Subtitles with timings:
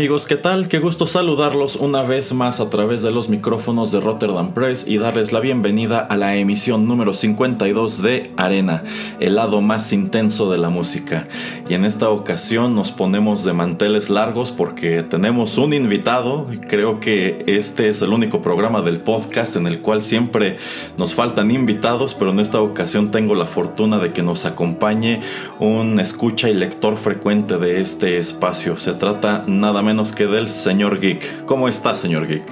[0.00, 0.68] Amigos, ¿qué tal?
[0.68, 4.96] Qué gusto saludarlos una vez más a través de los micrófonos de Rotterdam Press y
[4.96, 8.82] darles la bienvenida a la emisión número 52 de Arena,
[9.20, 11.28] el lado más intenso de la música.
[11.68, 17.44] Y en esta ocasión nos ponemos de manteles largos porque tenemos un invitado creo que
[17.46, 20.56] este es el único programa del podcast en el cual siempre
[20.96, 25.20] nos faltan invitados, pero en esta ocasión tengo la fortuna de que nos acompañe
[25.58, 28.78] un escucha y lector frecuente de este espacio.
[28.78, 31.46] Se trata nada menos que del señor Geek.
[31.46, 32.44] ¿Cómo está, señor Geek?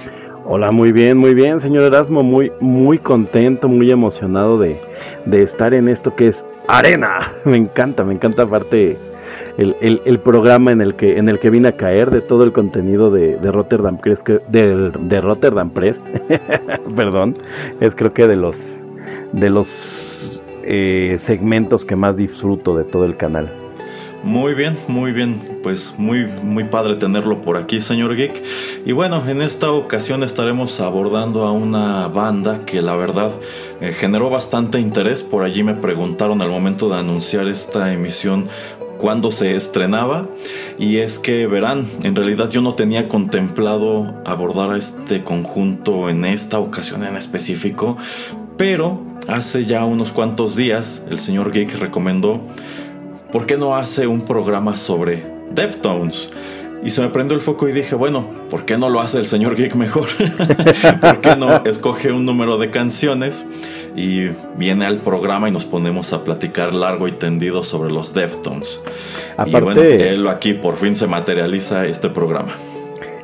[0.43, 4.75] Hola, muy bien, muy bien, señor Erasmo, muy, muy contento, muy emocionado de,
[5.31, 7.31] estar en esto que es Arena.
[7.45, 8.97] Me encanta, me encanta aparte
[9.57, 13.09] el, programa en el que en el que vine a caer de todo el contenido
[13.09, 16.03] de, Rotterdam Press, de, de Rotterdam Press,
[16.97, 17.35] perdón,
[17.79, 18.83] es creo que de los
[19.31, 23.68] de los eh, segmentos que más disfruto de todo el canal.
[24.23, 28.43] Muy bien, muy bien, pues muy muy padre tenerlo por aquí, señor Geek.
[28.85, 33.31] Y bueno, en esta ocasión estaremos abordando a una banda que la verdad
[33.79, 35.23] eh, generó bastante interés.
[35.23, 38.49] Por allí me preguntaron al momento de anunciar esta emisión
[38.97, 40.27] cuándo se estrenaba
[40.77, 46.25] y es que verán, en realidad yo no tenía contemplado abordar a este conjunto en
[46.25, 47.97] esta ocasión en específico,
[48.57, 52.41] pero hace ya unos cuantos días el señor Geek recomendó
[53.31, 56.29] ¿por qué no hace un programa sobre Deftones?
[56.83, 59.25] Y se me prendió el foco y dije, bueno, ¿por qué no lo hace el
[59.25, 60.07] señor Geek mejor?
[61.01, 63.45] ¿Por qué no escoge un número de canciones
[63.95, 68.81] y viene al programa y nos ponemos a platicar largo y tendido sobre los Deftones?
[69.45, 72.53] y bueno, él aquí por fin se materializa este programa.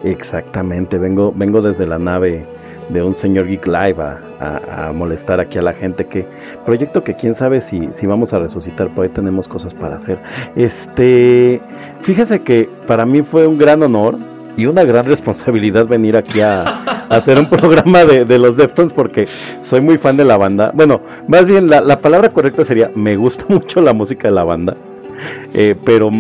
[0.04, 2.46] Exactamente, vengo, vengo desde la nave
[2.90, 6.26] de un señor Geek Live a, molestar aquí a la gente que
[6.66, 10.20] proyecto que quién sabe si, si vamos a resucitar por ahí tenemos cosas para hacer.
[10.56, 11.62] Este
[12.02, 14.18] fíjese que para mí fue un gran honor
[14.56, 16.64] y una gran responsabilidad venir aquí a,
[17.10, 19.28] hacer un programa de, de, los Deftones porque
[19.64, 20.72] soy muy fan de la banda.
[20.74, 24.44] Bueno más bien la, la palabra correcta sería me gusta mucho la música de la
[24.44, 24.76] banda
[25.54, 26.12] eh, pero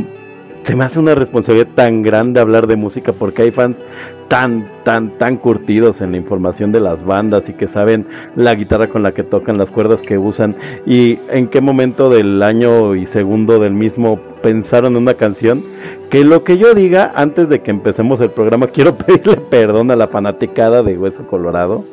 [0.63, 3.83] se me hace una responsabilidad tan grande hablar de música porque hay fans
[4.27, 8.87] tan, tan, tan curtidos en la información de las bandas y que saben la guitarra
[8.87, 10.55] con la que tocan, las cuerdas que usan
[10.85, 15.63] y en qué momento del año y segundo del mismo pensaron en una canción.
[16.09, 19.95] Que lo que yo diga antes de que empecemos el programa, quiero pedirle perdón a
[19.95, 21.83] la fanaticada de Hueso Colorado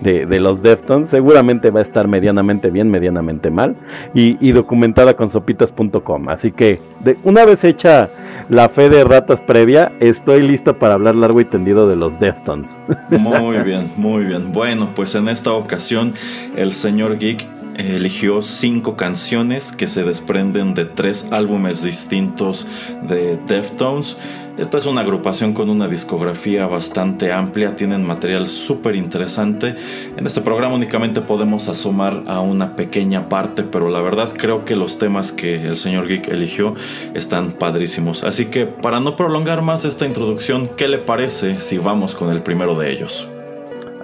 [0.00, 1.08] de, de los Deftones.
[1.08, 3.76] Seguramente va a estar medianamente bien, medianamente mal
[4.12, 6.28] y, y documentada con sopitas.com.
[6.28, 8.08] Así que de, una vez hecha
[8.50, 12.80] la fe de ratas previa, estoy listo para hablar largo y tendido de los Deftones.
[13.08, 14.52] Muy bien, muy bien.
[14.52, 16.14] Bueno, pues en esta ocasión
[16.56, 17.46] el señor Geek
[17.76, 22.66] eligió cinco canciones que se desprenden de tres álbumes distintos
[23.02, 24.18] de Deftones.
[24.58, 29.76] Esta es una agrupación con una discografía bastante amplia, tienen material súper interesante.
[30.16, 34.76] En este programa únicamente podemos asomar a una pequeña parte, pero la verdad creo que
[34.76, 36.74] los temas que el señor Geek eligió
[37.14, 38.22] están padrísimos.
[38.22, 42.42] Así que para no prolongar más esta introducción, ¿qué le parece si vamos con el
[42.42, 43.28] primero de ellos?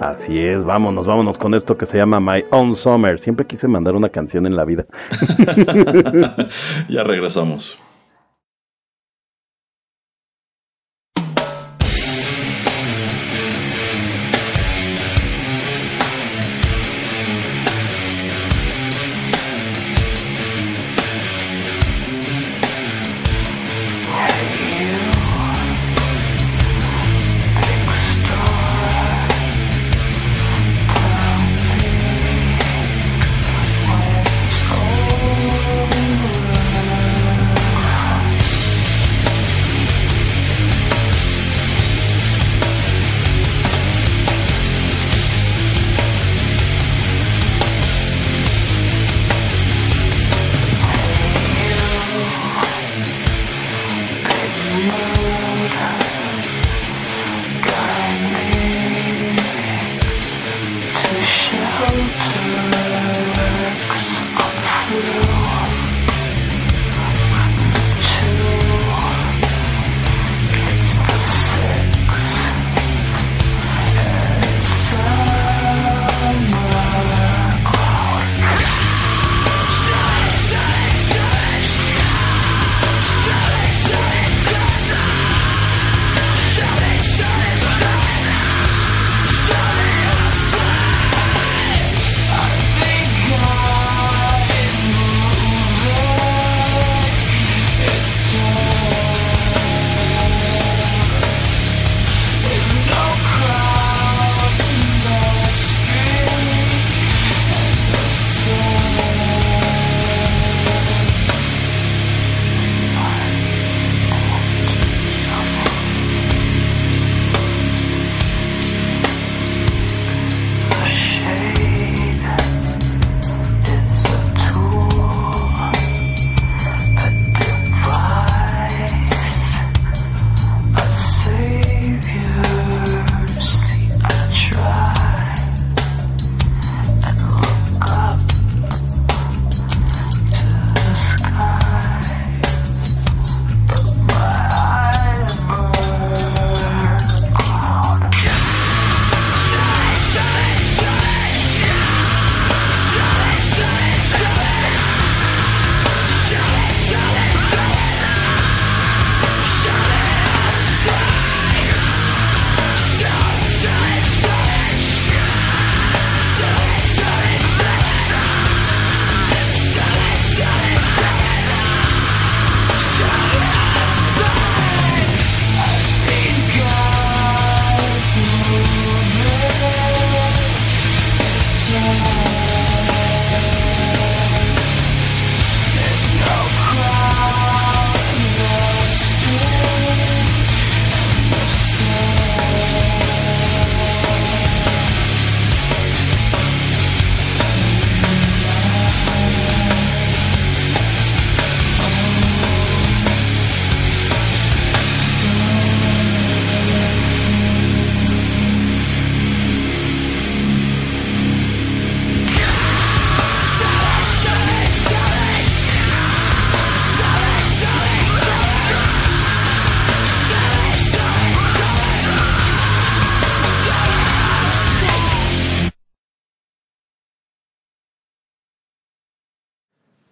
[0.00, 3.18] Así es, vámonos, vámonos con esto que se llama My Own Summer.
[3.18, 4.84] Siempre quise mandar una canción en la vida.
[6.88, 7.78] ya regresamos.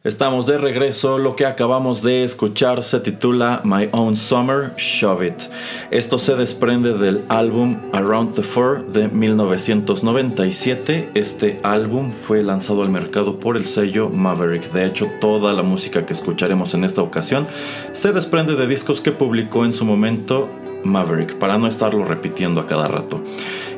[0.04, 5.42] Estamos de regreso, lo que acabamos de escuchar se titula My Own Summer, Shove It.
[5.90, 11.08] Esto se desprende del álbum Around the Fur de 1997.
[11.14, 14.70] Este álbum fue lanzado al mercado por el sello Maverick.
[14.72, 17.46] De hecho, toda la música que escucharemos en esta ocasión
[17.92, 20.50] se desprende de discos que publicó en su momento
[20.84, 23.22] Maverick, para no estarlo repitiendo a cada rato.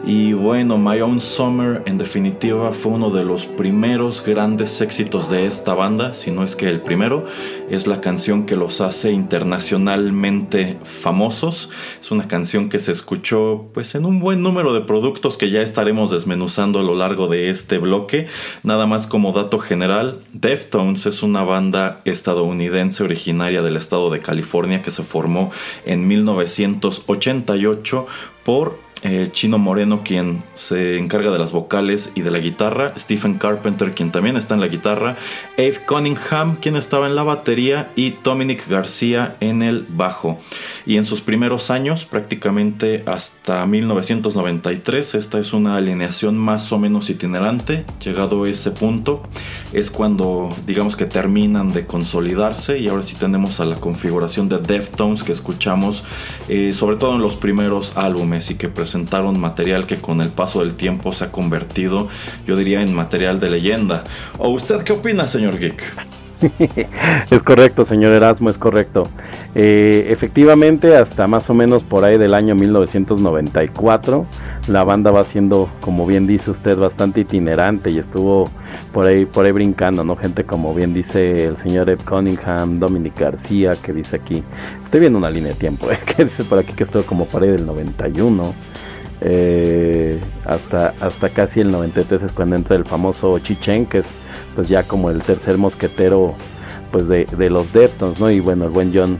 [0.08, 5.46] Y bueno, My Own Summer en definitiva fue uno de los primeros grandes éxitos de
[5.46, 7.24] esta banda, si no es que el primero.
[7.68, 11.70] Es la canción que los hace internacionalmente famosos.
[12.00, 15.60] Es una canción que se escuchó pues en un buen número de productos que ya
[15.60, 18.28] estaremos desmenuzando a lo largo de este bloque.
[18.62, 24.82] Nada más como dato general, Deftones es una banda estadounidense originaria del estado de California
[24.82, 25.50] que se formó
[25.84, 28.06] en 1988
[28.44, 33.34] por eh, Chino Moreno quien se encarga de las vocales y de la guitarra, Stephen
[33.34, 35.16] Carpenter quien también está en la guitarra,
[35.58, 40.38] Ave Cunningham quien estaba en la batería y Dominic García en el bajo.
[40.86, 47.10] Y en sus primeros años, prácticamente hasta 1993, esta es una alineación más o menos
[47.10, 47.84] itinerante.
[48.02, 49.22] Llegado a ese punto,
[49.72, 54.58] es cuando digamos que terminan de consolidarse y ahora sí tenemos a la configuración de
[54.58, 56.04] Deftones que escuchamos
[56.48, 60.61] eh, sobre todo en los primeros álbumes y que presentaron material que con el paso
[60.61, 62.09] del tiempo se ha convertido,
[62.47, 64.05] yo diría, en material de leyenda.
[64.38, 65.83] ¿O usted qué opina, señor Geek?
[67.31, 69.05] es correcto, señor Erasmo, es correcto.
[69.55, 74.26] Eh, efectivamente, hasta más o menos por ahí del año 1994,
[74.69, 78.50] la banda va siendo, como bien dice usted, bastante itinerante y estuvo
[78.93, 80.16] por ahí, por ahí brincando, ¿no?
[80.16, 84.43] Gente como bien dice el señor Ed Cunningham, Dominic García, que dice aquí,
[84.85, 85.99] estoy viendo una línea de tiempo, ¿eh?
[86.05, 88.75] que dice por aquí que estuvo como por ahí del 91.
[89.20, 94.06] Eh, hasta, hasta casi el 93 es cuando entra el famoso Chichen, que es
[94.54, 96.35] pues ya como el tercer mosquetero
[96.90, 98.30] pues de, los Deftones, ¿no?
[98.30, 99.18] Y bueno, el buen John,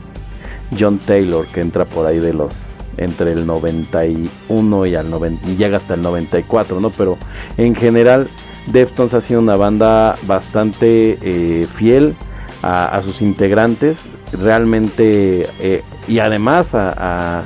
[0.77, 2.53] John Taylor que entra por ahí de los
[2.97, 6.89] entre el 91 y, al 90, y llega hasta el 94, ¿no?
[6.89, 7.17] Pero
[7.57, 8.27] en general
[8.65, 12.15] Deftones ha sido una banda bastante eh, fiel
[12.63, 13.99] a, sus integrantes,
[14.33, 17.43] realmente, eh, y además a,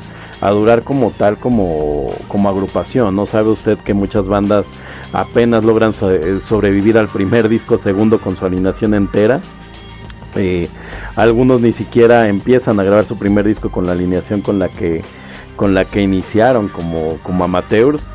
[0.49, 3.27] durar como tal, como, como agrupación, ¿no?
[3.27, 4.65] Sabe usted que muchas bandas
[5.13, 9.39] apenas logran eh, sobrevivir al primer disco, segundo con su alineación entera.
[10.35, 10.67] Eh,
[11.15, 15.03] algunos ni siquiera empiezan a grabar su primer disco con la alineación con la que
[15.55, 18.09] con la que iniciaron como, como amateurs.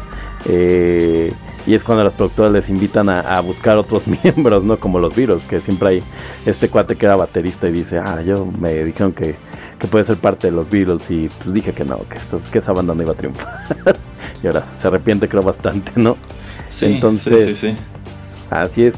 [0.47, 1.33] Eh,
[1.67, 4.79] y es cuando las productoras les invitan a, buscar otros miembros, ¿no?
[4.79, 6.03] Como los Beatles, que siempre hay
[6.45, 9.35] este cuate que era baterista y dice, ah, yo me dijeron que,
[9.79, 12.19] que puede ser parte de los Beatles y pues dije que no, que,
[12.51, 13.65] que esa banda no iba a triunfar.
[14.43, 16.17] y ahora se arrepiente creo bastante, ¿no?
[16.69, 17.77] Sí, Entonces, sí, sí,
[18.51, 18.95] Así es.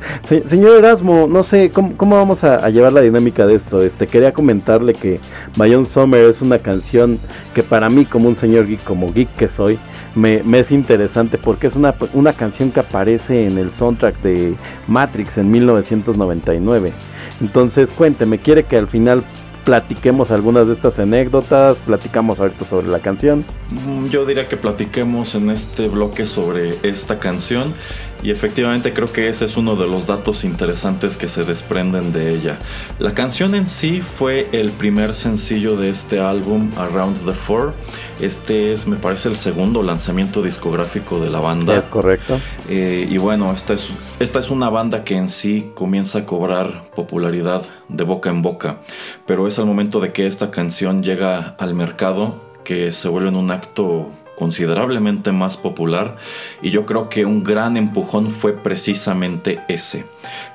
[0.49, 3.83] señor Erasmo, no sé, ¿cómo, vamos a, llevar la dinámica de esto?
[3.83, 5.21] Este, quería comentarle que
[5.57, 7.19] Mayon Summer es una canción
[7.55, 9.79] que para mí, como un señor geek, como geek que soy,
[10.15, 14.55] me, es interesante porque es una, una canción que aparece en el soundtrack de
[14.87, 16.93] Matrix en 1999.
[17.41, 19.23] Entonces, cuénteme, ¿quiere que al final
[19.69, 23.45] platiquemos algunas de estas anécdotas, platicamos ahorita sobre la canción.
[24.11, 27.75] Yo diría que platiquemos en este bloque sobre esta canción
[28.23, 32.31] y efectivamente creo que ese es uno de los datos interesantes que se desprenden de
[32.31, 32.59] ella.
[32.99, 37.75] La canción en sí fue el primer sencillo de este álbum Around the Four.
[38.21, 41.77] Este es, me parece, el segundo lanzamiento discográfico de la banda.
[41.77, 42.41] Es correcto.
[42.69, 46.85] Eh, y bueno, esta es, esta es una banda que en sí comienza a cobrar
[46.95, 48.79] popularidad de boca en boca,
[49.27, 53.37] pero es al momento de que esta canción llega al mercado que se vuelve en
[53.37, 56.17] un acto considerablemente más popular
[56.63, 60.07] y yo creo que un gran empujón fue precisamente ese,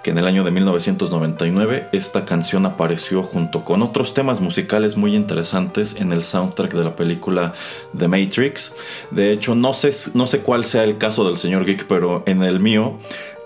[0.03, 5.15] que en el año de 1999 esta canción apareció junto con otros temas musicales muy
[5.15, 7.53] interesantes en el soundtrack de la película
[7.97, 8.75] The Matrix.
[9.11, 12.41] De hecho, no sé, no sé cuál sea el caso del señor Geek, pero en
[12.43, 12.97] el mío,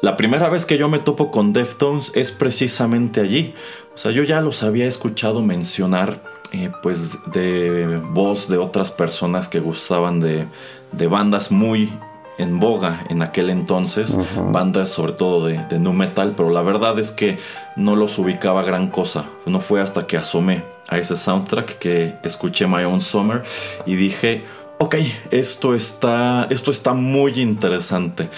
[0.01, 3.56] la primera vez que yo me topo con Deftones es precisamente allí.
[3.96, 9.50] O sea, yo ya los había escuchado mencionar eh, pues de voz de otras personas
[9.50, 10.48] que gustaban de,
[11.08, 11.94] bandas muy
[12.38, 14.16] en boga en aquel entonces,
[14.51, 17.38] bandas sobre todo de, de nu metal, pero la verdad es que
[17.75, 19.25] no los ubicaba gran cosa.
[19.46, 23.44] No fue hasta que asomé a ese soundtrack que escuché My Own Summer
[23.86, 24.46] y dije,
[24.77, 24.96] ok,
[25.32, 28.30] esto está, esto está muy interesante.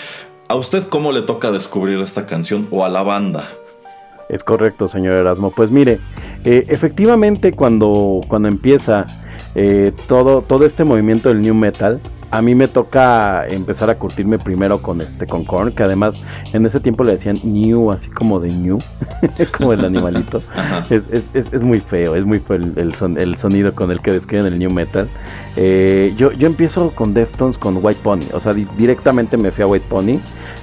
[0.48, 3.48] ¿A usted cómo le toca descubrir esta canción o a la banda?
[4.30, 5.52] Es correcto, señor Erasmo.
[5.52, 6.00] Pues mire,
[6.46, 9.08] eh, efectivamente cuando, cuando empieza
[9.56, 12.00] eh, todo, todo este movimiento del new metal,
[12.32, 16.66] a mí me toca empezar a curtirme primero con este con Korn, que además en
[16.66, 18.80] ese tiempo le decían New, así como de New,
[19.58, 20.44] como el animalito.
[20.90, 24.70] es, muy feo, es muy feo el, el, sonido con el que describen el New
[24.70, 25.10] Metal.
[25.56, 29.68] Eh, yo, yo empiezo con Deftones con White Pony, o sea, directamente me fui a
[29.68, 30.20] White Pony.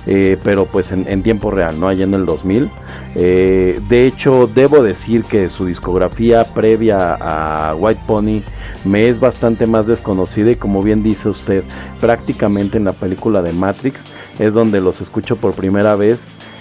[0.07, 1.89] Eh, pero pues en, tiempo real, ¿no?
[1.89, 2.71] Allá en el 2000.
[3.17, 8.43] Eh, de hecho, debo decir que su discografía previa a White Pony
[8.85, 11.65] me es bastante más desconocida y como bien dice usted,
[12.01, 14.01] prácticamente en la película de Matrix
[14.39, 16.21] es donde los escucho por primera vez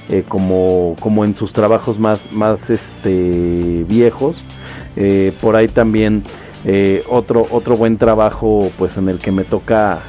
[0.09, 4.41] eh, como, como en sus trabajos más, más este, viejos.
[5.39, 6.23] por ahí también
[7.09, 10.01] otro, otro buen trabajo pues en el que me toca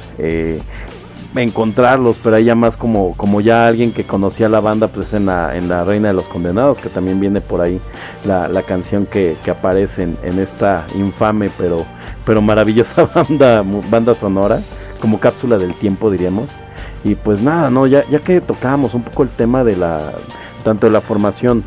[1.35, 5.55] encontrarlos, pero ya más como, como ya alguien que conocía la banda, pues en la,
[5.55, 7.79] en la Reina de los Condenados, que también viene por ahí
[8.25, 11.85] la, la canción que, que aparece en, esta infame pero,
[12.25, 14.61] pero maravillosa banda, banda sonora,
[15.01, 16.49] como cápsula del tiempo diríamos.
[17.03, 20.13] Y pues nada, no, ya, ya que tocábamos un poco el tema de la,
[20.63, 21.63] tanto de la formación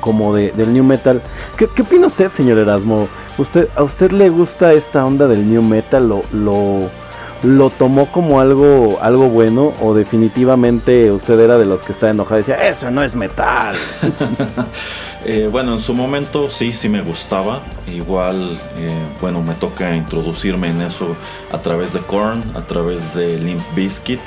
[0.00, 1.20] como de, del new metal,
[1.56, 3.08] ¿qué, ¿qué opina usted, señor Erasmo?
[3.38, 6.08] ¿Usted, ¿A usted le gusta esta onda del new metal?
[6.08, 6.90] ¿Lo, lo
[7.42, 12.40] lo tomó como algo algo bueno o definitivamente usted era de los que está enojado
[12.40, 13.76] y decía, eso no es metal?
[15.24, 17.60] Eh, bueno, en su momento sí, sí me gustaba.
[17.92, 21.16] Igual, eh, bueno, me toca introducirme en eso
[21.50, 24.20] a través de Korn, a través de Limp Bizkit,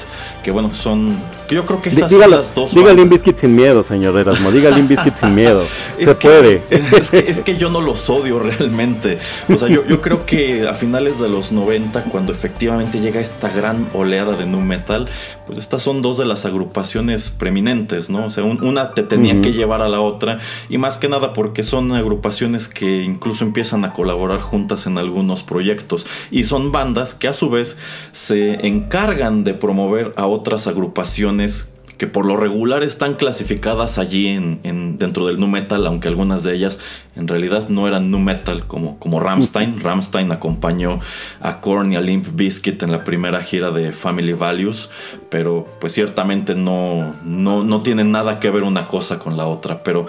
[0.43, 1.17] que bueno, son
[1.51, 2.73] yo creo que esas son las dos.
[2.73, 4.51] Diga Limp Bizkit sin miedo, señor Erasmo.
[4.51, 5.63] Diga Limp Bizkit sin miedo.
[5.99, 6.63] Se puede.
[7.11, 9.19] Es que, yo no los odio realmente.
[9.49, 13.49] O sea, yo, yo creo que a finales de los 90, cuando efectivamente llega esta
[13.49, 15.07] gran oleada de nu metal,
[15.45, 18.25] pues estas son dos de las agrupaciones preeminentes, ¿no?
[18.25, 20.39] O sea, una te tenía que llevar a la otra.
[20.69, 25.43] Y más que nada porque son agrupaciones que incluso empiezan a colaborar juntas en algunos
[25.43, 26.05] proyectos.
[26.31, 27.77] Y son bandas que a su vez
[28.11, 31.71] se encargan de promover a otras agrupaciones
[32.01, 36.55] que por lo regular están clasificadas allí en, dentro del nu metal, aunque algunas de
[36.55, 36.79] ellas
[37.15, 39.79] en realidad no eran nu metal como, como Ramstein.
[39.79, 40.99] Ramstein acompañó
[41.41, 44.89] a Korn y a Limp Bizkit en la primera gira de Family Values,
[45.29, 49.83] pero pues ciertamente no, no, no tienen nada que ver una cosa con la otra.
[49.83, 50.07] Pero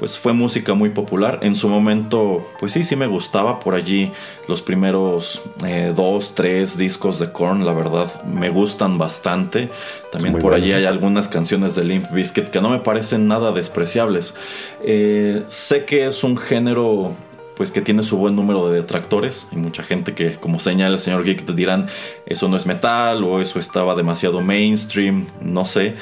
[0.00, 1.40] pues fue música muy popular.
[1.42, 3.60] En su momento, pues sí, sí me gustaba.
[3.60, 4.10] Por allí
[4.48, 9.68] los primeros eh, dos, tres discos de Korn, la verdad, me gustan bastante.
[10.10, 14.34] También por allí hay algunas canciones de Limp Bizkit que no me parecen nada despreciables.
[14.82, 17.12] Eh, sé que es un género
[17.58, 19.48] pues que tiene su buen número de detractores.
[19.52, 21.88] Hay mucha gente que, como señala el señor Geek, te dirán
[22.24, 25.96] eso no es metal o eso estaba demasiado mainstream, no sé.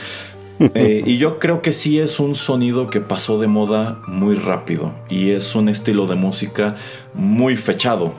[0.61, 4.93] Eh, y yo creo que sí es un sonido que pasó de moda muy rápido
[5.09, 6.75] y es un estilo de música
[7.15, 8.13] muy fechado.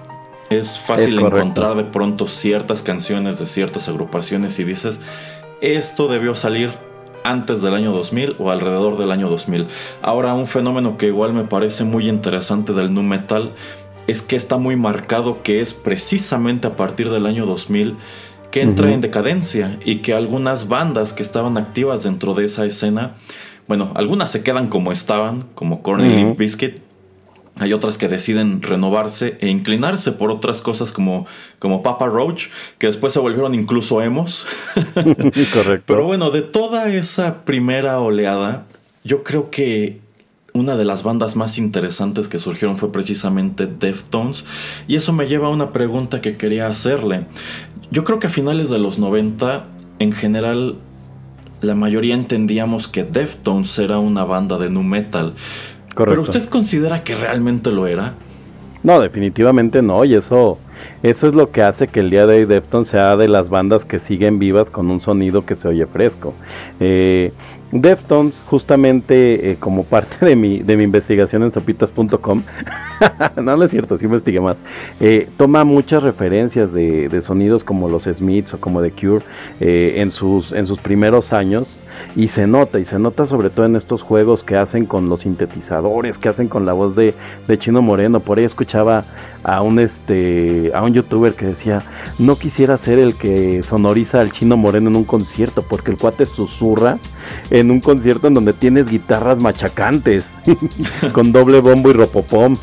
[0.50, 5.00] Es fácil encontrar de pronto ciertas canciones de ciertas agrupaciones y dices,
[5.62, 6.72] esto debió salir
[7.24, 9.68] antes del año 2000 o alrededor del año 2000.
[10.02, 13.52] Ahora un fenómeno que igual me parece muy interesante del nu metal
[14.08, 17.98] es que está muy marcado que es precisamente a partir del año 2000
[18.52, 23.16] que entra en decadencia y que algunas bandas que estaban activas dentro de esa escena,
[23.68, 26.80] bueno, algunas se quedan como estaban, como Corny uh Biscuit.
[27.58, 31.28] Hay otras que deciden renovarse e inclinarse por otras cosas como,
[31.60, 34.48] como Papa Roach, que después se volvieron incluso emos.
[35.54, 35.84] Correcto.
[35.86, 38.66] Pero bueno, de toda esa primera oleada,
[39.04, 40.00] yo creo que
[40.54, 44.46] una de las bandas más interesantes que surgieron fue precisamente Deftones.
[44.88, 47.26] Y eso me lleva a una pregunta que quería hacerle.
[47.92, 49.66] Yo creo que a finales de los 90,
[50.00, 50.76] en general,
[51.62, 55.34] la mayoría entendíamos que Deftones era una banda de nu metal.
[55.96, 58.14] Pero usted considera que realmente lo era?
[58.84, 60.58] No, definitivamente no, y eso
[61.04, 63.86] eso es lo que hace que el día de hoy Deftones sea de las bandas
[63.86, 66.34] que siguen vivas con un sonido que se oye fresco.
[66.80, 67.32] Eh,
[67.72, 72.42] Deftones, justamente eh, como parte de mi, de mi investigación en sopitas.com,
[73.38, 74.58] no, no es cierto, sí investigué más,
[75.00, 79.24] eh, toma muchas referencias de, de, sonidos como los Smiths o como The Cure
[79.60, 81.78] eh, en, sus, en sus primeros años
[82.16, 85.22] y se nota, y se nota sobre todo en estos juegos que hacen con los
[85.22, 87.14] sintetizadores, que hacen con la voz de,
[87.48, 89.04] de Chino Moreno, por ahí escuchaba
[89.44, 91.84] a un este a un youtuber que decía
[92.18, 96.26] no quisiera ser el que sonoriza al chino moreno en un concierto porque el cuate
[96.26, 96.98] susurra
[97.50, 100.26] en un concierto en donde tienes guitarras machacantes
[101.14, 102.56] con doble bombo y ropopom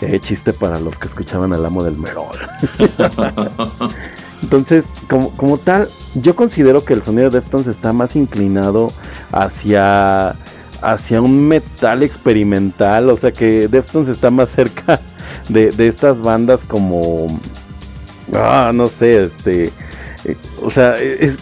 [0.00, 2.36] eh, chiste para los que escuchaban al amo del merol.
[4.42, 8.92] Entonces como, como tal yo considero que el sonido de Deftones está más inclinado
[9.32, 10.36] hacia
[10.80, 15.00] hacia un metal experimental o sea que Deftones está más cerca
[15.48, 17.26] de, estas bandas como,
[18.34, 19.72] ah, no sé, este,
[20.24, 20.96] eh, o sea,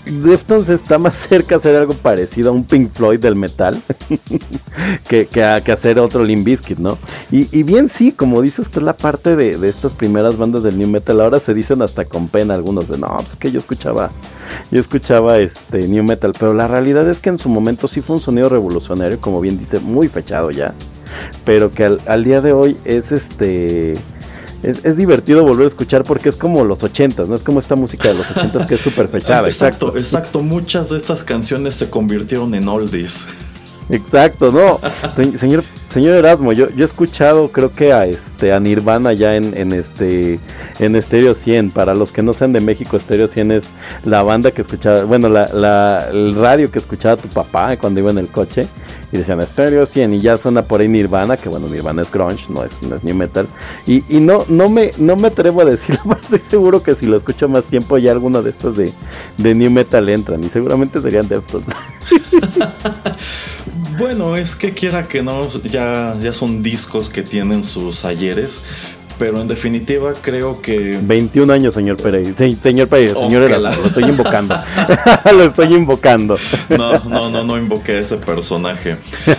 [0.04, 3.80] Deftones está más cerca de hacer algo parecido a un Pink Floyd del metal
[5.08, 6.98] que, que, a, hacer otro Limp Bizkit, ¿no?
[7.30, 10.88] Y, bien sí, como dice usted la parte de, de, estas primeras bandas del New
[10.88, 14.10] Metal, ahora se dicen hasta con pena algunos de, no, pues que yo escuchaba,
[14.70, 18.16] yo escuchaba este New Metal, pero la realidad es que en su momento sí fue
[18.16, 20.74] un sonido revolucionario, como bien dice, muy fechado ya,
[21.44, 23.94] pero que al, al día de hoy es este
[24.62, 27.34] es, divertido volver a escuchar porque es como los ochentas, ¿no?
[27.34, 29.46] Es como esta música de los ochentas que es súper fechada.
[29.46, 33.26] exacto, exacto, Muchas de estas canciones se convirtieron en oldies.
[33.88, 34.80] Exacto, no.
[35.38, 39.56] Señor, señor Erasmo, yo, yo he escuchado, creo que a este a Nirvana ya en,
[39.56, 40.40] en este
[40.80, 41.70] en Stereo 100.
[41.70, 43.64] Para los que no sean de México, Stereo 100 es
[44.04, 48.10] la banda que escuchaba, bueno, la, la, el radio que escuchaba tu papá cuando iba
[48.10, 48.66] en el coche
[49.12, 52.44] y decían Stereo 100 y ya suena por ahí Nirvana, que bueno, Nirvana es grunge,
[52.48, 53.46] no es, new metal.
[53.86, 57.06] Y, y no, no, me, no me atrevo a decirlo, pero estoy seguro que si
[57.06, 58.92] lo escucho más tiempo ya alguno de estos de,
[59.38, 61.62] de new metal entran y seguramente serían de estos.
[63.98, 68.62] bueno, es que quiera que no, ya, ya son discos que tienen sus ayeres
[69.18, 70.98] pero en definitiva creo que...
[71.00, 72.35] 21 años, señor Pérez.
[72.37, 74.59] señor Pérez, señor lo estoy invocando.
[75.33, 76.38] lo estoy invocando.
[76.68, 78.96] no, no, no, no invoqué a ese personaje.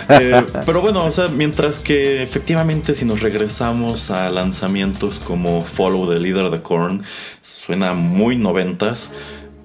[0.08, 6.08] Eh, pero bueno, o sea, mientras que efectivamente si nos regresamos a lanzamientos como Follow
[6.08, 7.02] the Leader de Korn,
[7.40, 9.12] suena muy noventas.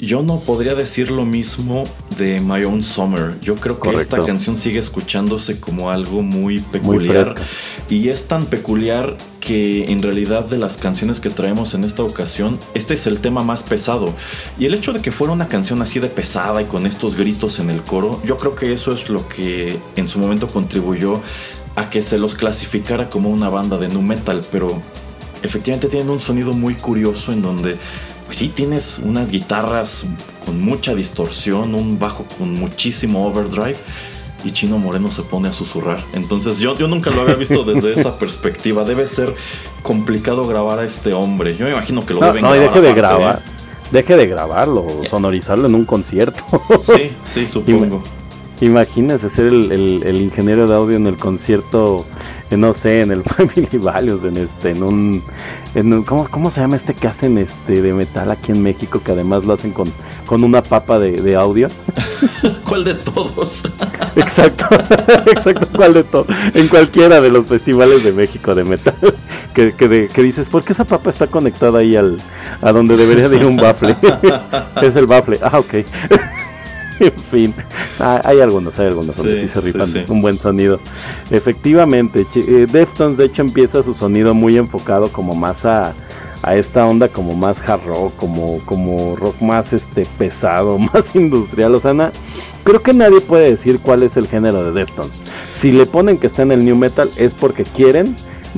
[0.03, 1.85] Yo no podría decir lo mismo
[2.17, 3.39] de My Own Summer.
[3.39, 7.35] Yo creo que esta canción sigue escuchándose como algo muy peculiar.
[7.89, 12.59] y es tan peculiar que en realidad de las canciones que traemos en esta ocasión,
[12.73, 14.13] este es el tema más pesado.
[14.59, 17.59] Y el hecho de que fuera una canción así de pesada y con estos gritos
[17.59, 21.21] en el coro, yo creo que eso es lo que en su momento contribuyó
[21.77, 24.41] a que se los clasificara como una banda de nu metal.
[24.51, 24.81] Pero
[25.43, 27.77] efectivamente tienen un sonido muy curioso en donde
[28.33, 30.07] pues sí tienes unas guitarras
[30.43, 33.75] con mucha distorsión, un bajo con muchísimo overdrive
[34.43, 35.99] y Chino Moreno se pone a susurrar.
[36.13, 38.85] Entonces yo, yo nunca lo había visto desde esa perspectiva.
[38.85, 39.35] Debe ser
[39.83, 41.55] complicado grabar a este hombre.
[41.55, 43.43] Yo me imagino que lo deben no, deje de grabar.
[43.91, 46.43] Deje de grabarlo, sonorizarlo en un concierto.
[46.81, 48.01] Sí, sí, supongo.
[48.61, 52.05] Imagínese ser el, ingeniero de audio en el concierto,
[52.51, 55.23] no sé, en el Family Values, en este, en un,
[55.75, 59.43] en ¿cómo, se llama este que hacen este de metal aquí en México que además
[59.43, 59.91] lo hacen con,
[60.25, 61.67] con una papa de, audio?
[62.63, 63.63] ¿Cuál de todos?
[64.15, 64.65] exacto,
[65.25, 66.27] exacto, ¿cuál de todos?
[66.53, 68.95] En cualquiera de los festivales de México de metal,
[69.53, 72.17] que, que, que dices, ¿por qué esa papa está conectada ahí al,
[72.61, 73.95] a donde debería de ir un bafle?
[74.81, 75.73] es el bafle, ah, ok.
[76.99, 77.53] en fin,
[77.99, 80.79] hay algunos, hay algunos donde sí, se rifan un buen sonido.
[81.31, 85.93] Efectivamente, eh, Deftones de hecho empieza su sonido muy enfocado como más a,
[86.43, 91.75] a esta onda como más hard rock, como, como rock más este pesado, más industrial.
[91.75, 92.11] O sea,
[92.63, 95.21] creo que nadie puede decir cuál es el género de Deftones.
[95.55, 98.15] Si le ponen que está en el new metal es porque quieren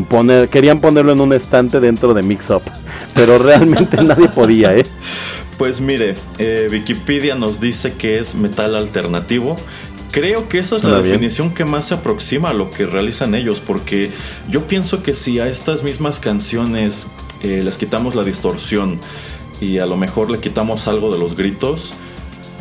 [0.09, 2.63] poner, querían ponerlo en un estante dentro de Mix Up,
[3.13, 4.85] pero realmente nadie podía, ¿eh?
[5.57, 9.55] Pues mire, eh, Wikipedia nos dice que es metal alternativo.
[10.11, 13.61] Creo que esa es la definición que más se aproxima a lo que realizan ellos,
[13.65, 14.11] porque
[14.49, 17.07] yo pienso que si a estas mismas canciones
[17.41, 18.99] eh, les quitamos la distorsión
[19.59, 21.91] y a lo mejor le quitamos algo de los gritos,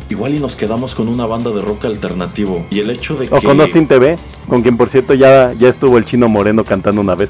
[0.09, 2.65] igual y nos quedamos con una banda de rock alternativo.
[2.71, 3.35] Y el hecho de que...
[3.35, 4.17] O con Austin TV,
[4.49, 7.29] con quien por cierto ya, ya estuvo el chino moreno cantando una vez.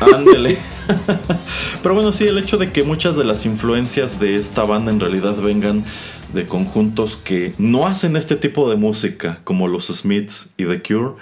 [0.00, 0.58] Ándele.
[1.82, 5.00] Pero bueno, sí, el hecho de que muchas de las influencias de esta banda en
[5.00, 5.84] realidad vengan
[6.32, 11.14] de conjuntos que no hacen este tipo de música, como los Smiths y The Cure,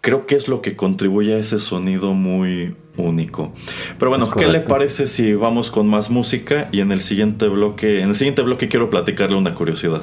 [0.00, 3.52] creo que es lo que contribuye a ese sonido muy único.
[3.98, 8.00] Pero bueno, ¿qué le parece si vamos con más música y en el siguiente bloque,
[8.00, 10.02] en el siguiente bloque quiero platicarle una curiosidad?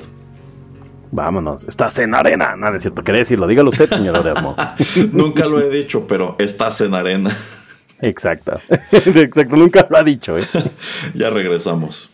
[1.12, 2.56] Vámonos, estás en arena.
[2.56, 3.46] Nada, es cierto, quería decirlo.
[3.46, 4.56] Dígalo usted, señor Odemo.
[5.12, 7.36] Nunca lo he dicho, pero estás en arena.
[8.02, 8.60] Exacto.
[8.92, 10.38] Exacto, nunca lo ha dicho.
[10.38, 10.44] ¿eh?
[11.14, 12.11] ya regresamos.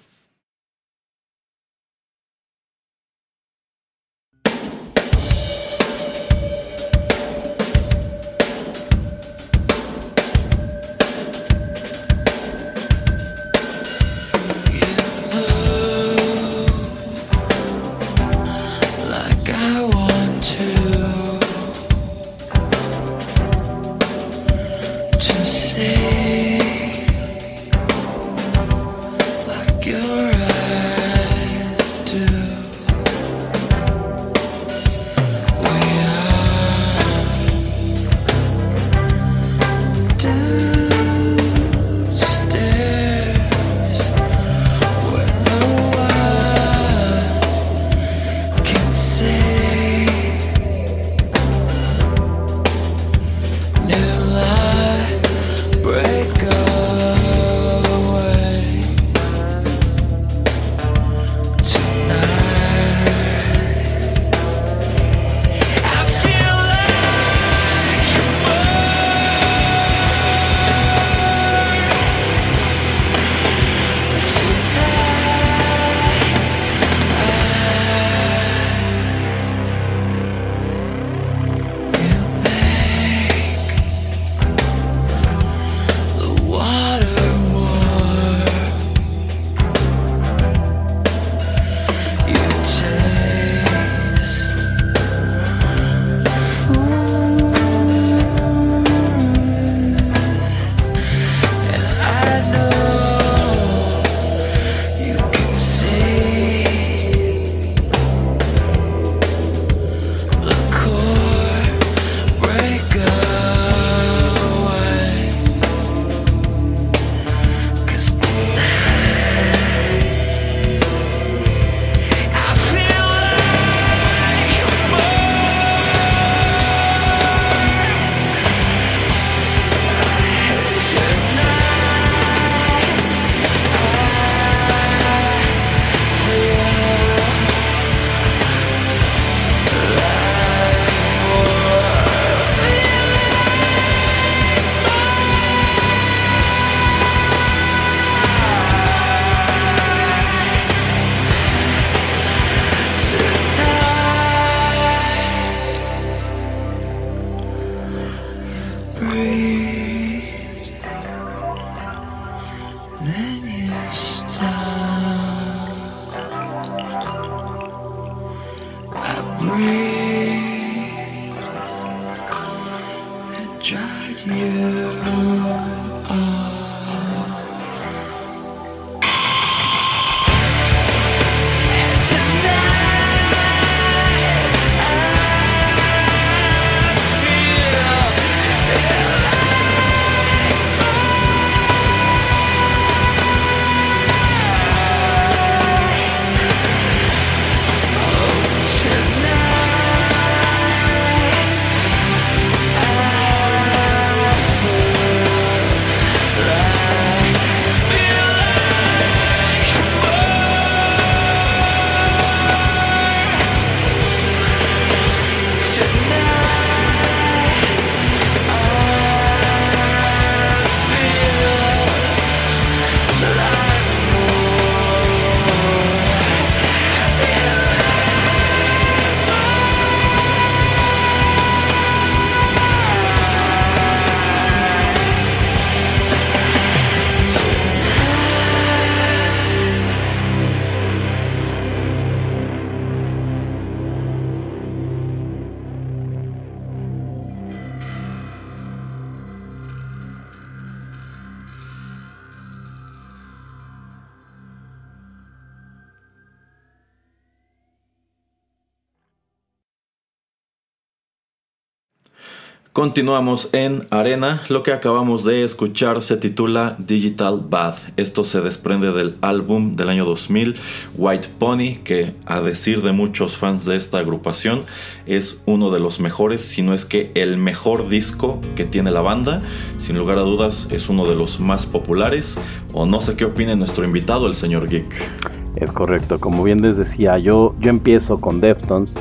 [262.87, 264.41] Continuamos en Arena.
[264.47, 267.79] Lo que acabamos de escuchar se titula Digital Bath.
[267.97, 270.55] Esto se desprende del álbum del año 2000,
[270.95, 274.61] White Pony, que a decir de muchos fans de esta agrupación
[275.05, 279.01] es uno de los mejores, si no es que el mejor disco que tiene la
[279.01, 279.41] banda.
[279.79, 282.37] Sin lugar a dudas es uno de los más populares.
[282.71, 285.46] O no sé qué opine nuestro invitado, el señor Geek.
[285.59, 288.93] Es correcto, como bien les decía, yo, yo empiezo con Deftones,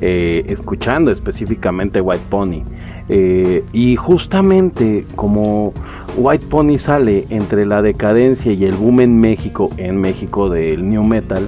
[0.00, 2.62] eh, escuchando específicamente White Pony.
[3.08, 5.72] Eh, y justamente como
[6.16, 11.04] White Pony sale entre la decadencia y el boom en México, en México del New
[11.04, 11.46] Metal,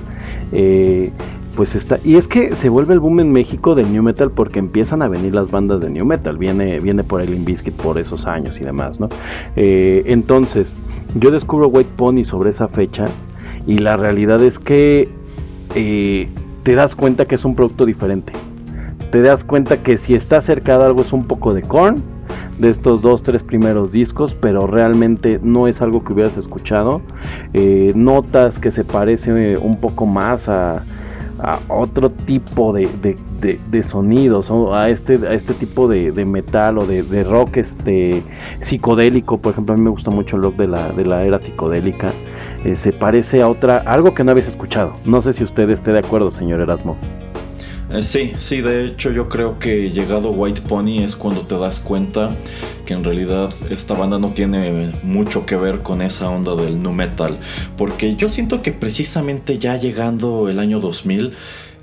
[0.53, 1.11] eh,
[1.57, 1.99] pues está.
[2.05, 5.09] Y es que se vuelve el boom en México del New Metal porque empiezan a
[5.09, 6.39] venir las bandas de New Metal.
[6.39, 9.09] Viene, viene por el Inviskit por esos años y demás, ¿no?
[9.57, 10.77] entonces,
[11.17, 13.05] yo descubro White Pony sobre esa fecha
[13.67, 15.09] y la realidad es que
[15.75, 16.29] eh,
[16.63, 18.33] te das cuenta que es un producto diferente.
[19.11, 22.03] Te das cuenta que si está cerca de algo es un poco de corn,
[22.59, 27.03] de estos dos, tres primeros discos, pero realmente no es algo que hubieras escuchado.
[27.53, 30.83] Eh, notas que se parece un poco más a,
[31.69, 38.23] otro tipo de, sonidos, a este, a este tipo de, metal o de, rock este,
[38.61, 39.39] psicodélico.
[39.39, 42.11] Por ejemplo, a mí me gusta mucho el rock de la, de la era psicodélica.
[42.65, 44.93] Eh, se parece a otra, algo que no habéis escuchado.
[45.05, 46.97] No sé si usted esté de acuerdo, señor Erasmo.
[47.93, 51.79] Eh, sí, sí, de hecho yo creo que llegado White Pony es cuando te das
[51.79, 52.35] cuenta
[52.87, 56.93] que en realidad esta banda no tiene mucho que ver con esa onda del nu
[56.93, 57.39] metal,
[57.77, 61.33] porque yo siento que precisamente ya llegando el año 2000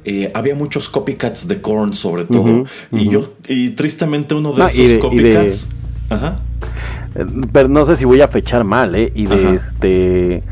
[0.05, 2.65] eh, había muchos copycats de Korn sobre todo.
[2.91, 5.69] Y yo y tristemente uno de esos copycats,
[6.09, 6.37] Ajá.
[7.51, 9.11] Pero no sé si voy a fechar mal, ¿eh?
[9.15, 10.43] Y de este.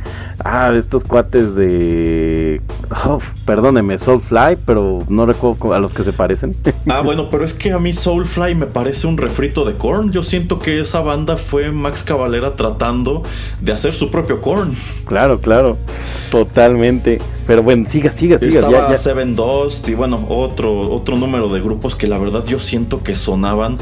[0.44, 2.62] Ah, de estos cuates de.
[3.06, 6.56] Oh, perdóneme, Soulfly, pero no recuerdo a los que se parecen.
[6.90, 10.12] Ah, bueno, pero es que a mí Soulfly me parece un refrito de Korn.
[10.12, 13.24] Yo siento que esa banda fue Max Cavalera tratando
[13.60, 14.74] de hacer su propio Korn.
[15.06, 15.78] Claro, claro.
[16.32, 17.20] Totalmente.
[17.46, 18.60] Pero bueno, siga, siga, siga.
[18.60, 23.04] Estaba Seven Dust y bueno, otro, otro número de grupos que la verdad yo siento
[23.04, 23.78] que sonaban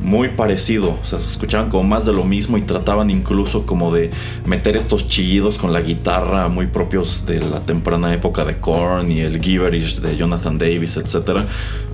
[0.00, 3.92] muy parecido, o sea, se escuchaban como más de lo mismo y trataban incluso como
[3.92, 4.10] de
[4.46, 9.20] meter estos chillidos con la guitarra muy propios de la temprana época de Korn y
[9.20, 11.40] el Giverish de Jonathan Davis, etc.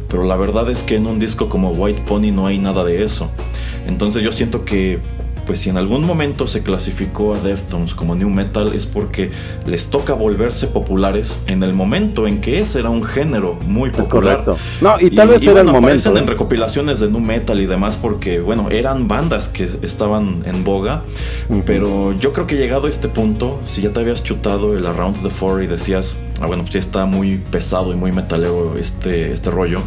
[0.09, 3.03] Pero la verdad es que en un disco como White Pony no hay nada de
[3.03, 3.31] eso.
[3.87, 4.99] Entonces yo siento que
[5.47, 9.31] pues si en algún momento se clasificó a Deftones como New Metal es porque
[9.67, 14.45] les toca volverse populares en el momento en que ese era un género muy popular.
[14.45, 14.57] Correcto.
[14.81, 15.87] No, y tal vez era el momento.
[15.87, 16.27] Aparecen en ¿eh?
[16.27, 21.03] recopilaciones de New Metal y demás porque, bueno, eran bandas que estaban en boga,
[21.67, 25.23] pero yo creo que llegado a este punto, si ya te habías chutado el Around
[25.23, 29.33] the Four y decías, ah, bueno, pues ya está muy pesado y muy metalero este,
[29.33, 29.81] este rollo.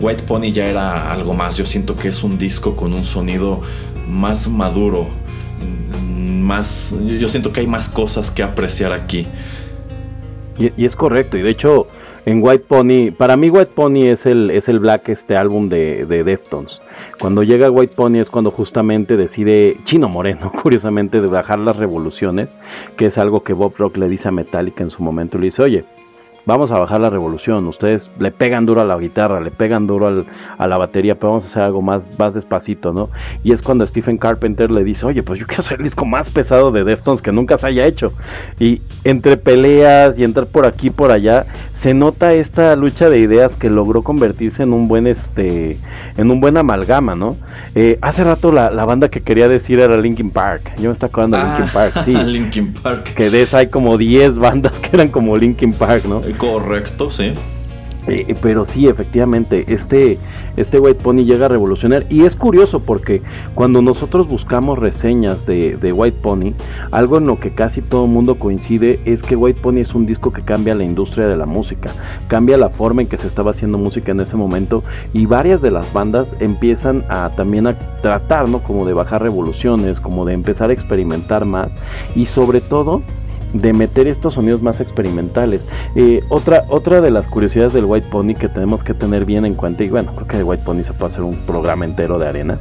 [0.00, 1.56] White Pony ya era algo más.
[1.56, 3.60] Yo siento que es un disco con un sonido
[4.08, 5.06] más maduro,
[6.02, 9.26] más, yo siento que hay más cosas que apreciar aquí.
[10.58, 11.86] Y, es correcto, y de hecho
[12.24, 16.06] en White Pony, para mí White Pony es el, es el Black, este álbum de,
[16.06, 16.80] de Deftones.
[17.18, 22.54] Cuando llega White Pony es cuando justamente decide Chino Moreno, curiosamente, de bajar las revoluciones,
[22.96, 25.38] que es algo que Bob Rock le dice a Metallica en su momento.
[25.38, 25.84] Le dice, oye,
[26.44, 27.66] vamos a bajar la revolución.
[27.66, 30.24] Ustedes le pegan duro a la guitarra, le pegan duro
[30.58, 33.10] a la batería, pero vamos a hacer algo más, más despacito, ¿no?
[33.44, 36.30] Y es cuando Stephen Carpenter le dice, oye, pues yo quiero hacer el disco más
[36.30, 38.12] pesado de Deftones que nunca se haya hecho.
[38.58, 41.46] Y entre peleas y entrar por aquí por allá,
[41.82, 45.78] se nota esta lucha de ideas que logró convertirse en un buen este
[46.16, 47.36] en un buen amalgama, ¿no?
[47.74, 50.74] Eh, hace rato la, banda que quería decir era Linkin Park.
[50.76, 52.14] Yo me está acordando de Linkin ah, Park, sí.
[52.24, 53.14] Linkin Park.
[53.14, 56.22] Que de esa hay como 10 bandas que eran como Linkin Park, ¿no?
[56.38, 57.34] Correcto, sí.
[58.08, 60.18] Eh, pero sí, efectivamente, este,
[60.56, 62.04] este White Pony llega a revolucionar.
[62.10, 63.22] Y es curioso porque
[63.54, 66.52] cuando nosotros buscamos reseñas de, de, White Pony,
[66.90, 70.06] algo en lo que casi todo el mundo coincide es que White Pony es un
[70.06, 71.92] disco que cambia la industria de la música,
[72.26, 74.82] cambia la forma en que se estaba haciendo música en ese momento.
[75.12, 78.62] Y varias de las bandas empiezan a también a tratar, ¿no?
[78.62, 81.76] Como de bajar revoluciones, como de empezar a experimentar más.
[82.16, 83.02] Y sobre todo,
[83.52, 85.62] de meter estos sonidos más experimentales.
[85.94, 89.54] Eh, otra, otra de las curiosidades del White Pony que tenemos que tener bien en
[89.54, 92.28] cuenta, y bueno, creo que de White Pony se puede hacer un programa entero de
[92.28, 92.58] arena,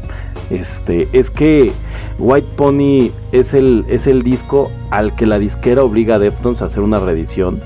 [0.50, 1.72] este, es que
[2.20, 6.66] White Pony es el, es el disco al que la disquera obliga a Deftones a
[6.66, 7.62] hacer una reedición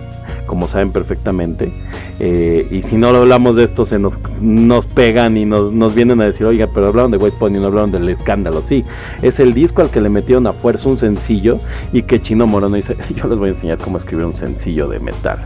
[0.46, 1.72] como saben perfectamente.
[2.20, 6.22] Eh, y si no hablamos de esto, se nos, nos pegan y nos, nos, vienen
[6.22, 8.62] a decir, oiga, pero hablaron de White Pony, no hablaron del escándalo.
[8.62, 8.84] Sí,
[9.22, 11.60] es el disco al que le metieron a fuerza un sencillo
[11.92, 15.00] y que Chino Moreno dice, yo les voy a enseñar cómo escribir un sencillo de
[15.00, 15.40] metal.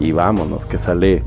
[0.00, 1.24] Y vámonos, que sale,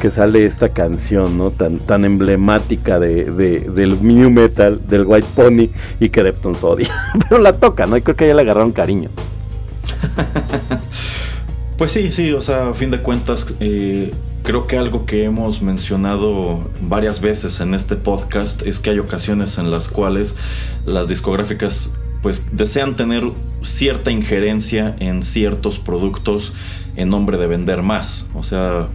[0.00, 1.50] que sale esta canción, ¿no?
[1.50, 5.68] Tan, tan emblemática de, del new metal, del White Pony,
[6.00, 7.12] y que Deftones odia.
[7.28, 7.98] Pero la toca, ¿no?
[7.98, 9.10] Y creo que ya le agarraron cariño.
[11.76, 14.12] Pues sí, sí, o sea, a fin de cuentas, eh,
[14.44, 19.58] creo que algo que hemos mencionado varias veces en este podcast es que hay ocasiones
[19.58, 20.36] en las cuales
[20.86, 23.24] las discográficas pues desean tener
[23.62, 26.52] cierta injerencia en ciertos productos
[26.96, 28.28] en nombre de vender más.
[28.34, 28.86] O sea,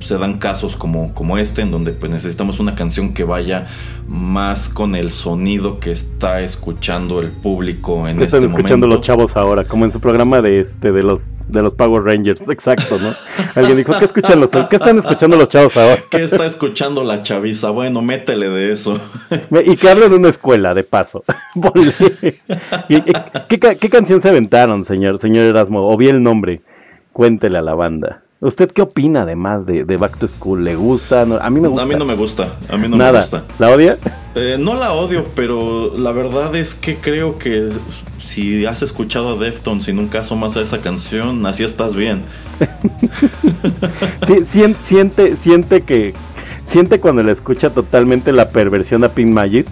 [0.00, 3.66] se dan casos como, como este, en donde pues necesitamos una canción que vaya
[4.08, 8.58] más con el sonido que está escuchando el público en este momento.
[8.58, 12.02] escuchando los chavos ahora, como en su programa de este de los de los Power
[12.02, 13.14] Rangers, exacto, ¿no?
[13.54, 15.96] Alguien dijo, ¿qué escuchan los ¿Qué están escuchando los chavos ahora?
[16.10, 17.70] ¿Qué está escuchando la chaviza?
[17.70, 19.00] Bueno, métele de eso.
[19.64, 21.24] y que hablen de una escuela, de paso.
[22.88, 25.88] ¿Qué, qué, canción se aventaron, señor, señor Erasmo?
[25.88, 26.60] O bien el nombre.
[27.16, 28.20] Cuéntele a la banda.
[28.40, 30.64] ¿Usted qué opina además de, Back to School?
[30.64, 31.22] ¿Le gusta?
[31.22, 31.82] a mí me gusta.
[31.82, 32.52] A mí no me gusta.
[32.68, 33.42] A mí no me gusta.
[33.58, 33.96] ¿La odia?
[34.34, 37.70] Eh, no la odio, pero la verdad es que creo que
[38.22, 42.20] si has escuchado a Deftones y nunca asomas a esa canción, así estás bien.
[44.84, 46.12] siente, siente que
[46.66, 49.66] siente cuando le escucha totalmente la perversión a Pink Magic.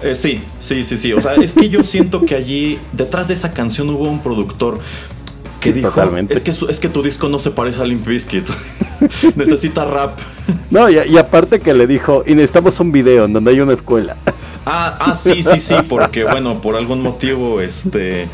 [0.00, 1.12] Eh, sí, sí, sí, sí.
[1.12, 4.78] O sea, es que yo siento que allí, detrás de esa canción hubo un productor
[5.62, 8.48] que dijo, es que, es que tu disco no se parece a Limp Bizkit.
[9.36, 10.18] Necesita rap.
[10.70, 14.16] No, y, aparte que le dijo, y necesitamos un video en donde hay una escuela.
[14.64, 18.28] Ah, ah, sí, sí, sí, porque bueno, por algún motivo, este...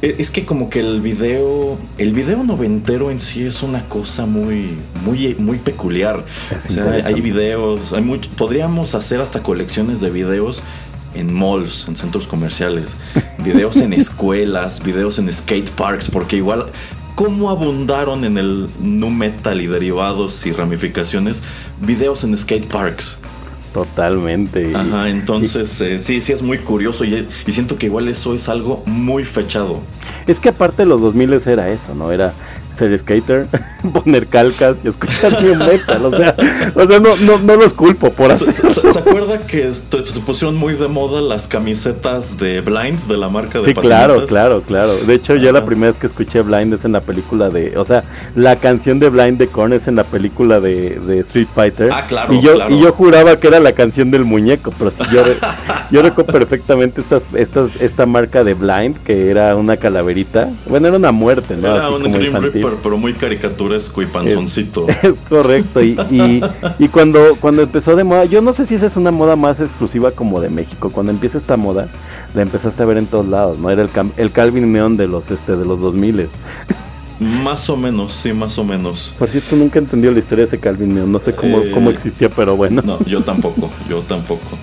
[0.00, 4.24] E, es que como que el video, el video noventero en sí es una cosa
[4.24, 6.24] muy, muy, muy peculiar.
[6.56, 8.02] o sea, hay, videos, hay
[8.34, 10.62] podríamos hacer hasta colecciones de videos
[11.14, 12.96] en malls, en centros comerciales,
[13.38, 16.66] videos en escuelas, videos en skate parks, porque igual
[17.14, 21.42] cómo abundaron en el nu metal y derivados y ramificaciones
[21.80, 23.18] videos en skate parks.
[23.72, 24.72] Totalmente.
[24.74, 28.48] Ajá, entonces eh, sí, sí es muy curioso y, y, siento que igual eso es
[28.48, 29.80] algo muy fechado.
[30.28, 32.12] Es que aparte de los 2000 era eso, ¿no?
[32.12, 32.32] Era
[32.70, 33.48] ser skater,
[33.92, 36.04] poner calcas y escuchar new metal.
[36.04, 36.34] O sea,
[36.74, 38.50] o sea no, no, no, los culpo por eso.
[38.50, 43.58] ¿Se, acuerda que se pusieron muy de moda las camisetas de Blind, de la marca
[43.58, 44.96] de Sí, claro, claro, claro.
[44.96, 47.76] De hecho, yo la primera vez que escuché Blind es en la película de.
[47.76, 51.48] O sea, la canción de Blind de Korn es en la película de, de Street
[51.54, 51.90] Fighter.
[51.92, 52.34] Ah, claro.
[52.34, 55.22] Y yo, y yo juraba que era la canción del muñeco, pero sí, yo,
[55.90, 60.50] yo recuerdo perfectamente esta, esta, esta marca de Blind, que era una calaverita.
[60.66, 61.74] Bueno, era una muerte, ¿no?
[61.74, 62.04] Era un
[62.82, 63.14] pero, muy
[63.74, 64.86] caricaturesco y panzoncito.
[64.88, 65.82] Es, correcto.
[65.82, 65.96] Y,
[66.78, 69.60] y, cuando, cuando empezó de moda, yo no sé si esa es una moda más
[69.60, 70.90] exclusiva como de México.
[70.90, 71.88] Cuando empieza esta moda,
[72.34, 73.70] la empezaste a ver en todos lados, ¿no?
[73.70, 76.28] Era el, el Calvin Neon de los este de los 2000
[77.20, 79.14] más o menos, sí, más o menos.
[79.18, 81.10] Por cierto, nunca entendió la historia de ese Calvin Neon.
[81.10, 82.82] No sé cómo, eh, cómo existía, pero bueno.
[82.84, 84.58] No, yo tampoco, yo tampoco.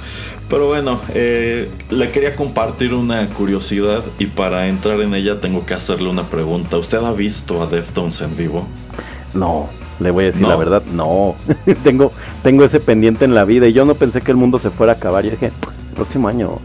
[0.52, 5.74] Pero bueno, eh, le quería compartir una curiosidad y para entrar en ella tengo que
[5.74, 6.78] hacerle una pregunta.
[6.78, 8.68] ¿Usted ha visto a Deftones en vivo?
[9.34, 9.70] No,
[10.02, 11.36] Le voy a decir la verdad, no.
[11.86, 12.12] tengo,
[12.44, 14.92] tengo ese pendiente en la vida y yo no pensé que el mundo se fuera
[14.92, 15.26] a acabar.
[15.26, 16.60] Y dije, el próximo año.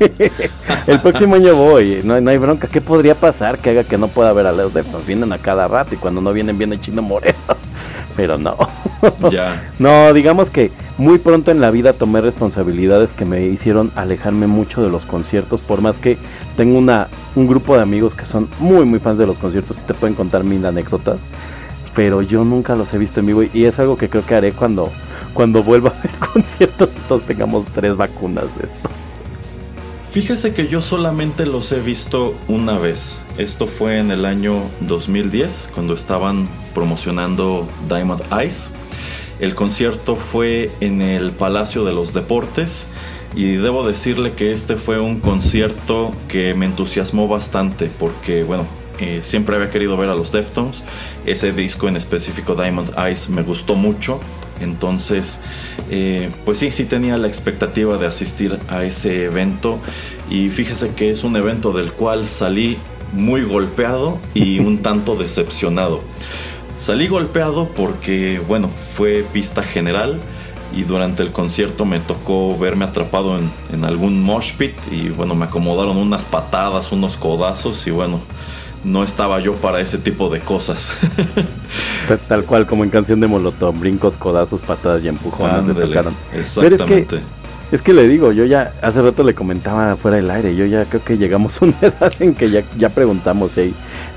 [0.88, 2.66] el próximo año voy, no, no, hay bronca.
[2.66, 5.06] ¿Qué podría pasar que haga que no pueda ver a los Deftones?
[5.06, 7.38] Vienen a cada rato y cuando no vienen, viene Chino Moreno.
[8.18, 8.56] Pero no.
[9.30, 9.62] ya.
[9.78, 14.82] No, digamos que muy pronto en la vida tomé responsabilidades que me hicieron alejarme mucho
[14.82, 16.18] de los conciertos, por más que
[16.56, 17.06] tengo una,
[17.36, 20.16] un grupo de amigos que son muy, muy fans de los conciertos y te pueden
[20.16, 21.20] contar mil anécdotas.
[21.94, 24.50] Pero yo nunca los he visto en vivo y es algo que creo que haré
[24.50, 24.90] cuando,
[25.32, 28.90] cuando vuelva a ver conciertos y todos tengamos tres vacunas de esto.
[30.10, 33.20] Fíjese que yo solamente los he visto una vez.
[33.36, 38.70] Esto fue en el año 2010, cuando estaban promocionando Diamond Eyes.
[39.38, 42.86] El concierto fue en el Palacio de los Deportes
[43.36, 48.66] y debo decirle que este fue un concierto que me entusiasmó bastante porque, bueno,
[48.98, 50.82] eh, siempre había querido ver a los Deftones.
[51.26, 54.20] Ese disco en específico, Diamond Eyes, me gustó mucho.
[54.60, 55.40] Entonces,
[55.90, 59.78] eh, pues sí, sí tenía la expectativa de asistir a ese evento.
[60.30, 62.78] Y fíjese que es un evento del cual salí
[63.12, 66.00] muy golpeado y un tanto decepcionado.
[66.78, 70.20] Salí golpeado porque, bueno, fue pista general
[70.76, 75.34] y durante el concierto me tocó verme atrapado en, en algún mosh pit y, bueno,
[75.34, 78.20] me acomodaron unas patadas, unos codazos y, bueno,
[78.84, 80.92] no estaba yo para ese tipo de cosas.
[82.28, 85.76] Tal cual como en canción de Molotov, brincos, codazos, patadas y empujones.
[86.34, 87.20] exactamente.
[87.72, 90.84] es, que, le digo, yo ya hace rato le comentaba fuera del aire, yo ya
[90.84, 93.74] creo que llegamos a una edad en que ya, ya preguntamos si hay,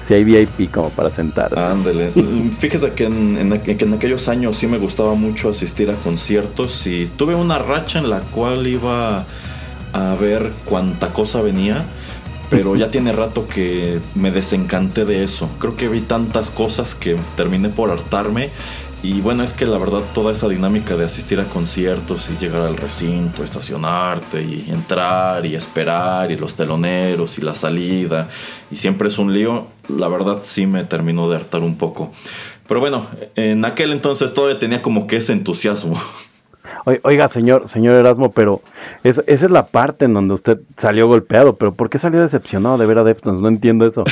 [0.07, 1.57] si hay VIP como para sentar.
[1.57, 2.11] Ándele.
[2.59, 7.35] Fíjese que en, en aquellos años sí me gustaba mucho asistir a conciertos y tuve
[7.35, 9.25] una racha en la cual iba
[9.93, 11.83] a ver cuánta cosa venía
[12.51, 15.49] pero ya tiene rato que me desencanté de eso.
[15.57, 18.49] Creo que vi tantas cosas que terminé por hartarme.
[19.03, 22.63] Y bueno, es que la verdad toda esa dinámica de asistir a conciertos y llegar
[22.63, 28.27] al recinto, estacionarte y entrar y esperar y los teloneros y la salida
[28.69, 32.11] y siempre es un lío, la verdad sí me terminó de hartar un poco.
[32.67, 35.99] Pero bueno, en aquel entonces todavía tenía como que ese entusiasmo.
[37.03, 38.61] Oiga, señor, señor Erasmo, pero
[39.03, 42.85] esa es la parte en donde usted salió golpeado, pero ¿por qué salió decepcionado de
[42.85, 43.41] ver a Deftones?
[43.41, 44.03] No entiendo eso.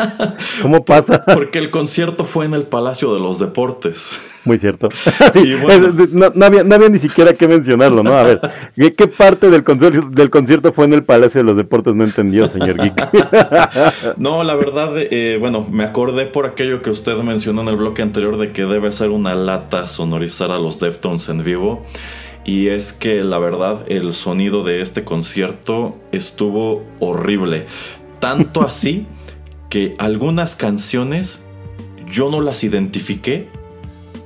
[0.62, 1.24] ¿Cómo pasa?
[1.34, 4.20] Porque el concierto fue en el Palacio de los Deportes.
[4.44, 4.88] Muy cierto.
[6.12, 8.12] no, había, ni siquiera que mencionarlo, ¿no?
[8.14, 8.40] A ver,
[8.76, 11.96] ¿qué, parte del concierto, del concierto fue en el Palacio de los Deportes?
[11.96, 14.18] No entendió, señor Geek.
[14.18, 18.02] no, la verdad, eh, bueno, me acordé por aquello que usted mencionó en el bloque
[18.02, 21.82] anterior de que debe ser una lata sonorizar a los Deftones en vivo.
[22.44, 27.66] Y es que la verdad, el sonido de este concierto estuvo horrible.
[28.20, 29.06] Tanto así
[29.70, 31.44] que algunas canciones
[32.06, 33.48] yo no las identifiqué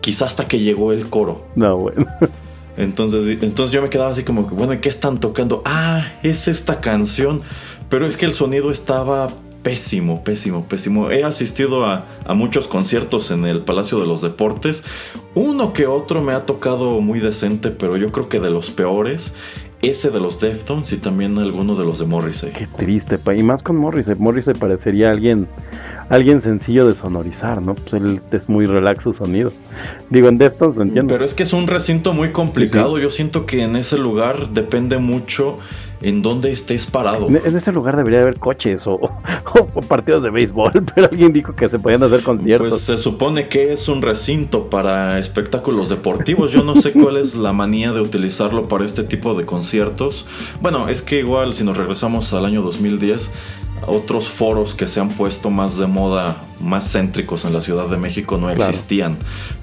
[0.01, 1.47] quizá hasta que llegó el coro.
[1.55, 2.07] No, bueno.
[2.77, 5.63] Entonces, entonces yo me quedaba así como que, bueno, ¿qué están tocando?
[5.65, 7.41] Ah, es esta canción.
[7.89, 9.31] Pero es que el sonido estaba
[9.63, 11.11] pésimo, pésimo, pésimo.
[11.11, 14.85] He asistido a, a, muchos conciertos en el Palacio de los Deportes.
[15.35, 19.35] Uno que otro me ha tocado muy decente, pero yo creo que de los peores.
[19.81, 22.51] Ese de los Deftones y también alguno de los de Morrissey.
[22.51, 24.17] Qué triste, y más con Morrissey.
[24.17, 25.47] Morrissey parecería alguien
[26.09, 27.75] alguien sencillo de sonorizar, ¿no?
[27.75, 29.53] Pues él es muy relax su sonido.
[30.11, 31.13] Digo, en Deftones lo entiendo.
[31.13, 32.99] Pero es que es un recinto muy complicado.
[32.99, 35.59] Yo siento que en ese lugar depende mucho
[36.01, 37.29] en dónde estés parado.
[37.29, 38.99] En ese lugar debería haber coches o,
[39.89, 42.69] partidos de béisbol, pero alguien dijo que se podían hacer conciertos.
[42.69, 46.53] Pues se supone que es un recinto para espectáculos deportivos.
[46.53, 50.27] Yo no sé cuál es la manía de utilizarlo para este tipo de conciertos.
[50.61, 53.31] Bueno, es que igual si nos regresamos al año 2010
[53.87, 57.97] otros foros que se han puesto más de moda, más céntricos en la Ciudad de
[57.97, 59.17] México no existían.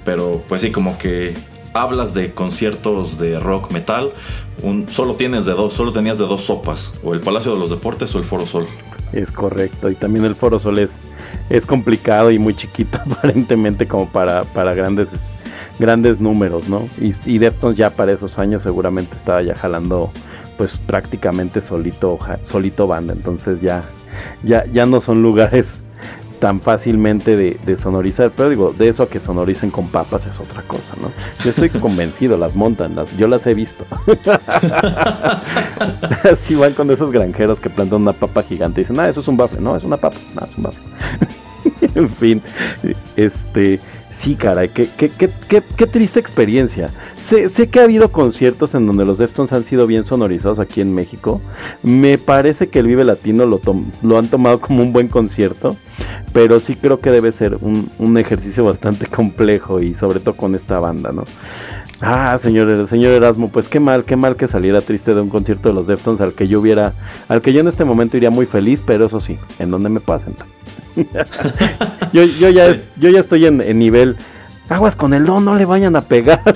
[0.04, 1.34] Pero pues sí, como que
[1.74, 4.12] hablas de conciertos de rock metal,
[4.62, 7.70] un, solo tienes de dos, solo tenías de dos sopas, o el Palacio de los
[7.70, 8.66] Deportes o el Foro Sol.
[9.12, 10.90] Es correcto, y también el Foro Sol es,
[11.50, 15.08] es complicado y muy chiquito aparentemente como para, para grandes
[15.78, 16.88] grandes números, ¿no?
[17.00, 17.38] Y, y
[17.74, 20.10] ya para esos años seguramente estaba ya jalando
[20.56, 23.84] pues prácticamente solito solito banda, entonces ya
[24.42, 25.68] ya, ya no son lugares
[26.46, 30.62] tan fácilmente de, sonorizar, pero digo, de eso a que sonoricen con papas es otra
[30.62, 31.10] cosa, ¿no?
[31.42, 33.84] Yo estoy convencido, las montan, las, yo las he visto.
[36.22, 39.26] Así van con esos granjeros que plantan una papa gigante y dicen, ah, eso es
[39.26, 40.84] un bafle, no, es una papa, no, es un bafle.
[41.96, 42.40] en fin,
[43.16, 43.80] este,
[44.18, 45.30] Sí, caray, qué, qué, qué,
[45.76, 46.88] qué, triste experiencia.
[47.22, 50.80] Sé, sé, que ha habido conciertos en donde los Deftones han sido bien sonorizados aquí
[50.80, 51.40] en México.
[51.82, 53.60] Me parece que el Vive Latino lo,
[54.02, 55.76] lo han tomado como un buen concierto,
[56.32, 60.54] pero sí creo que debe ser un, un, ejercicio bastante complejo y sobre todo con
[60.54, 61.24] esta banda, ¿no?
[62.00, 65.68] Ah, señor, señor Erasmo, pues qué mal, qué mal que saliera triste de un concierto
[65.68, 66.94] de los Deftones al que yo hubiera,
[67.28, 70.00] al que yo en este momento iría muy feliz, pero eso sí, ¿en dónde me
[70.00, 70.55] sentar?
[72.12, 74.16] yo, yo, ya yo ya estoy en, nivel.
[74.68, 76.42] Aguas con el don, no le vayan a pegar.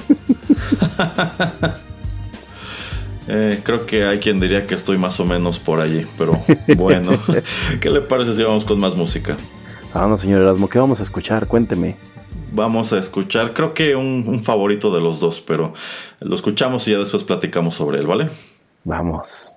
[3.33, 6.43] Eh, creo que hay quien diría que estoy más o menos por allí, pero
[6.77, 7.13] bueno,
[7.81, 9.37] ¿qué le parece si vamos con más música?
[9.95, 11.47] Ah, no, señor Erasmo, ¿qué vamos a escuchar?
[11.47, 11.95] Cuénteme.
[12.51, 15.75] Vamos a escuchar, creo que un, un favorito de los dos, pero
[16.19, 18.31] lo escuchamos y ya después platicamos sobre él, ¿vale?
[18.83, 19.55] Vamos.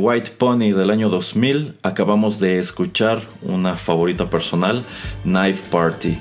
[0.00, 4.82] White Pony del año 2000 acabamos de escuchar una favorita personal,
[5.24, 6.16] Knife Party.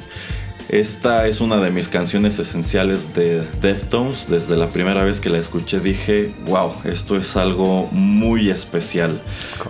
[0.68, 4.28] Esta es una de mis canciones esenciales de Deftones.
[4.30, 9.22] Desde la primera vez que la escuché dije, wow, esto es algo muy especial.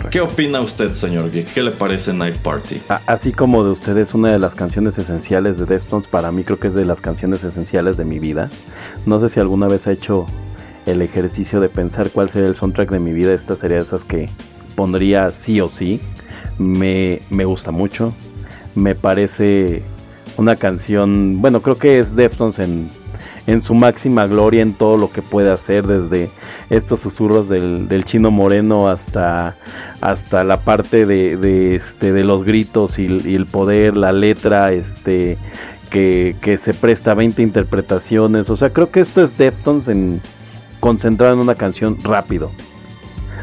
[0.10, 1.54] ¿Qué opina usted, señor Geek?
[1.54, 2.82] ¿Qué le parece Knife Party?
[3.06, 6.60] Así como de usted es una de las canciones esenciales de Deftones, para mí creo
[6.60, 8.50] que es de las canciones esenciales de mi vida.
[9.06, 10.26] No sé si alguna vez ha hecho
[10.92, 13.34] el ejercicio de pensar cuál sería el soundtrack de mi vida.
[13.34, 14.30] Esta sería esas que
[14.76, 16.00] pondría sí o sí.
[16.58, 18.14] Me, me gusta mucho.
[18.76, 19.84] Me parece
[20.38, 22.90] una canción, bueno, creo que es Deftones en,
[23.46, 26.30] en su máxima gloria en todo lo que puede hacer, desde
[26.70, 29.56] estos susurros del, del chino moreno hasta,
[30.02, 34.72] hasta la parte de, de, este, de los gritos y, y, el poder, la letra,
[34.72, 35.38] este,
[35.90, 38.50] que, que, se presta a 20 interpretaciones.
[38.50, 40.22] O sea, creo que esto es Deftones en,
[40.80, 42.52] concentrado en una canción rápido.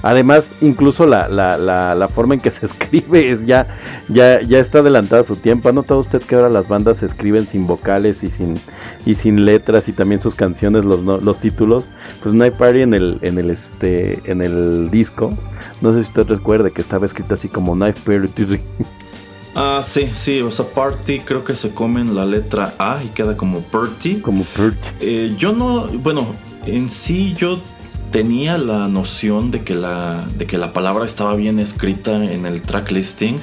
[0.02, 3.66] Además, incluso la, la, la, la, forma en que se escribe es ya,
[4.08, 5.68] ya, ya está adelantada su tiempo.
[5.68, 8.54] ¿Ha notado usted que ahora las bandas se escriben sin vocales y sin,
[9.04, 11.90] y sin letras y también sus canciones, los, los títulos?
[12.22, 15.30] Pues Night Party en el, en el este, en el disco,
[15.80, 18.60] no sé si usted recuerde que estaba escrito así como Night Party.
[19.58, 23.38] Ah, sí, sí, o sea, party creo que se comen la letra A y queda
[23.38, 24.20] como Party.
[24.20, 24.88] Como Party.
[25.00, 26.26] Eh, yo no, bueno,
[26.66, 27.60] en sí yo
[28.10, 32.62] tenía la noción de que la, de que la palabra estaba bien escrita en el
[32.62, 33.38] track listing,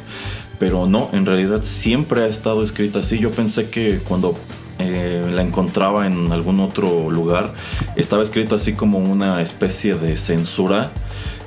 [0.60, 3.20] pero no, en realidad siempre ha estado escrita así.
[3.20, 4.38] Yo pensé que cuando
[4.80, 7.54] eh, la encontraba en algún otro lugar,
[7.96, 10.92] estaba escrito así como una especie de censura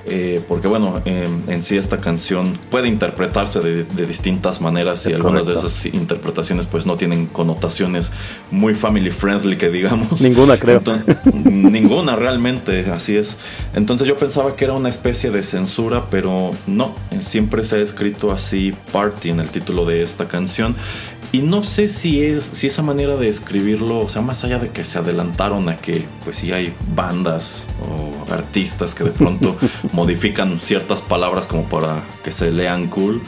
[0.09, 5.13] eh, porque bueno, eh, en sí esta canción puede interpretarse de, de distintas maneras y
[5.13, 5.63] algunas correcto.
[5.63, 8.13] de esas interpretaciones pues no tienen connotaciones
[8.51, 10.21] muy family friendly que digamos.
[10.23, 10.79] Ninguna creo.
[10.79, 13.37] Entonces, ninguna realmente, así es.
[13.75, 18.31] Entonces yo pensaba que era una especie de censura, pero no, siempre se ha escrito
[18.31, 20.75] así Party en el título de esta canción.
[21.33, 24.71] Y no sé si es si esa manera de escribirlo, o sea, más allá de
[24.71, 29.57] que se adelantaron a que pues sí hay bandas o artistas que de pronto
[29.93, 33.21] modifican ciertas palabras como para que se lean cool.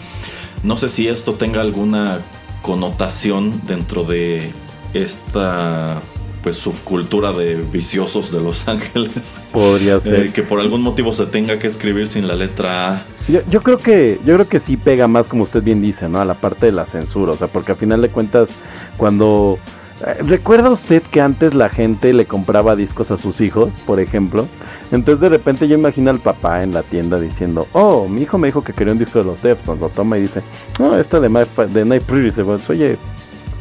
[0.63, 2.21] No sé si esto tenga alguna
[2.63, 4.53] connotación dentro de
[4.93, 6.01] esta
[6.43, 9.43] pues subcultura de viciosos de Los Ángeles.
[9.53, 10.27] Podría ser.
[10.27, 13.07] Eh, que por algún motivo se tenga que escribir sin la letra A.
[13.29, 16.21] Yo, yo, creo que yo creo que sí pega más como usted bien dice, ¿no?
[16.21, 18.49] A la parte de la censura, o sea, porque al final de cuentas
[18.97, 19.59] cuando
[20.07, 24.47] eh, ¿Recuerda usted que antes la gente le compraba discos a sus hijos, por ejemplo?
[24.93, 28.49] Entonces de repente yo imagino al papá en la tienda diciendo, oh, mi hijo me
[28.49, 30.43] dijo que quería un disco de los Deftones, lo toma y dice,
[30.79, 31.41] no, esta de, My,
[31.73, 32.97] de Night Pretty, se oye,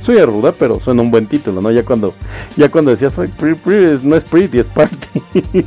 [0.04, 1.72] soy ruda, pero suena un buen título, ¿no?
[1.72, 2.14] Ya cuando,
[2.56, 5.22] ya cuando decías, soy pretty, pretty, no es pretty, es party.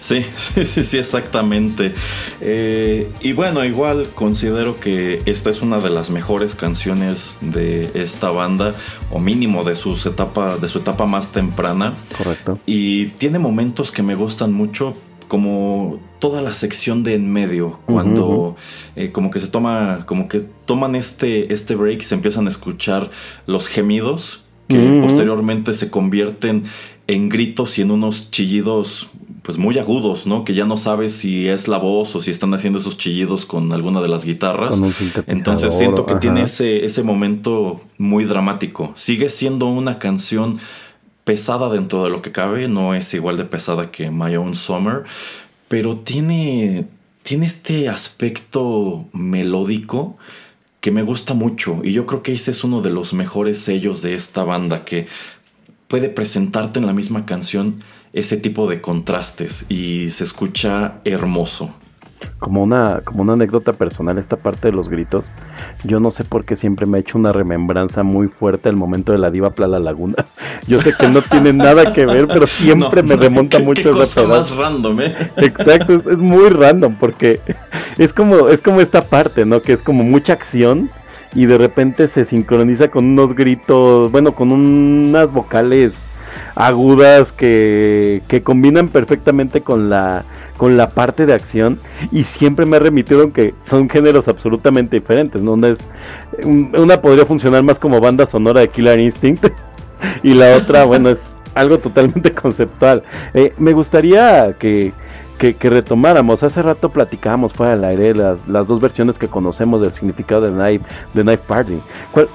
[0.00, 1.92] Sí, sí, sí, sí, exactamente.
[2.40, 8.30] Eh, y bueno, igual considero que esta es una de las mejores canciones de esta
[8.30, 8.74] banda,
[9.10, 11.94] o mínimo de, sus etapa, de su etapa más temprana.
[12.16, 12.58] Correcto.
[12.64, 14.96] Y tiene momentos que me gustan mucho,
[15.28, 18.54] como toda la sección de en medio, cuando uh -huh.
[18.96, 22.48] eh, como que se toma, como que toman este, este break y se empiezan a
[22.48, 23.10] escuchar
[23.46, 25.00] los gemidos que uh -huh.
[25.00, 26.64] posteriormente se convierten
[27.06, 29.08] en gritos y en unos chillidos
[29.42, 30.44] pues muy agudos, ¿no?
[30.44, 33.72] Que ya no sabes si es la voz o si están haciendo esos chillidos con
[33.72, 34.78] alguna de las guitarras.
[35.26, 36.20] Entonces siento que ajá.
[36.20, 38.92] tiene ese, ese momento muy dramático.
[38.94, 40.58] Sigue siendo una canción
[41.28, 45.04] pesada dentro de lo que cabe, no es igual de pesada que My Own Summer,
[45.68, 46.86] pero tiene,
[47.22, 50.16] tiene este aspecto melódico
[50.80, 54.00] que me gusta mucho y yo creo que ese es uno de los mejores sellos
[54.00, 55.06] de esta banda que
[55.86, 61.74] puede presentarte en la misma canción ese tipo de contrastes y se escucha hermoso.
[62.38, 65.26] Como una, como una anécdota personal, esta parte de los gritos,
[65.84, 69.12] yo no sé por qué siempre me ha hecho una remembranza muy fuerte al momento
[69.12, 70.14] de la diva Plala Laguna.
[70.66, 73.82] Yo sé que no tiene nada que ver, pero siempre no, me remonta ¿qué, mucho
[73.82, 75.16] qué cosa más random, ¿eh?
[75.36, 77.40] Exacto, es, es, muy random porque
[77.96, 79.62] es como, es como esta parte, ¿no?
[79.62, 80.90] Que es como mucha acción
[81.34, 85.92] y de repente se sincroniza con unos gritos, bueno, con unas vocales
[86.54, 90.24] agudas que, que combinan perfectamente con la
[90.58, 91.78] con la parte de acción
[92.12, 95.52] y siempre me ha remitido que son géneros absolutamente diferentes, ¿no?
[95.52, 95.78] Una, es,
[96.44, 99.46] una podría funcionar más como banda sonora de Killer Instinct
[100.22, 101.18] y la otra, bueno, es
[101.54, 103.02] algo totalmente conceptual.
[103.32, 104.92] Eh, me gustaría que,
[105.38, 109.80] que, que, retomáramos, hace rato platicábamos fuera del aire las, las dos versiones que conocemos
[109.80, 110.82] del significado de Night,
[111.14, 111.78] de Night Party.
[112.10, 112.28] ¿Cuál,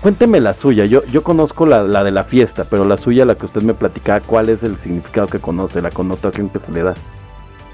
[0.00, 3.34] cuénteme la suya, yo, yo conozco la, la, de la fiesta, pero la suya, la
[3.36, 6.82] que usted me platicaba, ¿cuál es el significado que conoce, la connotación que se le
[6.82, 6.94] da?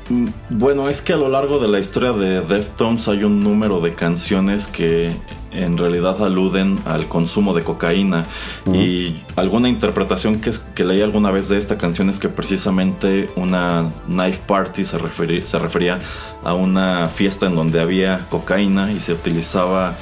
[0.09, 3.81] Mm, bueno, es que a lo largo de la historia de Deftones hay un número
[3.81, 5.13] de canciones que
[5.53, 8.25] en realidad aluden al consumo de cocaína.
[8.73, 13.91] Y alguna interpretación que, que, leí alguna vez de esta canción es que precisamente una
[14.07, 14.99] knife party se,
[15.45, 15.99] se refería
[16.45, 19.97] a una fiesta en donde había cocaína y se utilizaba,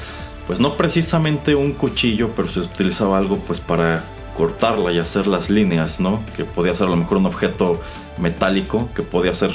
[0.47, 4.03] pues no precisamente un cuchillo, pero se utilizaba algo pues para
[4.35, 6.23] cortarla y hacer las líneas, ¿no?
[6.35, 7.81] Que podía ser a lo mejor un objeto
[8.19, 9.51] metálico, que podía ser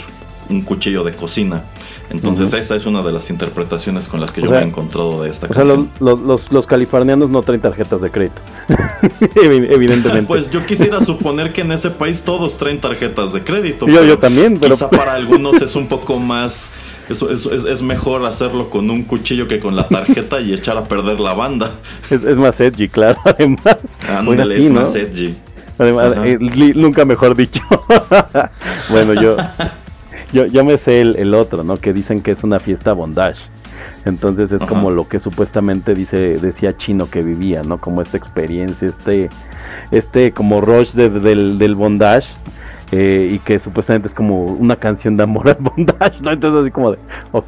[0.53, 1.65] un cuchillo de cocina.
[2.11, 5.31] Entonces esa es una de las interpretaciones con las que yo me he encontrado de
[5.31, 5.91] esta canción.
[6.01, 8.41] los, californianos no traen tarjetas de crédito,
[9.43, 10.27] evidentemente.
[10.27, 13.87] pues yo quisiera suponer que en ese país todos traen tarjetas de crédito.
[13.87, 14.75] Yo, yo también, pero...
[14.75, 16.71] Quizá para algunos es un poco más...
[17.09, 21.19] Eso, es, mejor hacerlo con un cuchillo que con la tarjeta y echar a perder
[21.19, 21.71] la banda.
[22.11, 23.79] Es, más edgy, claro, además.
[24.09, 25.35] Ándale, es más edgy.
[25.79, 26.39] Además, eh,
[26.75, 27.61] nunca mejor dicho.
[28.89, 29.37] bueno, yo,
[30.33, 31.77] yo, yo me sé el, otro, ¿no?
[31.77, 33.41] Que dicen que es una fiesta bondage.
[34.05, 37.79] Entonces es como lo que supuestamente dice, decía Chino que vivía, ¿no?
[37.79, 39.29] Como esta experiencia, este,
[39.93, 42.29] este como rush del, del bondage.
[42.95, 46.31] Eh, y que supuestamente es como una canción de amor al bondage, ¿no?
[46.31, 46.99] Entonces así como de,
[47.33, 47.47] ok.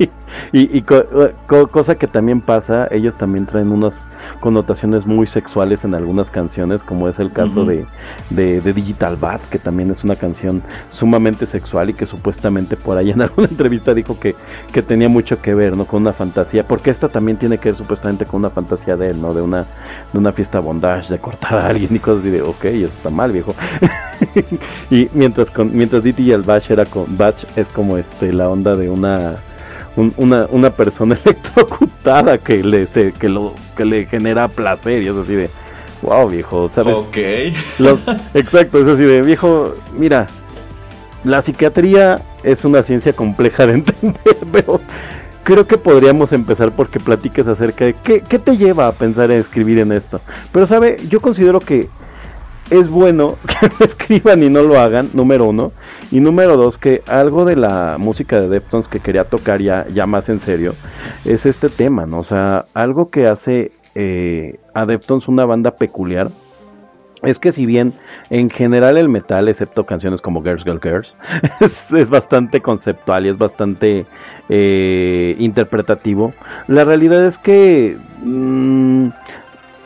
[0.52, 4.00] y, cosa que también pasa, ellos también traen unos
[4.40, 7.86] connotaciones muy sexuales en algunas canciones, como es el caso de,
[8.30, 13.10] de, Digital Bad, que también es una canción sumamente sexual y que supuestamente por ahí
[13.10, 14.34] en alguna entrevista dijo que,
[14.72, 15.84] que tenía mucho que ver, ¿no?
[15.84, 19.20] Con una fantasía, porque esta también tiene que ver supuestamente con una fantasía de él,
[19.20, 19.34] ¿no?
[19.34, 19.66] De una,
[20.12, 23.10] de una fiesta bondage, de cortar a alguien y cosas así de, ok, eso está
[23.10, 23.54] mal, viejo.
[24.90, 28.88] y mientras con, mientras Digital Batch era con, Batch es como este, la onda de
[28.88, 29.36] una
[30.16, 35.34] una, una persona electrocutada que le, que, lo, que le genera placer y es así
[35.34, 35.50] de,
[36.02, 36.94] wow, viejo, ¿sabes?
[36.94, 37.16] Ok.
[38.34, 40.26] exacto, es así de, viejo, mira,
[41.24, 44.80] la psiquiatría es una ciencia compleja de entender, pero
[45.44, 49.40] creo que podríamos empezar porque platiques acerca de qué, qué te lleva a pensar en
[49.40, 50.20] escribir en esto.
[50.52, 50.98] Pero, ¿sabe?
[51.08, 51.88] Yo considero que
[52.70, 55.72] es bueno que lo escriban y no lo hagan, número uno.
[56.10, 60.06] Y número dos, que algo de la música de Deftones que quería tocar ya, ya
[60.06, 60.74] más en serio,
[61.24, 62.18] es este tema, ¿no?
[62.18, 66.28] O sea, algo que hace eh, a Deftones una banda peculiar.
[67.22, 67.92] Es que si bien
[68.30, 71.18] en general el metal, excepto canciones como Girls Girl Girls,
[71.60, 74.06] es, bastante conceptual y es bastante
[74.48, 76.32] eh, interpretativo,
[76.66, 79.08] la realidad es que mm,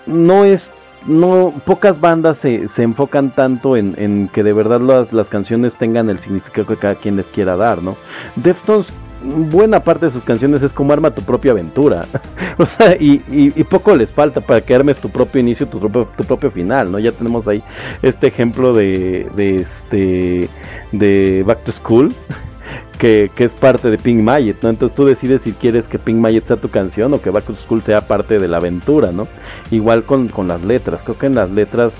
[0.06, 0.70] no es
[1.06, 6.10] no pocas bandas se, se enfocan tanto en, que de verdad las, las, canciones tengan
[6.10, 7.96] el significado que cada quien les quiera dar, ¿no?
[8.36, 8.92] Deftones
[9.24, 12.06] buena parte de sus canciones es como arma tu propia aventura.
[12.58, 16.08] o sea, y, y, poco les falta para que armes tu propio inicio, tu propio,
[16.16, 16.98] tu propio final, ¿no?
[16.98, 17.62] Ya tenemos ahí
[18.02, 20.48] este ejemplo de, de este
[20.92, 22.14] de Back to School
[22.98, 24.70] que, es parte de Pink Mayet, ¿no?
[24.70, 27.56] Entonces tú decides si quieres que Pink Mayet sea tu canción o que Back to
[27.56, 29.28] School sea parte de la aventura, ¿no?
[29.70, 31.94] Igual con, las letras, creo que en las letras,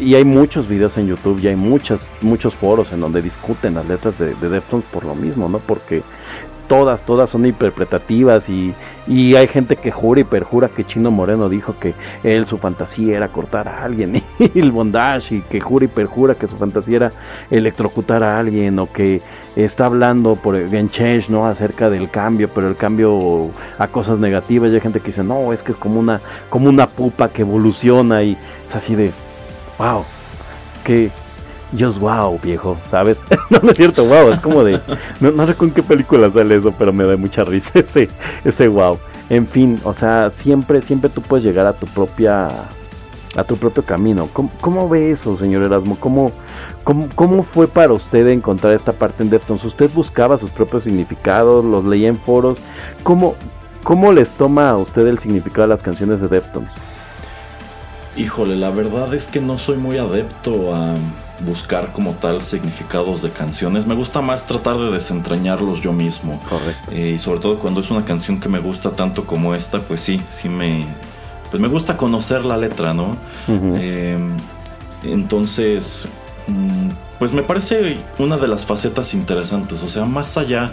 [0.00, 3.86] y hay muchos videos en YouTube y hay muchos, muchos foros en donde discuten las
[3.86, 5.58] letras de, de Deftones por lo mismo, ¿no?
[5.58, 6.02] Porque
[6.68, 8.74] todas, todas son interpretativas y,
[9.06, 11.94] y, hay gente que jura y perjura que Chino Moreno dijo que
[12.24, 16.34] él su fantasía era cortar a alguien y el bondage y que jura y perjura
[16.34, 17.12] que su fantasía era
[17.50, 19.20] electrocutar a alguien o que
[19.54, 21.46] está hablando por Genchech, ¿no?
[21.46, 25.52] acerca del cambio, pero el cambio a cosas negativas y hay gente que dice, "No,
[25.52, 28.36] es que es como una como una pupa que evoluciona" y
[28.68, 29.12] es así de
[29.78, 30.04] wow,
[30.84, 31.10] que
[31.78, 33.18] Just wow, viejo, ¿sabes?
[33.50, 34.80] no, es cierto, wow, es como de.
[35.20, 38.08] No, no sé con qué película sale eso, pero me da mucha risa ese,
[38.44, 38.98] ese wow.
[39.28, 42.48] En fin, o sea, siempre, siempre tú puedes llegar a tu propia.
[43.36, 44.28] a tu propio camino.
[44.60, 45.96] ¿Cómo, ve eso, señor Erasmo?
[45.98, 46.30] ¿Cómo,
[47.14, 49.64] cómo, fue para usted encontrar esta parte en Deftones?
[49.64, 51.64] ¿Usted buscaba sus propios significados?
[51.64, 52.58] ¿Los leía en foros?
[53.02, 53.34] ¿Cómo,
[53.82, 56.72] cómo les toma a usted el significado de las canciones de Deftones?
[58.16, 60.94] Híjole, la verdad es que no soy muy adepto a
[61.40, 63.86] buscar como tal significados de canciones.
[63.86, 66.40] Me gusta más tratar de desentrañarlos yo mismo.
[66.48, 66.90] Correcto.
[66.92, 70.00] Eh, y sobre todo cuando es una canción que me gusta tanto como esta, pues
[70.00, 70.86] sí, sí me.
[71.50, 73.16] Pues me gusta conocer la letra, ¿no?
[73.48, 74.36] Em,
[75.04, 76.06] entonces.
[76.48, 79.82] Mm, pues me parece una de las facetas interesantes.
[79.82, 80.72] O sea, más allá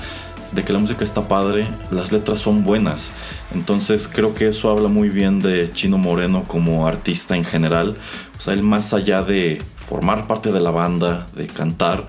[0.54, 3.12] de que la música está padre, las letras son buenas.
[3.54, 7.98] Entonces creo que eso habla muy bien de Chino Moreno como artista en general.
[8.38, 12.08] O sea, él más allá de formar parte de la banda, de cantar,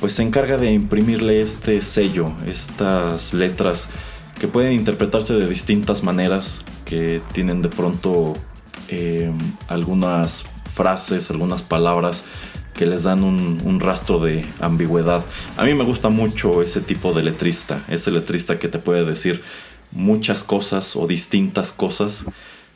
[0.00, 3.88] pues se encarga de imprimirle este sello, estas letras
[4.38, 8.34] que pueden interpretarse de distintas maneras, que tienen de pronto
[8.88, 9.32] eh,
[9.68, 10.44] algunas
[10.74, 12.24] frases, algunas palabras
[12.74, 15.24] que les dan un, rastro de ambigüedad.
[15.56, 19.42] A mí me gusta mucho ese tipo de letrista, ese letrista que te puede decir
[19.92, 22.26] muchas cosas o distintas cosas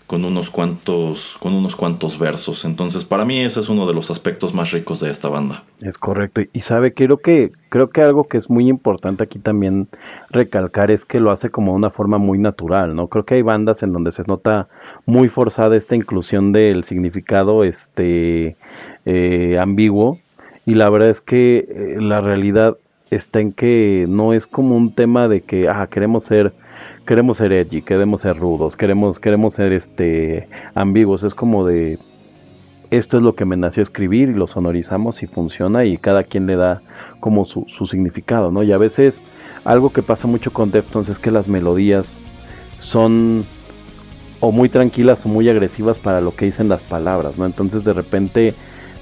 [0.09, 2.65] con unos cuantos con unos cuantos versos.
[2.65, 5.65] Entonces, para mí ese es uno de los aspectos más ricos de esta banda.
[5.83, 6.41] Es correcto.
[6.53, 9.87] Y sabe, creo que creo que algo que es muy importante aquí también
[10.31, 13.09] recalcar es que lo hace como una forma muy natural, ¿no?
[13.09, 14.69] Creo que hay bandas en donde se nota
[15.05, 18.57] muy forzada esta inclusión del significado este
[19.05, 20.19] eh, ambiguo
[20.65, 22.79] y la verdad es que eh, la realidad
[23.11, 26.55] está en que no es como un tema de que ah, queremos ser
[27.09, 31.99] queremos ser edgy, queremos ser rudos, queremos queremos ser este ambiguos, es como de
[32.91, 36.47] esto es lo que me nació escribir y lo sonorizamos y funciona y cada quien
[36.47, 36.83] le da
[37.19, 38.63] como su, su significado, ¿no?
[38.63, 39.23] Y a veces
[39.65, 42.21] algo que pasa mucho con Deftones es que las melodías
[42.83, 43.47] son
[44.41, 47.47] o muy tranquilas o muy agresivas para lo que dicen las palabras, ¿no?
[47.47, 48.53] Entonces de repente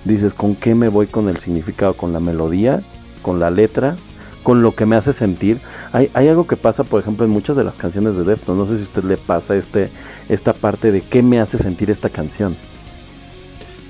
[0.05, 1.95] dices, ¿con qué me voy con el significado?
[1.95, 2.83] ¿Con la melodía?
[3.23, 3.97] ¿Con la letra?
[4.45, 5.59] ¿Con lo que me hace sentir?
[5.93, 8.59] Hay, hay algo que pasa, por ejemplo, en muchas de las canciones de Deftones.
[8.59, 9.91] No sé si a usted le pasa este,
[10.29, 12.57] esta parte de qué me hace sentir esta canción.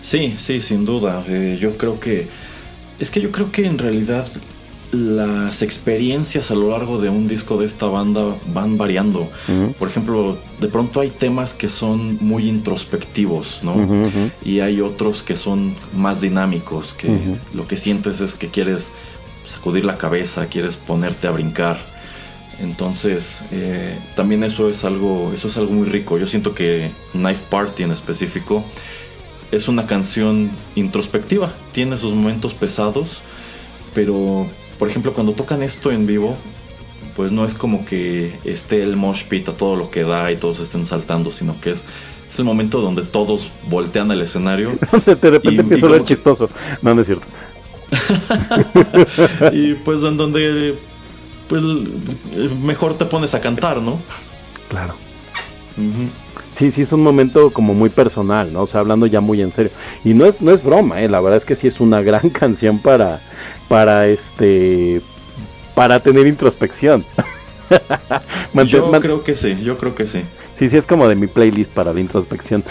[0.02, 1.24] Sí, sí, sin duda.
[1.26, 2.28] Eh, yo creo que...
[2.98, 4.26] Es que yo creo que en realidad
[4.92, 9.28] las experiencias a lo largo de un disco de esta banda van variando.
[9.78, 13.74] Por ejemplo, de pronto hay temas que son muy introspectivos, ¿no?
[14.44, 17.10] Y hay otros que son más dinámicos, que
[17.54, 18.92] lo que sientes es que quieres
[19.46, 21.78] sacudir la cabeza, quieres ponerte a brincar.
[22.60, 26.18] Entonces, eh, también eso es algo, eso es algo muy rico.
[26.18, 28.64] Yo siento que Knife Party en específico
[29.52, 31.52] es una canción introspectiva.
[31.72, 33.20] Tiene sus momentos pesados,
[33.94, 34.46] pero
[34.78, 36.36] por ejemplo, cuando tocan esto en vivo,
[37.14, 40.36] pues no es como que esté el mosh pit a todo lo que da y
[40.36, 41.84] todos estén saltando, sino que es,
[42.28, 44.72] es el momento donde todos voltean al escenario.
[45.06, 46.48] de repente empieza a ver chistoso.
[46.82, 47.26] No, no es cierto.
[49.52, 50.74] y pues en donde
[51.48, 51.62] pues,
[52.62, 54.00] mejor te pones a cantar, ¿no?
[54.68, 54.94] Claro.
[56.52, 58.62] Sí, sí, es un momento como muy personal, ¿no?
[58.62, 59.70] O sea, hablando ya muy en serio.
[60.04, 61.08] Y no es, no es broma, ¿eh?
[61.08, 63.20] La verdad es que sí es una gran canción para,
[63.68, 65.02] para este
[65.74, 67.04] para tener introspección.
[68.66, 70.22] yo creo que sí, yo creo que sí.
[70.58, 72.64] Sí, sí es como de mi playlist para la introspección.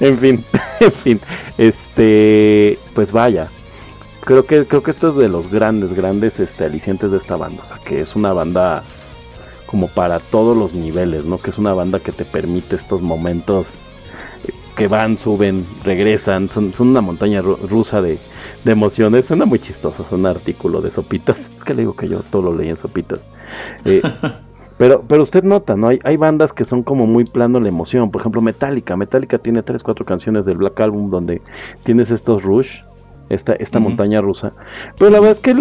[0.00, 0.44] En fin,
[0.80, 1.20] en fin,
[1.58, 3.48] este, pues vaya.
[4.24, 7.62] Creo que creo que esto es de los grandes grandes este alicientes de esta banda,
[7.62, 8.84] o sea, que es una banda
[9.66, 11.38] como para todos los niveles, ¿no?
[11.38, 13.66] Que es una banda que te permite estos momentos
[14.76, 18.18] que van, suben, regresan, son, son una montaña rusa de,
[18.64, 19.26] de emociones.
[19.26, 21.38] Suena muy chistoso, es un artículo de sopitas.
[21.56, 23.24] Es que le digo que yo todo lo leí en sopitas.
[23.84, 24.02] Eh,
[24.82, 25.86] pero, pero usted nota, ¿no?
[25.86, 28.10] Hay, hay bandas que son como muy plano la emoción.
[28.10, 28.96] Por ejemplo, Metallica.
[28.96, 31.40] Metallica tiene tres, cuatro canciones del Black Album donde
[31.84, 32.80] tienes estos rush
[33.28, 34.54] esta, esta montaña rusa.
[34.98, 35.52] Pero la verdad es que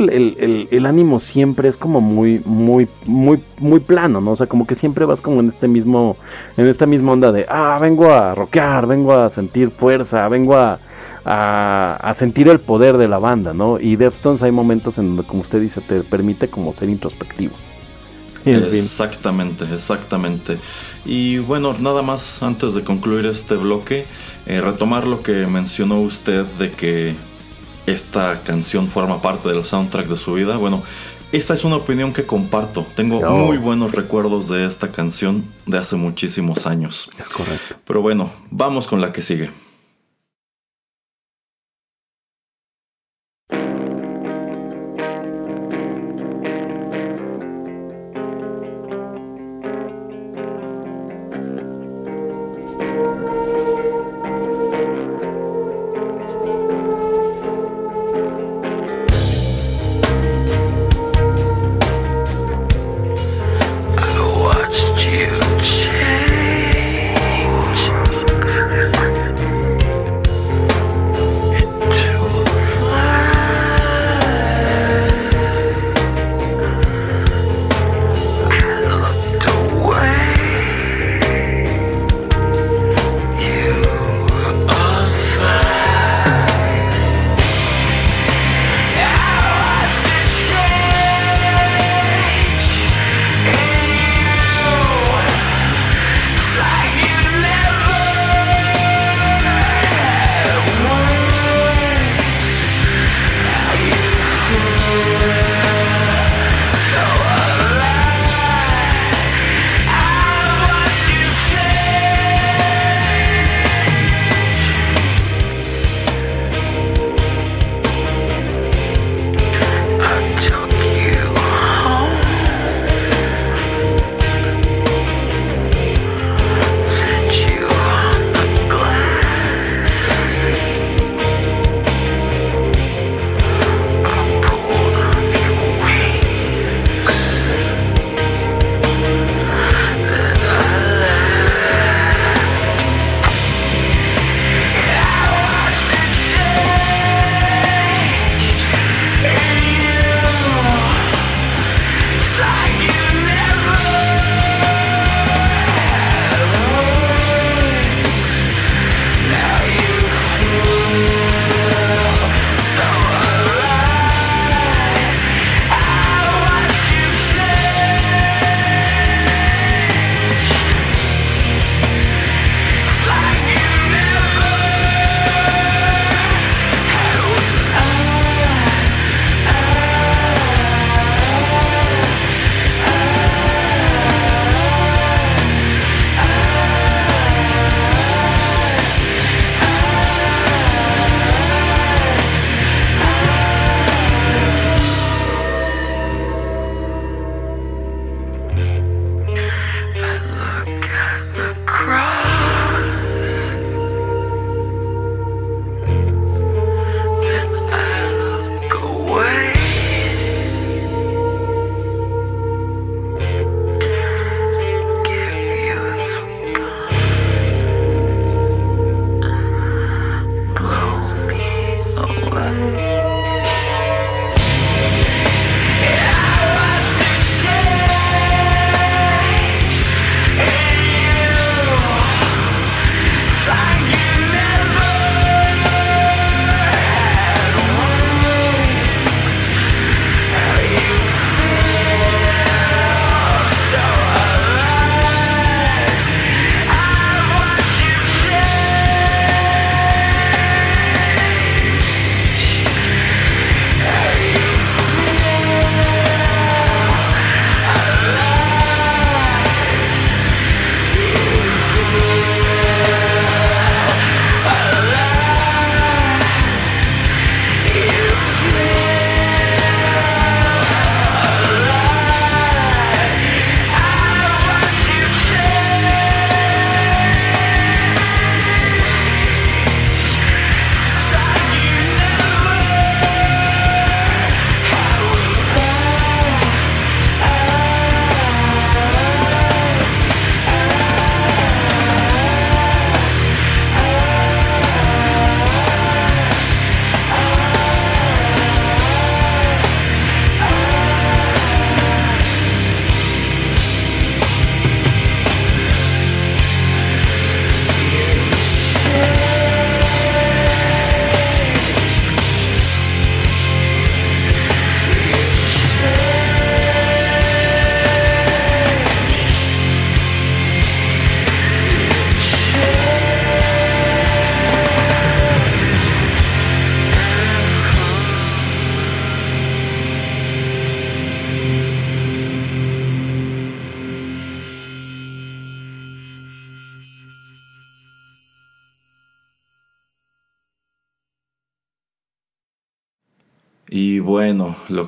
[0.71, 4.31] el, ánimo siempre es como muy, muy, muy, muy plano, ¿no?
[4.31, 6.17] O sea, como que siempre vas como en este mismo,
[6.57, 10.79] en esta misma onda de, ah, vengo a rockear, vengo a sentir fuerza, vengo a,
[11.25, 13.79] a, sentir el poder de la banda, ¿no?
[13.79, 17.53] Y Deftones hay momentos en donde, como usted dice, te permite como ser introspectivo.
[18.45, 20.57] Exactamente, exactamente.
[21.05, 24.05] Y bueno, nada más antes de concluir este bloque,
[24.45, 27.15] eh, retomar lo que mencionó usted de que
[27.85, 30.57] esta canción forma parte del soundtrack de su vida.
[30.57, 30.83] Bueno,
[31.31, 32.85] esa es una opinión que comparto.
[32.95, 37.09] Tengo muy buenos recuerdos de esta canción de hace muchísimos años.
[37.17, 37.75] Es correcto.
[37.85, 39.49] Pero bueno, vamos con la que sigue.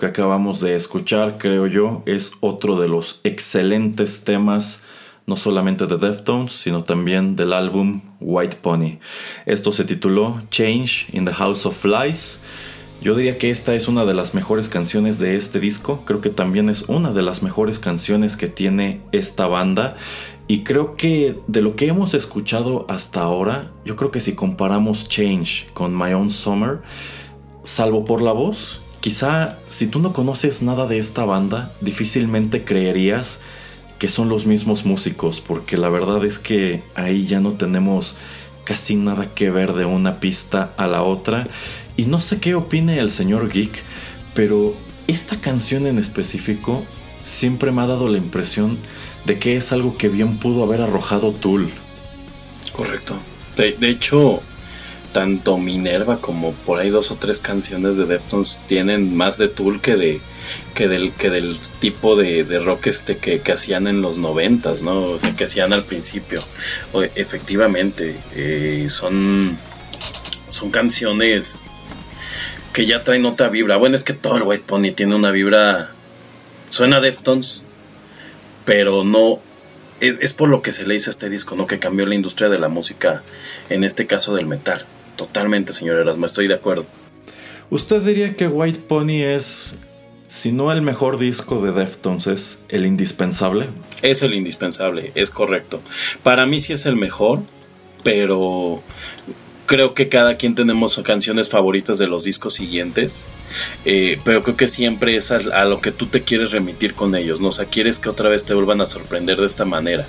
[0.03, 4.83] Que acabamos de escuchar, creo yo, es otro de los excelentes temas,
[5.27, 8.99] no solamente de Deftones, sino también del álbum White Pony.
[9.45, 12.41] Esto se tituló Change in the House of Flies.
[13.01, 16.29] Yo diría que esta es una de las mejores canciones de este disco, creo que
[16.29, 19.95] también es una de las mejores canciones que tiene esta banda.
[20.49, 25.07] Y creo que de lo que hemos escuchado hasta ahora, yo creo que si comparamos
[25.07, 26.81] Change con My Own Summer,
[27.63, 33.41] salvo por la voz, quizá si tú no conoces nada de esta banda, difícilmente creerías
[33.99, 38.15] que son los mismos músicos, porque la verdad es que ahí ya no tenemos
[38.63, 41.49] casi nada que ver de una pista a la otra.
[41.97, 43.73] Y no sé qué opine el señor Geek,
[44.35, 44.73] pero
[45.07, 46.85] esta canción en específico
[47.25, 48.77] siempre me ha dado la impresión
[49.25, 51.69] de que es algo que bien pudo haber arrojado Tool.
[52.71, 53.19] Correcto.
[53.57, 54.41] De, de hecho,
[55.13, 59.79] tanto Minerva como por ahí dos o tres canciones de Deftones tienen más de Tool
[59.79, 60.19] que de
[60.73, 65.03] que del que del tipo de, rock este que, hacían en los noventas, ¿no?
[65.03, 66.39] O sea, que hacían al principio.
[67.15, 69.57] efectivamente, eh, son
[70.49, 71.67] son canciones
[72.73, 73.77] que ya traen otra vibra.
[73.77, 75.91] Bueno, es que todo el White Pony tiene una vibra.
[76.69, 77.61] Suena Deftones,
[78.65, 79.39] pero no
[79.99, 81.67] es, por lo que se le hizo a este disco, ¿no?
[81.67, 83.23] Que cambió la industria de la música,
[83.69, 84.85] en este caso del metal.
[85.15, 86.85] Totalmente, señor Erasmo, estoy de acuerdo.
[87.69, 89.75] ¿Usted diría que White Pony es,
[90.27, 93.69] si no el mejor disco de Deftones, es el indispensable?
[94.01, 95.81] Es el indispensable, es correcto.
[96.23, 97.41] Para mí sí es el mejor,
[98.03, 98.83] pero
[99.65, 103.25] creo que cada quien tenemos canciones favoritas de los discos siguientes,
[103.85, 107.41] eh, pero creo que siempre es a, lo que tú te quieres remitir con ellos,
[107.41, 107.47] ¿no?
[107.47, 110.05] O sea, quieres que otra vez te vuelvan a sorprender de esta manera.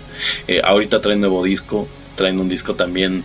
[0.48, 3.24] Eh, ahorita traen nuevo disco, traen un disco también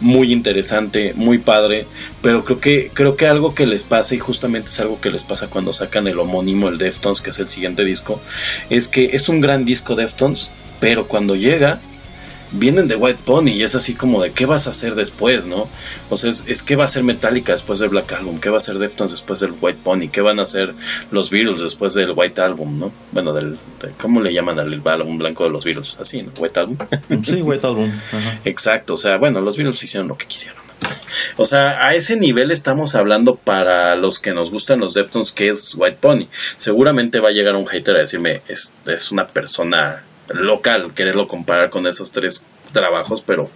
[0.00, 1.86] muy interesante, muy padre,
[2.22, 5.24] pero creo que creo que algo que les pasa y justamente es algo que les
[5.24, 8.20] pasa cuando sacan el homónimo el Deftones, que es el siguiente disco,
[8.70, 11.80] es que es un gran disco Deftones, pero cuando llega
[12.52, 15.68] vienen de White Pony y es así como de qué vas a hacer después, ¿no?
[16.10, 18.56] O sea, es, es qué va a hacer Metallica después del Black Album, qué va
[18.56, 20.74] a hacer Deftones después del White Pony, qué van a hacer
[21.10, 22.92] los Beatles después del White Album, ¿no?
[23.12, 23.58] Bueno, del,
[24.00, 25.98] ¿cómo le llaman al álbum blanco de los Beatles?
[26.00, 26.32] Así, ¿no?
[26.38, 26.78] White Album.
[27.24, 27.90] Sí, White Album.
[28.44, 30.62] Exacto, o sea, bueno, los Beatles hicieron lo que quisieron.
[31.36, 35.48] O sea, a ese nivel estamos hablando para los que nos gustan los Deftones, que
[35.48, 36.26] es White Pony.
[36.58, 40.02] Seguramente va a llegar un hater a decirme, es, es una persona
[40.34, 43.50] local quererlo comparar con esos tres trabajos, pero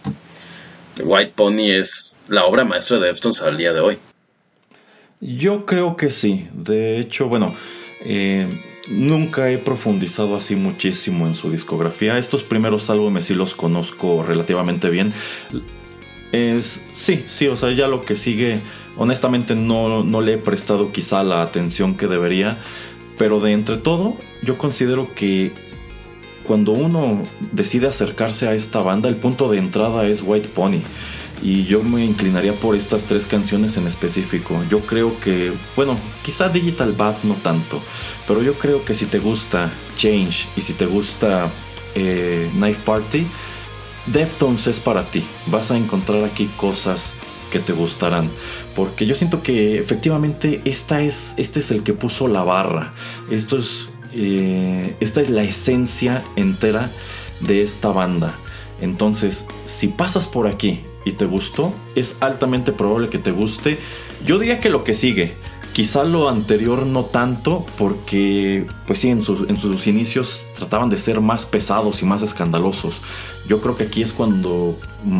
[1.03, 3.99] White Pony es la obra maestra de Deftones al día de hoy.
[5.21, 6.49] Yo creo que sí.
[6.53, 7.55] De hecho, bueno,
[8.05, 8.49] eh,
[8.89, 12.19] nunca he profundizado así muchísimo en su discografía.
[12.19, 15.13] Estos primeros álbumes sí los conozco relativamente bien.
[16.33, 18.59] Es, sí, sí, o sea, ya lo que sigue,
[18.97, 22.59] honestamente no, no le he prestado quizá la atención que debería.
[23.17, 25.53] Pero de entre todo, yo considero que
[26.53, 30.83] cuando uno decide acercarse a esta banda, el punto de entrada es White Pony.
[31.43, 34.63] Y yo me inclinaría por estas tres canciones en específico.
[34.69, 37.81] Yo creo que, bueno, quizá Digital Bath no tanto,
[38.29, 41.49] pero yo creo que si te gusta Change y si te gusta
[41.95, 43.27] eh, Knife Party,
[44.09, 45.25] Deftones es para ti.
[45.47, 47.15] Vas a encontrar aquí cosas
[47.51, 48.29] que te gustarán.
[48.77, 52.93] Porque yo siento que efectivamente esta es, este es el que puso la barra.
[53.31, 56.91] Esto es eh, esta es la esencia entera
[57.41, 58.35] de esta banda.
[58.81, 63.79] Entonces, si pasas por aquí y te gustó, es altamente probable que te guste.
[64.27, 65.35] Yo diría que lo que sigue,
[65.73, 71.47] quizá lo anterior no tanto, porque, pues sí, en sus, inicios trataban de ser más
[71.47, 73.01] pesados y más escandalosos.
[73.49, 74.77] Yo creo que aquí es cuando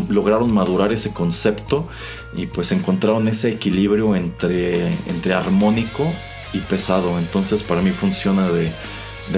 [0.09, 1.89] lograron madurar ese concepto
[2.37, 6.13] y pues encontraron ese equilibrio entre, entre armónico
[6.53, 7.19] y pesado.
[7.19, 8.73] Entonces para mí funciona de,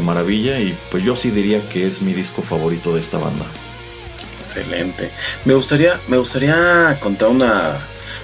[0.02, 3.46] maravilla y pues yo sí diría que es mi disco favorito de esta banda.
[4.38, 5.08] Excelente.
[5.44, 7.78] Me gustaría, me gustaría contar una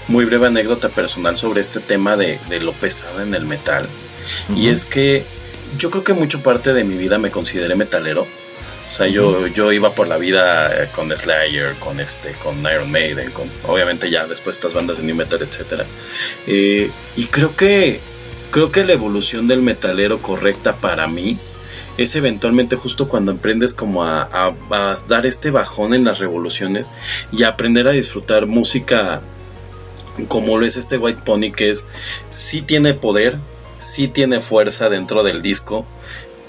[0.09, 3.88] muy breve anécdota personal sobre este tema de, lo pesado en el metal.
[4.57, 5.24] Y es que
[5.78, 8.22] yo creo que mucho parte de mi vida me consideré metalero.
[8.22, 13.30] O sea, yo, yo iba por la vida con Slayer, con este, con Iron Maiden,
[13.30, 15.86] con obviamente ya después estas bandas de new metal, etcétera.
[16.49, 18.01] Eh, y creo que
[18.51, 21.38] Creo que la evolución del metalero correcta para mí
[21.98, 24.54] es eventualmente justo cuando aprendes como a,
[25.08, 26.91] dar este bajón en las revoluciones
[27.30, 29.22] y aprender a disfrutar música
[30.29, 31.87] como lo es este White Pony que es
[32.30, 33.38] sí tiene poder,
[33.79, 35.87] sí tiene fuerza dentro del disco,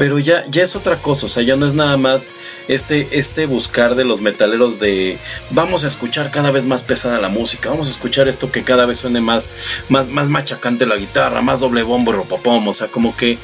[0.02, 2.30] pero ya, ya es otra cosa, o sea, ya no es nada más
[2.68, 5.20] este, este buscar de los metaleros de
[5.52, 8.88] vamos a escuchar cada vez más pesada la música, vamos a escuchar esto que cada
[8.88, 9.52] vez suene más,
[9.90, 13.38] más, más machacante la guitarra, más doble bombo, ropopom, o sea, como que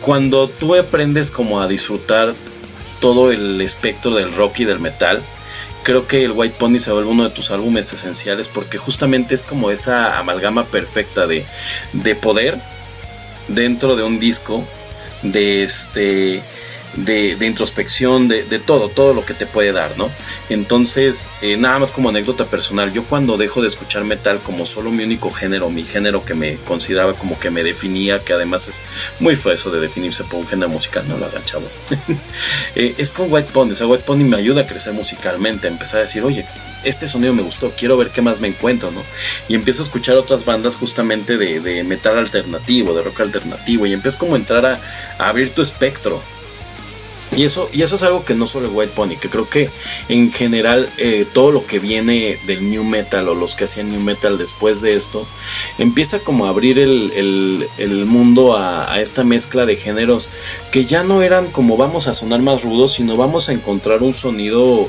[0.00, 2.34] cuando tú aprendes como a disfrutar
[3.00, 5.22] todo el espectro del rock y del metal,
[5.84, 9.44] creo que el White Pony se vuelve uno de tus álbumes esenciales porque justamente es
[9.44, 11.46] como esa amalgama perfecta de,
[11.92, 12.60] de poder
[13.46, 14.66] dentro de un disco,
[15.22, 16.42] de este
[16.94, 20.10] de, introspección, de, todo, todo lo que te puede dar, ¿no?
[20.48, 24.90] Entonces, eh, nada más como anécdota personal, yo cuando dejo de escuchar metal como solo
[24.90, 28.82] mi único género, mi género que me consideraba como que me definía, que además es
[29.20, 31.78] muy feo eso de definirse por un género musical, no lo hagan chavos,
[32.74, 35.70] eh, es con White Pony, o sea, White Pony me ayuda a crecer musicalmente, a
[35.70, 36.44] empezar a decir, oye,
[36.84, 39.02] este sonido me gustó, quiero ver qué más me encuentro, ¿no?
[39.48, 44.18] Y empiezo a escuchar otras bandas justamente de, metal alternativo, de rock alternativo, y empiezo
[44.18, 44.80] como a entrar a
[45.18, 46.22] abrir tu espectro,
[47.36, 49.70] y eso, y eso es algo que no solo White Pony, que creo que
[50.08, 54.00] en general eh, todo lo que viene del New Metal o los que hacían New
[54.00, 55.26] Metal después de esto,
[55.78, 60.28] empieza como a abrir el, mundo a, a, esta mezcla de géneros
[60.72, 64.14] que ya no eran como vamos a sonar más rudos, sino vamos a encontrar un
[64.14, 64.88] sonido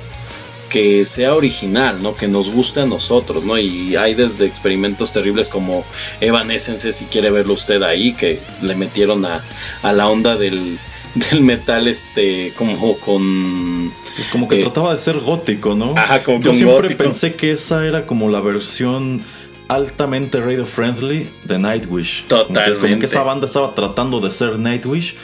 [0.71, 2.15] que sea original, ¿no?
[2.15, 3.59] Que nos guste a nosotros, ¿no?
[3.59, 5.83] Y hay desde experimentos terribles como
[6.21, 9.43] Evanescence, si quiere verlo usted ahí, que le metieron a,
[9.83, 10.79] a la onda del
[11.15, 16.23] del metal este como con pues como que eh, trataba de ser gótico no ajá,
[16.23, 19.21] como yo siempre pensé que esa era como la versión
[19.67, 22.25] altamente radio friendly de Nightwish.
[22.27, 25.15] Totalmente como que, esa banda estaba tratando de ser Nightwish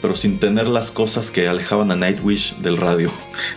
[0.00, 3.10] pero sin tener las cosas que alejaban a Nightwish del radio.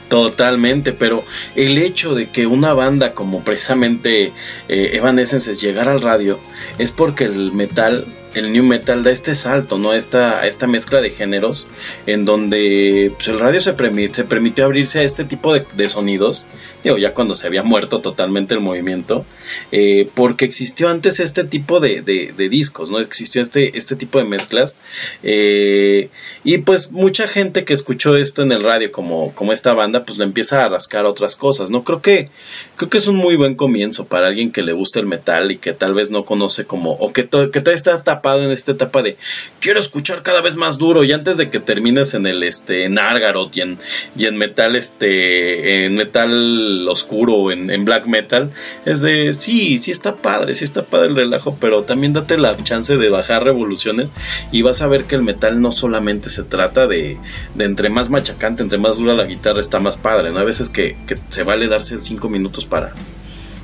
[0.08, 1.24] Totalmente, pero
[1.56, 4.34] el hecho de que una banda como precisamente
[4.68, 6.40] eh, Evanescence llegara al radio
[6.78, 9.94] es porque el metal el new metal da este salto, ¿no?
[9.94, 11.68] Esta, esta mezcla de géneros
[12.06, 13.76] en donde pues, el radio se,
[14.14, 16.48] se permitió abrirse a este tipo de, sonidos,
[16.84, 19.26] digo, ya cuando se había muerto totalmente el movimiento,
[19.72, 22.02] eh, porque existió antes este tipo de,
[22.50, 23.00] discos, ¿no?
[23.00, 24.80] Existió este, este tipo de mezclas.
[25.24, 26.10] Eh,
[26.44, 30.18] y pues mucha gente que escuchó esto en el radio como, como esta banda, pues
[30.18, 31.84] le empieza a rascar otras cosas, ¿no?
[31.84, 32.30] Creo que,
[32.78, 35.58] creo que es un muy buen comienzo para alguien que le gusta el metal y
[35.58, 39.18] que tal vez no conoce como, o que, que todavía está en esta etapa de
[39.60, 43.00] quiero escuchar cada vez más duro y antes de que termines en el este en
[43.00, 43.80] Argaroth y en,
[44.16, 48.52] y en metal este en metal oscuro en, en black metal
[48.86, 52.56] es de sí sí está padre sí está padre el relajo pero también date la
[52.58, 54.14] chance de bajar revoluciones
[54.52, 57.18] y vas a ver que el metal no solamente se trata de,
[57.56, 60.70] de entre más machacante entre más dura la guitarra está más padre no a veces
[60.70, 62.94] que, que se vale darse cinco minutos para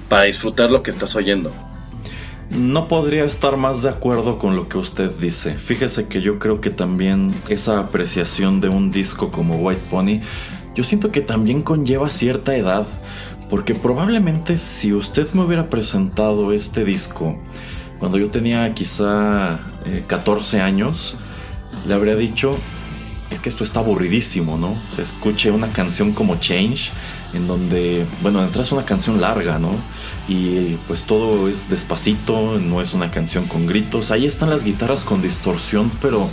[0.09, 1.53] para disfrutar lo que estás oyendo
[2.49, 5.53] no podría estar más de acuerdo con lo que usted dice.
[5.53, 10.21] Fíjese que yo creo que también esa apreciación de un disco como White Pony,
[10.75, 12.87] yo siento que también conlleva cierta edad.
[13.49, 17.37] Porque probablemente si usted me hubiera presentado este disco
[17.99, 19.59] cuando yo tenía quizá
[20.07, 21.15] 14 eh, años,
[21.87, 22.55] le habría dicho,
[23.31, 24.75] es que esto está aburridísimo, ¿no?
[24.95, 26.91] Se escuche una canción como Change,
[27.33, 29.71] en donde, bueno, entras una canción larga, ¿no?
[30.27, 34.11] Y pues todo es despacito, no es una canción con gritos.
[34.11, 36.29] Ahí están las guitarras con distorsión, pero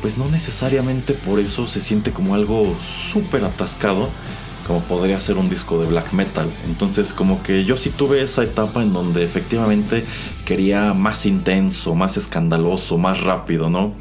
[0.00, 2.74] pues no necesariamente por eso se siente como algo
[3.12, 4.08] súper atascado
[4.70, 6.48] como podría ser un disco de black metal.
[6.64, 10.04] Entonces como que yo sí tuve esa etapa en donde efectivamente
[10.44, 13.92] quería más intenso, más escandaloso, más rápido, ¿no?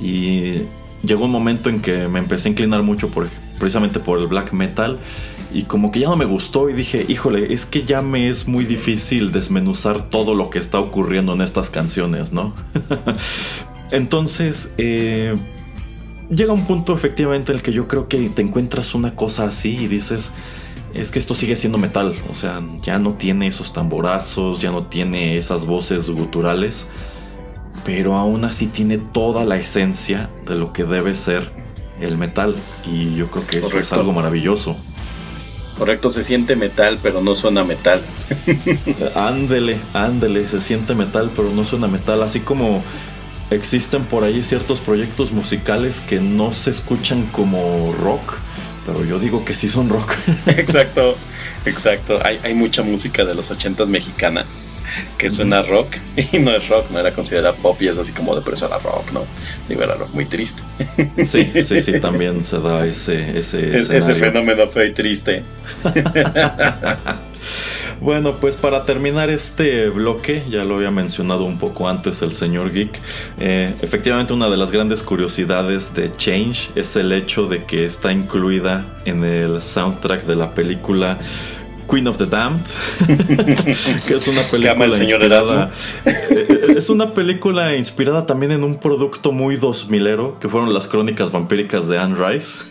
[0.00, 0.62] Y
[1.02, 3.28] llegó un momento en que me empecé a inclinar mucho por,
[3.58, 5.00] precisamente por el black metal
[5.54, 8.48] y como que ya no me gustó y dije, híjole, es que ya me es
[8.48, 12.54] muy difícil desmenuzar todo lo que está ocurriendo en estas canciones, ¿no?
[13.90, 15.36] Entonces, eh,
[16.30, 19.76] llega un punto efectivamente en el que yo creo que te encuentras una cosa así
[19.76, 20.32] y dices,
[20.94, 24.84] es que esto sigue siendo metal, o sea, ya no tiene esos tamborazos, ya no
[24.84, 26.88] tiene esas voces guturales,
[27.84, 31.52] pero aún así tiene toda la esencia de lo que debe ser
[32.00, 32.54] el metal
[32.86, 34.76] y yo creo que eso es algo maravilloso.
[35.82, 38.02] Correcto, se siente metal, pero no suena metal.
[39.16, 42.22] ándele, ándele, se siente metal, pero no suena metal.
[42.22, 42.84] Así como
[43.50, 48.34] existen por ahí ciertos proyectos musicales que no se escuchan como rock,
[48.86, 50.12] pero yo digo que sí son rock.
[50.46, 51.16] exacto,
[51.66, 52.20] exacto.
[52.24, 54.44] Hay, hay mucha música de los ochentas mexicana
[55.18, 55.96] que suena rock
[56.32, 59.12] y no es rock, no era considerada pop y es así como de persona rock,
[59.12, 59.24] ¿no?
[59.68, 60.62] Digo, era rock muy triste.
[61.24, 65.42] Sí, sí, sí, también se da ese, ese, ese fenómeno y triste.
[68.02, 72.72] Bueno, pues para terminar este bloque, ya lo había mencionado un poco antes el señor
[72.72, 72.98] Geek,
[73.38, 78.10] eh, efectivamente una de las grandes curiosidades de Change es el hecho de que está
[78.10, 81.16] incluida en el soundtrack de la película
[81.92, 82.64] Queen of the Damned,
[84.06, 85.70] que es una película inspirada.
[86.04, 91.30] Eh, es una película inspirada también en un producto muy 2000ero, que fueron las crónicas
[91.30, 92.62] vampíricas de Anne Rice.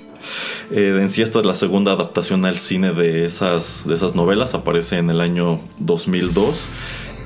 [0.71, 4.55] Eh, en sí, esta es la segunda adaptación al cine de esas, de esas novelas.
[4.55, 6.67] Aparece en el año 2002.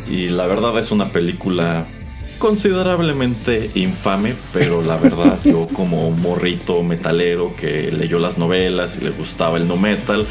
[0.10, 1.88] Y la verdad es una película
[2.38, 9.12] considerablemente infame, pero la verdad yo como morrito metalero que leyó las novelas y le
[9.12, 10.26] gustaba el no metal,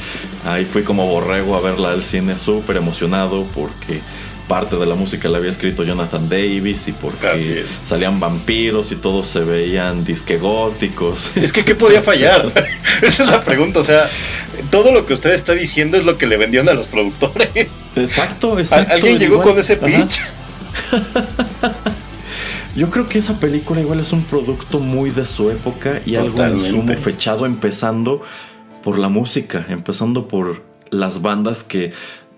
[0.45, 4.01] ahí fui como borrego a verla al cine súper emocionado porque
[4.49, 9.27] parte de la música la había escrito Jonathan Davis y porque salían vampiros y todos
[9.27, 11.33] se veían disque góticos.
[11.37, 12.53] Es que ¿qué podía fallar?
[13.03, 14.09] Esa es la pregunta, o sea,
[14.71, 17.87] todo lo que usted está diciendo es lo que le vendieron a los productores.
[17.97, 18.95] Exacto, exacto.
[18.95, 20.25] Alguien llegó con ese pitch.
[22.77, 26.43] Yo creo que esa película igual es un producto muy de su época y algo
[26.43, 28.23] en sumo fechado empezando
[28.83, 31.93] por la música, empezando por las bandas que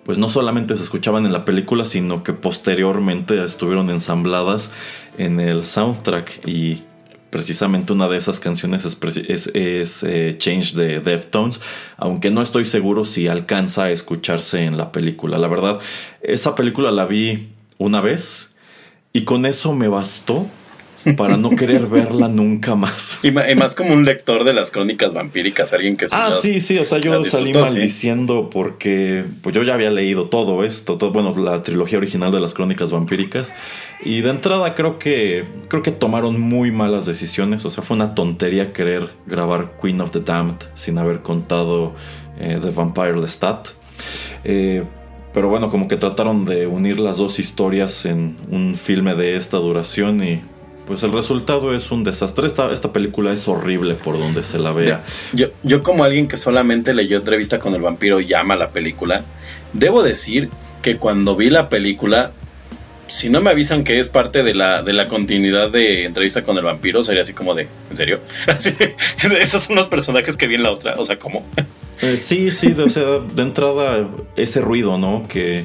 [0.05, 4.71] pues no solamente se escuchaban en la película, sino que posteriormente estuvieron ensambladas
[5.19, 6.85] en el soundtrack y
[7.31, 11.61] precisamente una de esas canciones es, eh, Change de Deftones,
[11.97, 15.39] aunque no estoy seguro si alcanza a escucharse en la película.
[15.39, 15.81] La verdad,
[16.23, 18.55] esa película la vi una vez
[19.12, 20.47] y con eso me bastó
[21.15, 23.20] para no querer verla nunca más.
[23.23, 26.85] Y, más como un lector de las crónicas vampíricas, alguien que Ah, sí, sí, o
[26.85, 31.62] sea, yo salí maldiciendo porque pues yo ya había leído todo esto, todo, bueno, la
[31.62, 33.55] trilogía original de las crónicas vampíricas
[34.05, 38.15] y de entrada creo que creo que tomaron muy malas decisiones, o sea, fue una
[38.15, 41.94] tontería querer grabar Queen of the Damned sin haber contado
[42.39, 43.69] eh, The Vampire Lestat.
[44.44, 44.85] Eh,
[45.37, 49.59] pero bueno, como que trataron de unir las dos historias en un filme de esta
[49.59, 50.41] duración y
[50.87, 52.47] pues el resultado es un desastre.
[52.47, 55.05] Esta, película es horrible por donde se la vea.
[55.35, 59.25] Yo, yo como alguien que solamente leyó entrevista con el vampiro y ama la película,
[59.75, 60.49] debo decir
[60.81, 62.33] que cuando vi la película,
[63.07, 66.57] si no me avisan que es parte de la, de la continuidad de entrevista con
[66.57, 68.21] el vampiro, sería así como de, ¿en serio?
[69.39, 71.45] esos son los personajes que vi en la otra, o sea, ¿cómo?
[72.02, 75.27] Eh, sí, sí, de, o sea, de entrada ese ruido, ¿no?
[75.28, 75.64] Que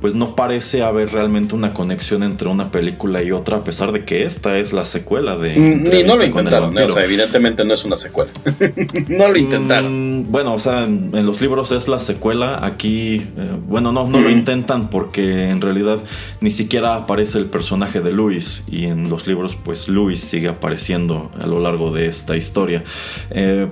[0.00, 4.04] pues no parece haber realmente una conexión entre una película y otra, a pesar de
[4.04, 5.56] que esta es la secuela de...
[5.56, 6.84] Mm, ni no lo intentaron, ¿eh?
[6.84, 8.30] o sea, evidentemente no es una secuela.
[9.08, 10.20] no lo intentaron.
[10.20, 14.20] Mm, bueno, o sea, en, los libros es la secuela, aquí, eh, bueno, no, no
[14.20, 15.98] lo intentan porque en realidad
[16.40, 21.30] ni siquiera aparece el personaje de Luis y en los libros pues Luis sigue apareciendo
[21.38, 22.84] a lo largo de esta historia.
[23.30, 23.68] Eh,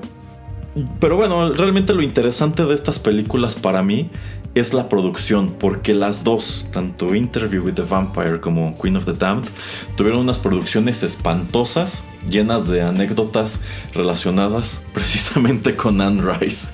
[1.00, 4.10] pero bueno, realmente lo interesante de estas películas para mí
[4.54, 9.12] es la producción, porque las dos, tanto Interview with the Vampire como Queen of the
[9.12, 9.48] Damned,
[9.96, 13.62] tuvieron unas producciones espantosas, llenas de anécdotas
[13.94, 16.68] relacionadas precisamente con Anne Rice.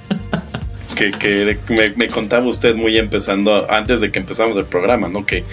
[0.96, 1.58] que,
[1.96, 5.26] me, contaba usted muy empezando, antes de que empezamos el programa, ¿no?
[5.26, 5.44] Que,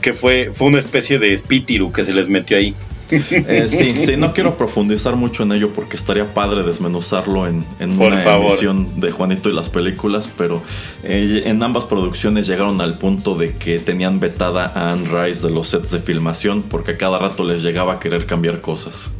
[0.00, 2.74] que fue, fue una especie de espíritu que se les metió ahí.
[3.50, 8.22] Eh, sí, sí, no quiero profundizar mucho en ello porque estaría padre desmenuzarlo en, una
[8.36, 10.62] emisión de Juanito y las películas, pero
[11.02, 15.52] eh, en ambas producciones llegaron al punto de que tenían vetada a Anne Rice de
[15.52, 19.12] los sets de filmación porque cada rato les llegaba a querer cambiar cosas.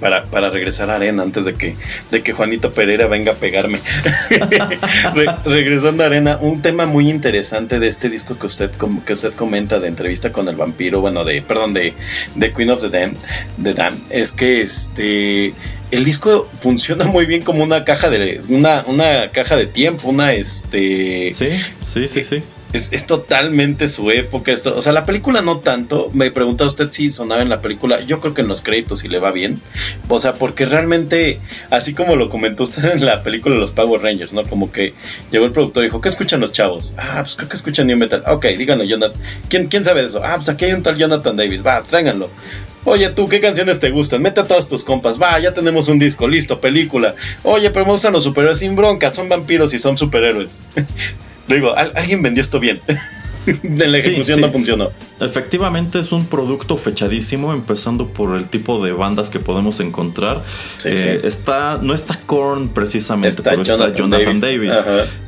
[0.00, 1.74] Para, para regresar a Arena antes de que,
[2.10, 3.78] de que Juanito Pereira venga a pegarme.
[5.44, 8.70] regresando a Arena, un tema muy interesante de este disco que usted,
[9.04, 11.94] que usted comenta de entrevista con el vampiro, bueno, de, perdón, de,
[12.34, 13.14] de Queen of the Dam,
[13.62, 15.54] the Dam, es que este
[15.90, 20.32] el disco funciona muy bien como una caja de una, una caja de tiempo, una
[20.32, 21.48] este Sí,
[21.86, 22.42] sí, sí, sí
[22.74, 24.52] es, totalmente su época.
[24.52, 26.10] Esto, o sea, la película no tanto.
[26.12, 28.00] Me pregunta usted si sonaba en la película.
[28.00, 29.60] Yo creo que en los créditos si le va bien.
[30.08, 31.40] O sea, porque realmente,
[31.70, 34.42] así como lo comentó usted en la película de los Power Rangers, ¿no?
[34.42, 34.92] Como que
[35.30, 36.96] llegó el productor y dijo, ¿qué escuchan los chavos?
[36.98, 38.24] Ah, pues creo que escuchan New Metal.
[38.26, 39.20] Ok, díganlo, Jonathan.
[39.48, 40.20] ¿Quién, ¿Quién sabe de eso?
[40.24, 41.64] Ah, pues aquí hay un tal Jonathan Davis.
[41.64, 42.28] Va, tráiganlo.
[42.86, 44.20] Oye, tú, ¿qué canciones te gustan?
[44.20, 45.20] Mete a todas tus compas.
[45.20, 47.14] Va, ya tenemos un disco, listo, película.
[47.44, 49.10] Oye, pero me gustan los superhéroes sin bronca.
[49.10, 50.64] Son vampiros y son superhéroes.
[51.48, 52.80] Digo, alguien vendió esto bien.
[53.62, 54.90] de la ejecución no funcionó.
[55.20, 60.44] Efectivamente es un producto fechadísimo, empezando por el tipo de bandas que podemos encontrar.
[60.84, 64.72] Eh, está, no está Korn precisamente, pero está Jonathan Davis.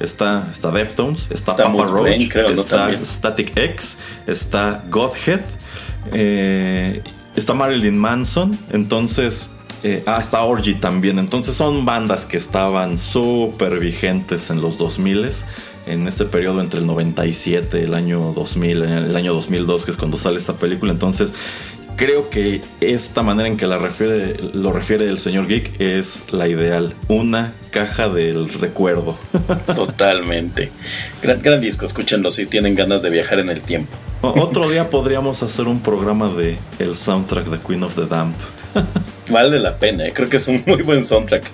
[0.01, 5.40] Está, está Deftones, está, Papa Roach, está Static X, está Godhead,
[6.12, 7.02] eh,
[7.34, 8.59] está Marilyn Manson.
[8.72, 9.51] Entonces
[9.82, 11.18] eh, hasta Orgy también.
[11.18, 15.30] Entonces son bandas que estaban súper vigentes en los 2000
[15.86, 20.18] en este periodo entre el 97 el año 2000, el año 2002 que es cuando
[20.18, 20.92] sale esta película.
[20.92, 21.32] Entonces
[21.96, 26.48] creo que esta manera en que la refiere, lo refiere el señor Geek es la
[26.48, 26.94] ideal.
[27.08, 29.16] Una caja del recuerdo.
[29.74, 30.70] Totalmente.
[31.22, 33.96] Gran, gran disco, escúchenlo si tienen ganas de viajar en el tiempo.
[34.22, 38.36] Otro día podríamos hacer un programa de el soundtrack de Queen of the Damned.
[39.30, 40.12] vale la pena, ¿eh?
[40.14, 41.44] creo que es un muy buen soundtrack.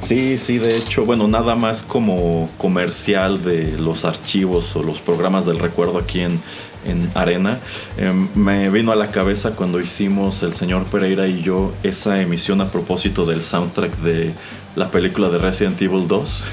[0.00, 5.44] Sí, sí, de hecho, bueno, nada más como comercial de los archivos o los programas
[5.46, 6.40] del recuerdo aquí en,
[6.84, 7.58] en Arena,
[7.96, 12.60] em, me vino a la cabeza cuando hicimos el señor Pereira y yo esa emisión
[12.60, 14.32] a propósito del soundtrack de
[14.76, 16.44] la película de Resident Evil 2.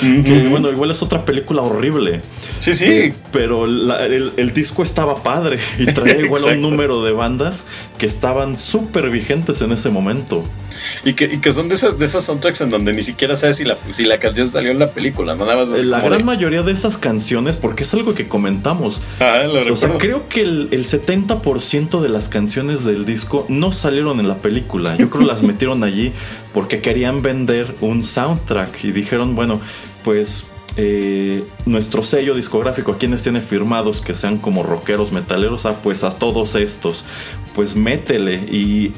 [0.00, 2.22] Que bueno, igual es otra película horrible.
[2.58, 2.86] Sí, sí.
[2.86, 7.66] Eh, pero el, disco estaba padre y traía igual un número de bandas
[7.98, 10.44] que estaban súper vigentes en ese momento.
[11.04, 13.56] Y que, y que son de esas, de esas soundtracks en donde ni siquiera sabes
[13.56, 16.62] si la, si la canción salió en la película, no nada más La gran mayoría
[16.62, 19.00] de esas canciones, porque es algo que comentamos.
[19.20, 23.72] Ah, lo o sea, creo que el, el 70% de las canciones del disco no
[23.72, 24.96] salieron en la película.
[24.96, 26.12] Yo creo que las metieron allí
[26.52, 29.60] porque querían vender un soundtrack y dijeron, bueno,
[30.04, 35.76] pues eh, nuestro sello discográfico, a quienes tiene firmados que sean como rockeros, metaleros, ah,
[35.82, 37.04] pues a todos estos,
[37.54, 38.36] pues métele.
[38.50, 38.92] Y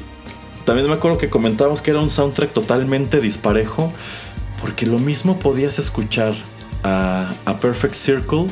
[0.65, 3.91] también me acuerdo que comentábamos que era un soundtrack totalmente disparejo,
[4.61, 6.35] porque lo mismo podías escuchar
[6.83, 8.47] a, Perfect Circle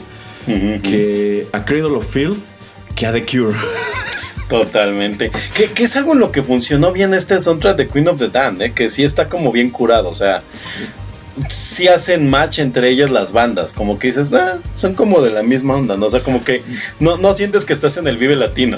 [0.45, 2.37] que a Cradle of Field
[2.95, 3.55] que a The Cure.
[4.51, 5.31] Totalmente.
[5.55, 8.61] Que, es algo en lo que funcionó bien este soundtrack de Queen of the Damned,
[8.61, 8.73] ¿eh?
[8.73, 10.09] que sí está como bien curado.
[10.09, 10.41] O sea,
[11.47, 15.43] sí hacen match entre ellas las bandas, como que dices, ah, son como de la
[15.43, 16.05] misma onda, ¿no?
[16.05, 16.61] O sea, como que
[16.99, 18.77] no, no sientes que estás en el Vive Latino.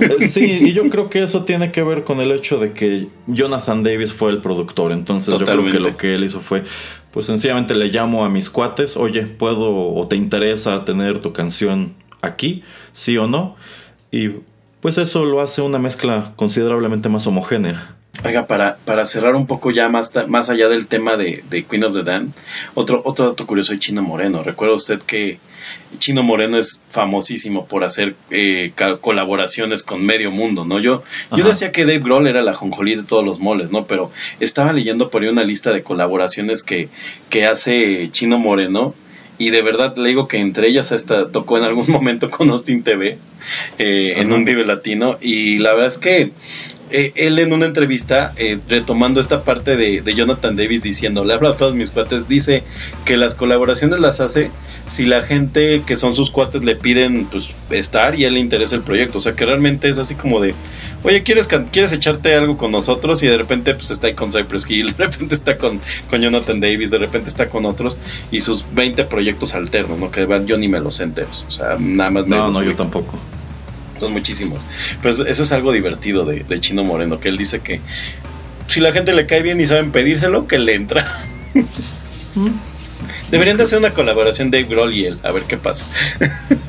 [0.00, 3.08] Eh, sí, y yo creo que eso tiene que ver con el hecho de que
[3.26, 6.64] Jonathan Davis fue el productor, entonces yo creo que lo que él hizo fue,
[7.12, 11.94] pues sencillamente le llamo a mis cuates, oye, ¿puedo o te interesa tener tu canción
[12.20, 12.62] aquí?
[12.92, 13.56] ¿Sí o no?
[14.10, 14.30] Y
[14.82, 17.96] pues eso lo hace una mezcla considerablemente más homogénea.
[18.24, 21.94] Oiga, para, para cerrar un poco ya más, más allá del tema de, Queen of
[21.94, 22.32] the Damned,
[22.74, 24.42] otro, otro dato curioso es Chino Moreno.
[24.42, 25.38] Recuerda usted que
[25.98, 30.80] Chino Moreno es famosísimo por hacer eh, colaboraciones con medio mundo, ¿no?
[30.80, 33.86] Yo, yo decía que Dave Grohl era la jonjolí de todos los moles, ¿no?
[33.86, 34.10] Pero
[34.40, 36.88] estaba leyendo por ahí una lista de colaboraciones que,
[37.30, 38.94] que hace Chino Moreno
[39.38, 42.82] y de verdad le digo que entre ellas esta tocó en algún momento con Austin
[42.82, 43.18] TV
[43.78, 45.18] eh, en un Vive Latino.
[45.20, 46.32] Y la verdad es que
[46.92, 51.50] eh, él en una entrevista, eh, retomando esta parte de, Jonathan Davis diciendo, le habla
[51.50, 52.62] a todos mis cuates, dice
[53.04, 54.50] que las colaboraciones las hace
[54.86, 58.40] si la gente que son sus cuates le piden pues estar y a él le
[58.40, 59.18] interesa el proyecto.
[59.18, 60.54] O sea que realmente es así como de,
[61.02, 63.22] oye, ¿quieres, quieres echarte algo con nosotros?
[63.22, 66.60] Y de repente pues está ahí con Cypress Hill, de repente está con, con Jonathan
[66.60, 67.98] Davis, de repente está con otros
[68.30, 70.10] y sus 20 proyectos alternos, ¿no?
[70.10, 71.46] Que van, yo ni me los enteros.
[71.48, 73.18] O sea, nada más me No, no, yo tampoco
[74.02, 74.66] son muchísimos.
[75.00, 77.80] Pero eso es algo divertido de, Chino Moreno, que él dice que
[78.66, 81.04] si la gente le cae bien y saben pedírselo, que le entra.
[83.30, 85.86] Deberían de hacer una colaboración Dave Grohl y él, a ver qué pasa.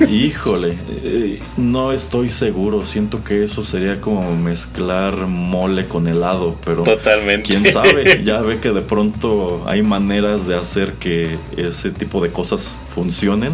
[0.10, 2.86] Híjole, eh, no estoy seguro.
[2.86, 6.84] Siento que eso sería como mezclar mole con helado, pero.
[6.84, 7.50] Totalmente.
[7.50, 12.30] Quién sabe, ya ve que de pronto hay maneras de hacer que ese tipo de
[12.30, 13.54] cosas funcionen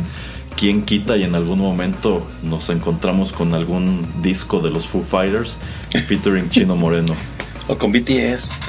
[0.59, 5.57] quién quita y en algún momento nos encontramos con algún disco de los Foo Fighters
[6.07, 7.15] featuring Chino Moreno.
[7.71, 8.61] O con BTS.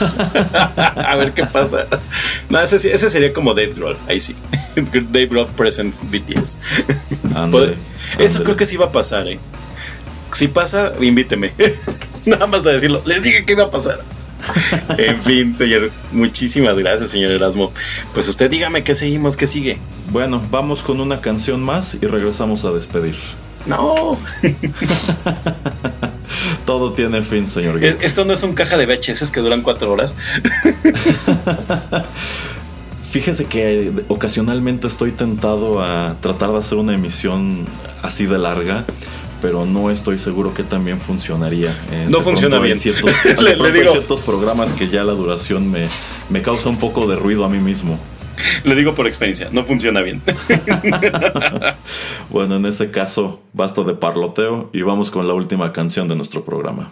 [0.96, 1.86] a ver qué pasa.
[2.48, 4.34] No, ese, sería como Dave Grohl, ahí sí.
[4.74, 6.58] Dave Grohl presents BTS.
[8.18, 9.38] Eso creo que sí va a pasar, eh.
[10.32, 11.52] Si pasa, invíteme.
[12.26, 13.00] Nada más a decirlo.
[13.06, 14.00] Les dije que iba a pasar.
[14.98, 17.72] en fin, señor, muchísimas gracias, señor Erasmo.
[18.14, 19.78] Pues usted dígame qué seguimos, qué sigue.
[20.10, 23.16] Bueno, vamos con una canción más y regresamos a despedir.
[23.66, 24.16] No.
[26.66, 27.82] Todo tiene fin, señor.
[27.82, 30.16] Esto no es un caja de VHS que duran cuatro horas.
[33.10, 37.66] Fíjese que ocasionalmente estoy tentado a tratar de hacer una emisión
[38.02, 38.86] así de larga
[39.42, 41.76] pero no estoy seguro que también funcionaría.
[41.90, 42.80] Eh, no funciona bien.
[42.80, 43.10] Ciertos,
[43.42, 43.64] le, digo.
[43.64, 45.86] Hay ciertos programas que ya la duración me,
[46.30, 47.98] me causa un poco de ruido a mí mismo.
[48.64, 50.22] Le digo por experiencia, no funciona bien.
[52.30, 56.44] bueno, en ese caso, basta de parloteo y vamos con la última canción de nuestro
[56.44, 56.90] programa.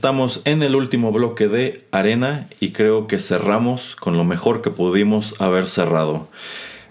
[0.00, 4.70] Estamos en el último bloque de Arena y creo que cerramos con lo mejor que
[4.70, 6.26] pudimos haber cerrado.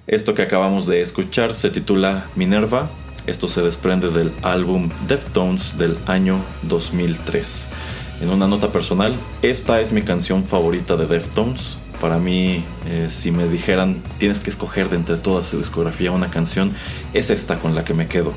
[0.06, 2.88] Esto que acabamos de escuchar se titula Minerva.
[3.26, 7.70] Esto se desprende del álbum Deftones del año 2003.
[8.22, 11.80] En una nota personal, esta es mi canción favorita de Deftones.
[12.00, 16.30] Para mí, eh, si me dijeran tienes que escoger de entre toda su discografía una
[16.30, 16.76] canción,
[17.16, 18.36] es esta con la que me quedo.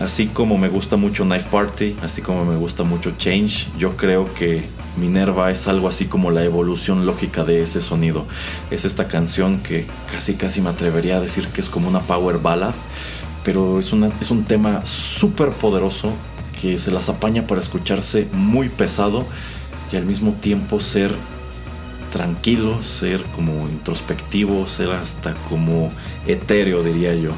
[0.00, 4.32] Así como me gusta mucho Knife Party, así como me gusta mucho Change, yo creo
[4.34, 4.64] que
[4.96, 8.26] Minerva es algo así como la evolución lógica de ese sonido.
[8.70, 12.38] Es esta canción que casi casi me atrevería a decir que es como una power
[12.38, 12.74] ballad,
[13.42, 16.12] pero es, una, es un tema súper poderoso
[16.60, 19.24] que se las apaña para escucharse muy pesado
[19.92, 21.14] y al mismo tiempo ser
[22.12, 25.90] tranquilo, ser como introspectivo, ser hasta como
[26.26, 27.32] etéreo diría yo.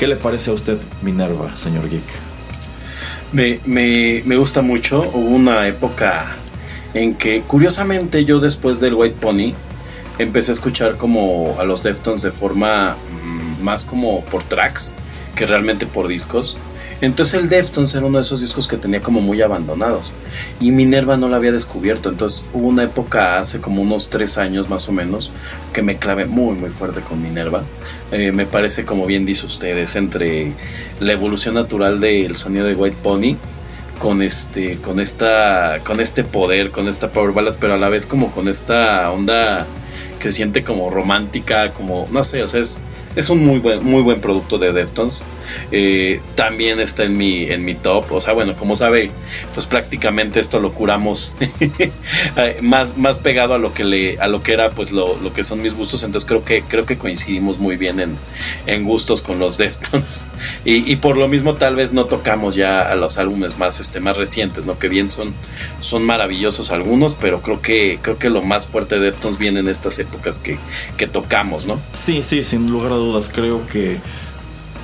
[0.00, 2.02] ¿Qué le parece a usted Minerva, señor Geek?
[3.32, 5.02] Me, me, gusta mucho.
[5.02, 6.26] Hubo una época
[6.94, 9.52] en que, curiosamente, yo después del White Pony
[10.18, 14.94] empecé a escuchar como a los Deftones de forma mm, más como por tracks
[15.34, 16.56] que realmente por discos.
[17.00, 20.12] Entonces el Deftones era uno de esos discos que tenía como muy abandonados.
[20.60, 22.10] Y Minerva no lo había descubierto.
[22.10, 25.30] Entonces hubo una época hace como unos tres años más o menos
[25.72, 27.62] que me clavé muy muy fuerte con Minerva.
[28.12, 30.52] Eh, me parece como bien dice ustedes entre
[30.98, 33.36] la evolución natural del sonido de White Pony
[33.98, 38.06] con este con esta con este poder con esta power ballad pero a la vez
[38.06, 39.66] como con esta onda
[40.20, 42.82] que siente como romántica como no sé o sea es
[43.16, 45.24] es un muy buen, muy buen producto de Deftones.
[45.72, 48.12] Eh, también está en mi, en mi top.
[48.12, 49.10] O sea, bueno, como sabe,
[49.52, 54.42] pues prácticamente esto lo curamos eh, más, más pegado a lo que le, a lo
[54.42, 56.04] que era pues lo, lo, que son mis gustos.
[56.04, 58.16] Entonces creo que, creo que coincidimos muy bien en,
[58.66, 60.28] en gustos con los Deftones.
[60.64, 64.00] Y, y, por lo mismo tal vez no tocamos ya a los álbumes más, este,
[64.00, 64.78] más recientes, ¿no?
[64.78, 65.34] Que bien son,
[65.80, 69.68] son maravillosos algunos, pero creo que, creo que lo más fuerte de Deftones viene en
[69.68, 70.58] estas épocas que,
[70.96, 71.80] que tocamos, ¿no?
[71.94, 73.98] Sí, sí, sin lugar a dudas creo que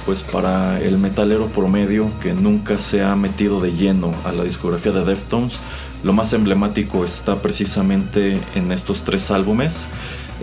[0.06, 4.92] pues para el metalero promedio que nunca se ha metido de lleno a la discografía
[4.92, 5.58] de Deftones,
[6.04, 9.88] lo más emblemático está precisamente en estos tres álbumes.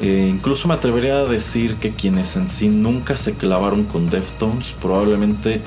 [0.02, 4.74] Eh, incluso me atrevería a decir que quienes en sí nunca se clavaron con Deftones,
[4.82, 5.62] probablemente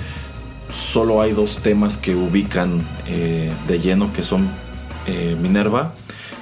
[0.92, 4.50] solo hay dos temas que ubican eh, de lleno, que son
[5.06, 5.94] eh, Minerva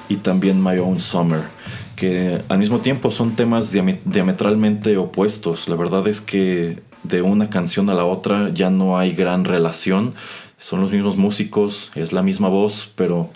[0.09, 1.53] y también My Own Summer
[1.97, 5.69] que al mismo tiempo son temas diametralmente opuestos.
[5.69, 10.15] La verdad es que de una canción a la otra ya no hay gran relación.
[10.59, 13.31] Son los mismos músicos, es la misma voz, pero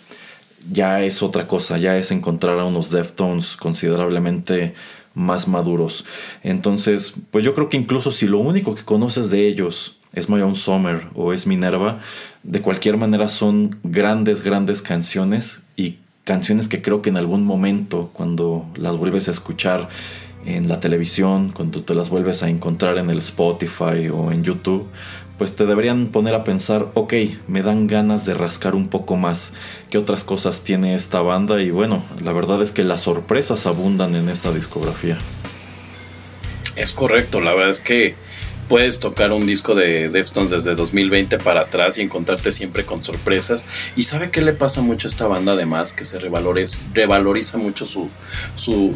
[0.71, 4.75] ya es otra cosa, ya es encontrar a unos Deftones considerablemente
[5.15, 6.05] más maduros.
[6.43, 10.41] Entonces, pues yo creo que incluso si lo único que conoces de ellos es My
[10.41, 12.01] Own Summer o es Minerva,
[12.43, 15.99] de cualquier manera son grandes, grandes canciones y
[16.29, 19.89] canciones que creo que en algún momento, cuando las vuelves a escuchar
[20.45, 24.87] en la televisión, cuando te las vuelves a encontrar en el Spotify o en YouTube,
[25.39, 27.15] pues te deberían poner a pensar, ok,
[27.47, 29.55] me dan ganas de rascar un poco más
[29.89, 34.15] qué otras cosas tiene esta banda y bueno, la verdad es que las sorpresas abundan
[34.15, 35.17] en esta discografía.
[36.77, 38.17] Es correcto, la verdad es que
[38.69, 43.67] puedes tocar un disco de Deftones desde 2020 para atrás y encontrarte siempre con sorpresas.
[43.97, 48.09] Y sabe qué le pasa mucho a esta banda además, que se revaloriza, mucho su,
[48.55, 48.93] su,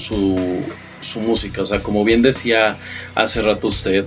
[1.01, 1.63] su, música.
[1.63, 2.77] O sea, como bien decía
[3.15, 4.07] hace rato usted,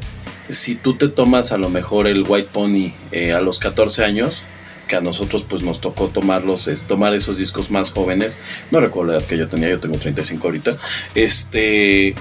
[0.49, 4.45] si tú te tomas a lo mejor el White Pony eh, a los 14 años,
[4.87, 8.39] que a nosotros pues nos tocó tomarlos, tomar esos discos más jóvenes,
[8.69, 10.77] no recuerdo la edad que yo tenía, yo tengo 35 ahorita,
[11.15, 12.13] este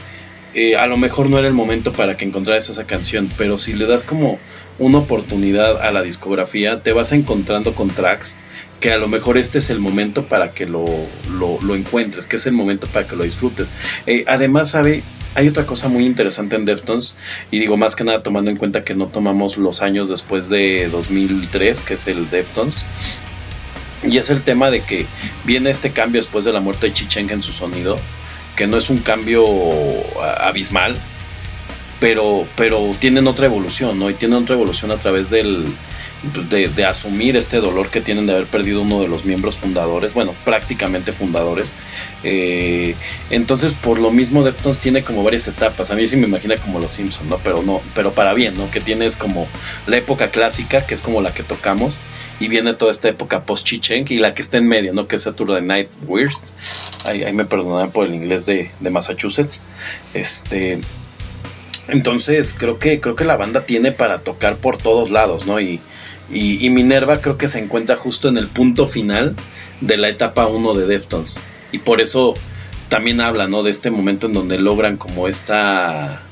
[0.54, 3.72] eh, a lo mejor no era el momento para que encontraras esa canción, pero si
[3.72, 4.38] le das como
[4.78, 8.38] una oportunidad a la discografía, te vas encontrando con tracks
[8.80, 10.84] que a lo mejor este es el momento para que lo,
[11.30, 13.68] lo, encuentres, que es el momento para que lo disfrutes.
[14.06, 15.02] Eh, además, sabe,
[15.34, 17.16] hay otra cosa muy interesante en Deftones,
[17.50, 20.88] y digo más que nada tomando en cuenta que no tomamos los años después de
[20.88, 22.84] 2003, que es el Deftones.
[24.02, 25.06] Y es el tema de que
[25.44, 27.98] viene este cambio después de la muerte de Chichenga en su sonido
[28.56, 29.44] que no es un cambio
[30.40, 31.00] abismal,
[32.00, 34.10] pero, pero tienen otra evolución, ¿no?
[34.10, 35.64] Y tienen otra evolución a través del,
[36.32, 40.14] pues, de, asumir este dolor que tienen de haber perdido uno de los miembros fundadores,
[40.14, 41.74] bueno, prácticamente fundadores.
[42.22, 42.94] Eh,
[43.30, 45.90] entonces, por lo mismo, Deftones tiene como varias etapas.
[45.90, 47.38] A mí sí me imagina como los Simpsons, ¿no?
[47.38, 48.70] Pero no, pero para bien, ¿no?
[48.70, 49.48] Que tienes como
[49.86, 52.02] la época clásica, que es como la que tocamos,
[52.40, 55.08] y viene toda esta época post-Chichen, y la que está en medio, ¿no?
[55.08, 56.48] Que es Saturday Night Worst.
[57.04, 59.64] Ahí, me perdonarán por el inglés de, Massachusetts.
[60.14, 60.80] Este.
[61.88, 65.60] Entonces, creo que, creo que la banda tiene para tocar por todos lados, ¿no?
[65.60, 65.80] Y,
[66.30, 69.36] y, Minerva creo que se encuentra justo en el punto final
[69.82, 71.42] de la etapa 1 de Deftones.
[71.72, 72.34] Y por eso
[72.88, 73.62] también habla, ¿no?
[73.62, 76.22] De este momento en donde logran como esta,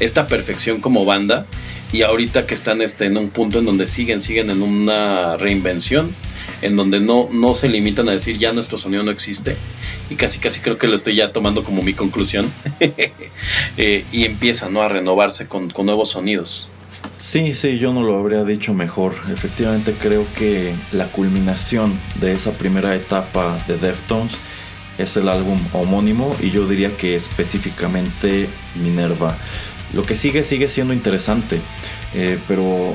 [0.00, 1.46] esta perfección como banda.
[1.92, 6.16] Y ahorita que están este, en un punto en donde siguen, siguen en una reinvención,
[6.62, 9.56] en donde no, no se limitan a decir ya nuestro sonido no existe.
[10.10, 12.50] Y casi casi creo que lo estoy ya tomando como mi conclusión.
[13.78, 14.82] Eh, y empiezan ¿no?
[14.82, 16.68] a renovarse con, con nuevos sonidos.
[17.18, 19.14] Sí, sí, yo no lo habría dicho mejor.
[19.30, 24.32] Efectivamente creo que la culminación de esa primera etapa de Deftones
[24.98, 29.36] es el álbum homónimo y yo diría que específicamente Minerva.
[29.92, 31.60] Lo que sigue sigue siendo interesante,
[32.14, 32.94] eh, pero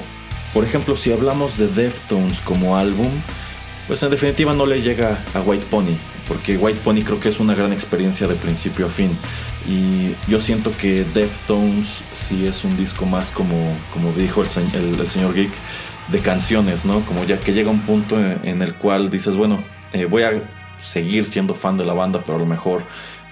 [0.54, 3.10] por ejemplo si hablamos de Deftones como álbum,
[3.88, 5.98] pues en definitiva no le llega a White Pony,
[6.28, 9.18] porque White Pony creo que es una gran experiencia de principio a fin.
[9.68, 14.50] Y yo siento que Deftones sí es un disco más como, como dijo el,
[15.10, 15.52] señor Geek,
[16.08, 17.06] de canciones, ¿no?
[17.06, 19.64] Como ya que llega un punto en, el cual dices, bueno,
[19.94, 20.32] eh, voy a
[20.84, 22.84] seguir siendo fan de la banda, pero a lo mejor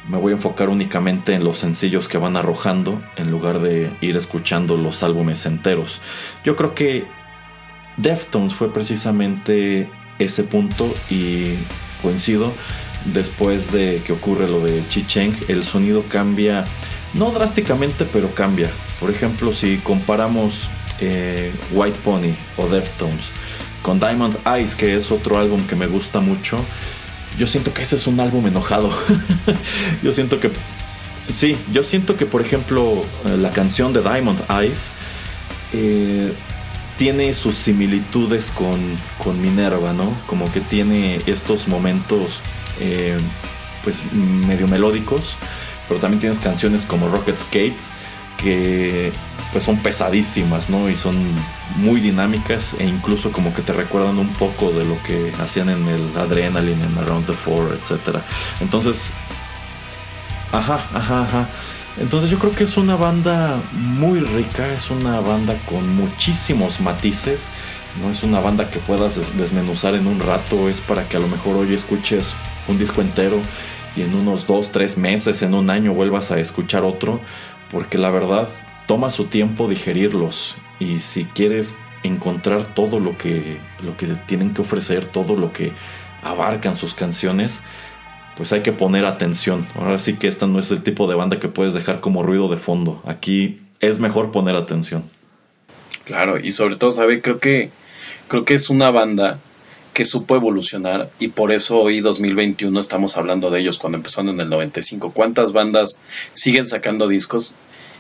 [0.07, 4.17] me voy a enfocar únicamente en los sencillos que van arrojando en lugar de ir
[4.17, 6.01] escuchando los álbumes enteros.
[6.43, 7.05] Yo creo que
[7.97, 9.89] Deftones fue precisamente
[10.19, 11.55] ese punto y
[12.01, 12.53] coincido.
[13.05, 16.65] Después de que ocurre lo de Chi-Cheng, el sonido cambia,
[17.13, 18.69] no drásticamente, pero cambia.
[18.99, 20.69] Por ejemplo, si comparamos
[20.99, 23.31] eh, White Pony o Deftones
[23.81, 26.59] con Diamond Eyes, que es otro álbum que me gusta mucho,
[27.37, 28.91] yo siento que ese es un álbum enojado.
[30.03, 30.51] yo siento que.
[31.29, 34.91] Sí, yo siento que, por ejemplo, eh, la canción de Diamond Eyes
[35.73, 36.33] eh,
[36.99, 38.77] tiene sus similitudes con,
[39.23, 40.13] con, Minerva, ¿no?
[40.27, 42.41] Como que tiene estos momentos,
[42.81, 43.17] eh,
[43.85, 45.37] pues, medio melódicos,
[45.87, 47.87] pero también tienes canciones como Rocket Skates
[48.37, 49.13] que
[49.53, 50.89] pues son pesadísimas, ¿no?
[50.89, 51.15] Y son
[51.77, 55.87] muy dinámicas e incluso como que te recuerdan un poco de lo que hacían en
[55.87, 58.17] el Adrenaline, en Around the Four, etc.
[58.59, 59.09] Entonces,
[60.51, 61.49] ajá, ajá, ajá.
[61.97, 67.49] Entonces yo creo que es una banda muy rica, es una banda con muchísimos matices,
[68.01, 71.27] no es una banda que puedas desmenuzar en un rato, es para que a lo
[71.27, 72.35] mejor hoy escuches
[72.67, 73.41] un disco entero
[73.95, 77.19] y en unos dos, tres meses, en un año vuelvas a escuchar otro,
[77.71, 78.47] porque la verdad
[78.87, 80.55] toma su tiempo digerirlos.
[80.79, 85.73] Y si quieres encontrar todo lo que, lo que tienen que ofrecer, todo lo que
[86.23, 87.61] abarcan sus canciones,
[88.39, 89.67] pues hay que poner atención.
[89.75, 92.47] Ahora sí que esta no es el tipo de banda que puedes dejar como ruido
[92.47, 93.03] de fondo.
[93.05, 95.03] Aquí es mejor poner atención.
[96.05, 97.21] Claro, y sobre todo, ¿sabe?
[97.21, 97.69] Creo que,
[98.29, 99.39] creo que es una banda
[99.93, 104.39] que supo evolucionar y por eso hoy 2021 estamos hablando de ellos cuando empezaron en
[104.39, 105.11] el 95.
[105.11, 106.01] ¿Cuántas bandas
[106.33, 107.55] siguen sacando discos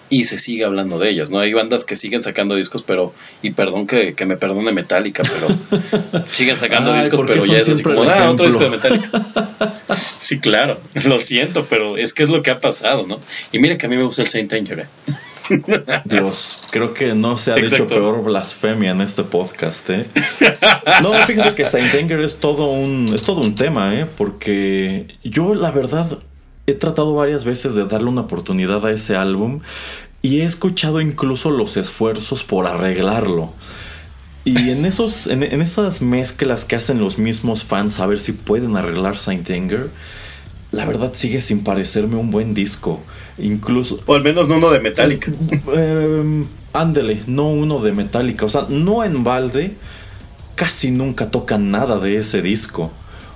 [0.09, 1.39] y se sigue hablando de ellas, ¿no?
[1.39, 6.57] Hay bandas que siguen sacando discos, pero, y perdón que, me perdone Metallica, pero siguen
[6.57, 9.09] sacando discos, pero ya es así como, ah, otro disco de Metallica.
[10.19, 13.19] sí, claro, lo siento, pero es que es lo que ha pasado, ¿no?
[13.51, 14.87] Y mira que a mí me gusta el Saint Anger, ¿eh?
[16.05, 20.05] Dios, creo que no se ha dicho peor blasfemia en este podcast, ¿eh?
[21.01, 24.05] No, fíjate que Saint Anger es todo un, es todo un tema, ¿eh?
[24.05, 26.19] Porque yo, la verdad,
[26.69, 29.61] he tratado varias veces de darle una oportunidad a ese álbum
[30.21, 33.53] y he escuchado incluso los esfuerzos por arreglarlo.
[34.45, 38.75] Y en, esos, en, esas mezclas que hacen los mismos fans a ver si pueden
[38.77, 39.89] arreglar Saint Anger,
[40.71, 42.99] la verdad sigue sin parecerme un buen disco.
[43.37, 43.99] Incluso.
[44.05, 45.31] O al menos no uno de Metallica.
[45.73, 48.45] Eh, ándele, no uno de Metallica.
[48.45, 49.75] O sea, no en balde.
[50.55, 52.91] Casi nunca tocan nada de ese disco.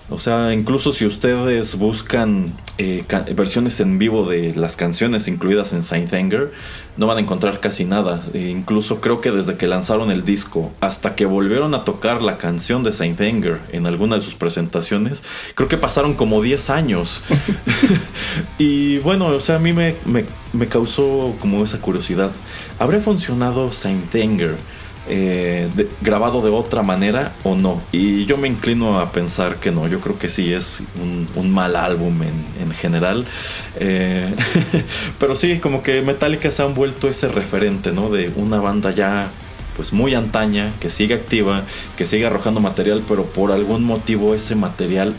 [0.10, 3.04] O sea, incluso si ustedes buscan eh,
[3.36, 6.52] versiones en vivo de las canciones incluidas en Saint Anger,
[6.98, 8.24] no van a encontrar casi nada.
[8.34, 12.38] E incluso creo que desde que lanzaron el disco hasta que volvieron a tocar la
[12.38, 15.24] canción de Saint Anger en alguna de sus presentaciones,
[15.56, 17.24] creo que pasaron como 10 años.
[18.58, 19.96] y bueno, o sea, a mí me,
[20.54, 22.32] me causó como esa curiosidad.
[22.80, 24.56] ¿Habrá funcionado Saint Anger?
[25.10, 25.68] Eh,
[26.00, 27.82] grabado de otra manera o no.
[27.92, 31.76] Y yo me inclino a pensar que no, yo creo que sí es un, mal
[31.76, 33.26] álbum en, general.
[33.80, 34.34] Eh,
[35.20, 38.10] pero sí, como que Metallica se han vuelto ese referente, ¿no?
[38.10, 39.30] De una banda ya
[39.76, 41.64] pues muy antaña, que sigue activa,
[41.98, 45.16] que sigue arrojando material, pero por algún motivo ese material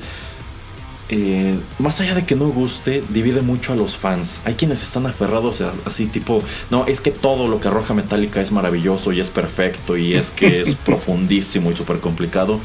[1.08, 4.40] eh, más allá de que no guste, divide mucho a los fans.
[4.44, 8.52] Hay quienes están aferrados así tipo, no, es que todo lo que arroja Metallica es
[8.52, 12.60] maravilloso y es perfecto y es que es profundísimo y súper complicado.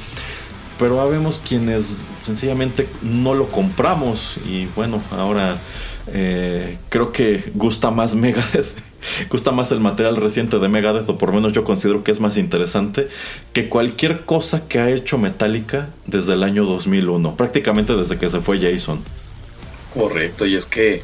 [0.78, 5.60] Pero habemos quienes sencillamente no lo compramos y bueno, ahora
[6.12, 8.74] Eh, creo que gusta más Megadeth,
[9.30, 12.20] gusta más el material reciente de Megadeth, o por lo menos yo considero que es
[12.20, 13.08] más interesante
[13.54, 18.42] que cualquier cosa que ha hecho Metallica desde el año 2001, prácticamente desde que se
[18.42, 19.04] fue Jason.
[19.94, 21.04] Correcto, y es que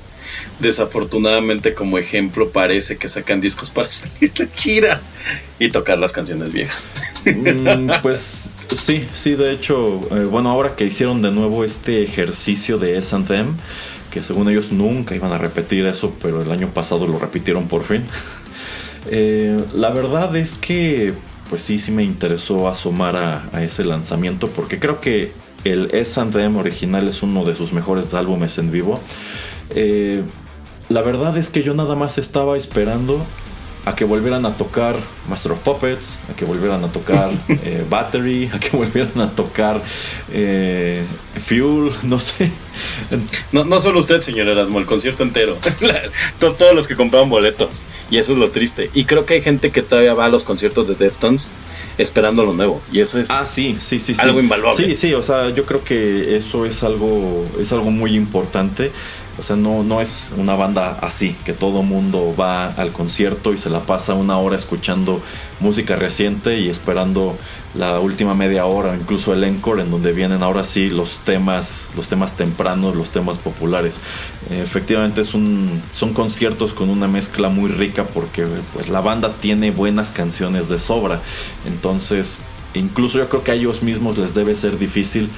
[0.59, 5.01] desafortunadamente como ejemplo parece que sacan discos para salir de gira
[5.59, 6.91] y tocar las canciones viejas.
[7.25, 12.77] Mm, pues sí, sí, de hecho, eh, bueno, ahora que hicieron de nuevo este ejercicio
[12.77, 13.53] de S&M,
[14.15, 17.83] que según ellos nunca iban a repetir eso, pero el año pasado lo repitieron por
[17.83, 18.03] fin.
[19.07, 21.13] Eh, la verdad es que,
[21.51, 25.31] pues sí, sí me interesó asomar a, ese lanzamiento, porque creo que
[25.63, 28.99] el S&M original es uno de sus mejores álbumes en vivo.
[29.75, 30.23] Eh,
[30.89, 33.23] la verdad es que yo nada más estaba esperando
[33.85, 34.97] a que volvieran a tocar
[35.29, 39.81] Master of Puppets, a que volvieran a tocar eh, Battery, a que volvieran a tocar
[40.31, 41.03] eh,
[41.45, 42.51] Fuel, no sé.
[43.51, 45.57] No, no solo usted, señor Erasmo, el concierto entero.
[46.39, 47.69] Todos los que compraban boletos.
[48.09, 48.89] Y eso es lo triste.
[48.93, 51.51] Y creo que hay gente que todavía va a los conciertos de Deftones
[51.97, 52.81] esperando lo nuevo.
[52.91, 54.85] Y eso es ah, sí, sí, sí, algo invaluable.
[54.85, 58.91] Sí, sí, o sea, yo creo que eso es algo, es algo muy importante.
[59.37, 63.57] O sea, no, no es una banda así, que todo mundo va al concierto y
[63.57, 65.21] se la pasa una hora escuchando
[65.59, 67.37] música reciente y esperando
[67.73, 72.07] la última media hora, incluso el encore, en donde vienen ahora sí los temas, los
[72.07, 73.99] temas tempranos, los temas populares.
[74.49, 75.81] efectivamente son
[76.13, 81.19] conciertos con una mezcla muy rica porque pues, la banda tiene buenas canciones de sobra.
[81.65, 82.39] Entonces,
[82.73, 85.29] incluso yo creo que a ellos mismos les debe ser difícil.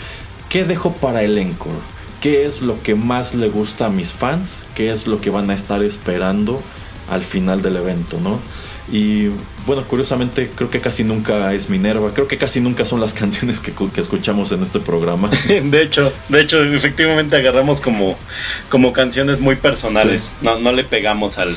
[0.49, 1.96] ¿Qué dejo para el encore?
[2.21, 5.49] Qué es lo que más le gusta a mis fans, qué es lo que van
[5.49, 6.61] a estar esperando
[7.09, 8.39] al final del evento, ¿no?
[8.91, 9.27] Y
[9.65, 13.59] bueno, curiosamente creo que casi nunca es Minerva, creo que casi nunca son las canciones
[13.59, 15.29] que, escuchamos en este programa.
[15.63, 18.17] De hecho, de hecho, efectivamente agarramos como,
[18.69, 21.53] como canciones muy personales, no, no le pegamos al,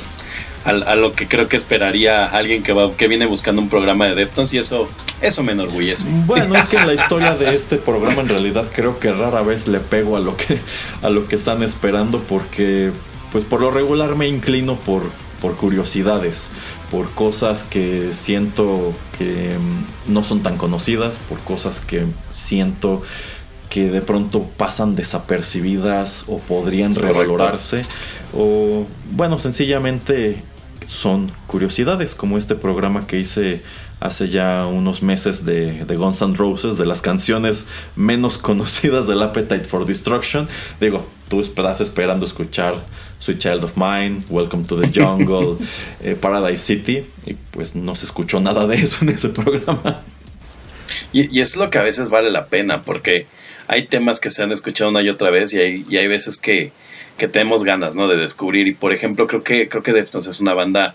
[0.64, 4.14] a, lo que creo que esperaría alguien que va que viene buscando un programa de
[4.14, 4.88] Deftones y eso
[5.20, 6.08] eso me enorgullece.
[6.26, 9.68] Bueno, es que en la historia de este programa en realidad creo que rara vez
[9.68, 10.58] le pego a lo que
[11.02, 12.90] a lo que están esperando porque
[13.32, 15.04] pues por lo regular me inclino por
[15.40, 16.50] por curiosidades,
[16.90, 22.04] por cosas que siento que mm, no son tan conocidas, por cosas que
[22.34, 23.02] siento
[23.70, 27.82] que de pronto pasan desapercibidas o podrían revalorarse
[28.34, 30.42] o bueno sencillamente
[30.90, 33.62] son curiosidades, como este programa que hice
[34.00, 37.66] hace ya unos meses de, de Guns N' Roses, de las canciones
[37.96, 40.48] menos conocidas del Appetite for Destruction.
[40.80, 42.84] Digo, tú estás esperando escuchar
[43.20, 45.64] Sweet Child of Mine, Welcome to the Jungle,
[46.02, 50.02] eh, Paradise City, y pues no se escuchó nada de eso en ese programa.
[51.12, 53.26] Y, y, es lo que a veces vale la pena, porque
[53.70, 56.38] hay temas que se han escuchado una y otra vez, y hay, y hay veces
[56.38, 56.72] que
[57.20, 58.08] que tenemos ganas, ¿no?
[58.08, 58.66] De descubrir.
[58.66, 60.94] Y por ejemplo, creo que, creo que Deftones es una banda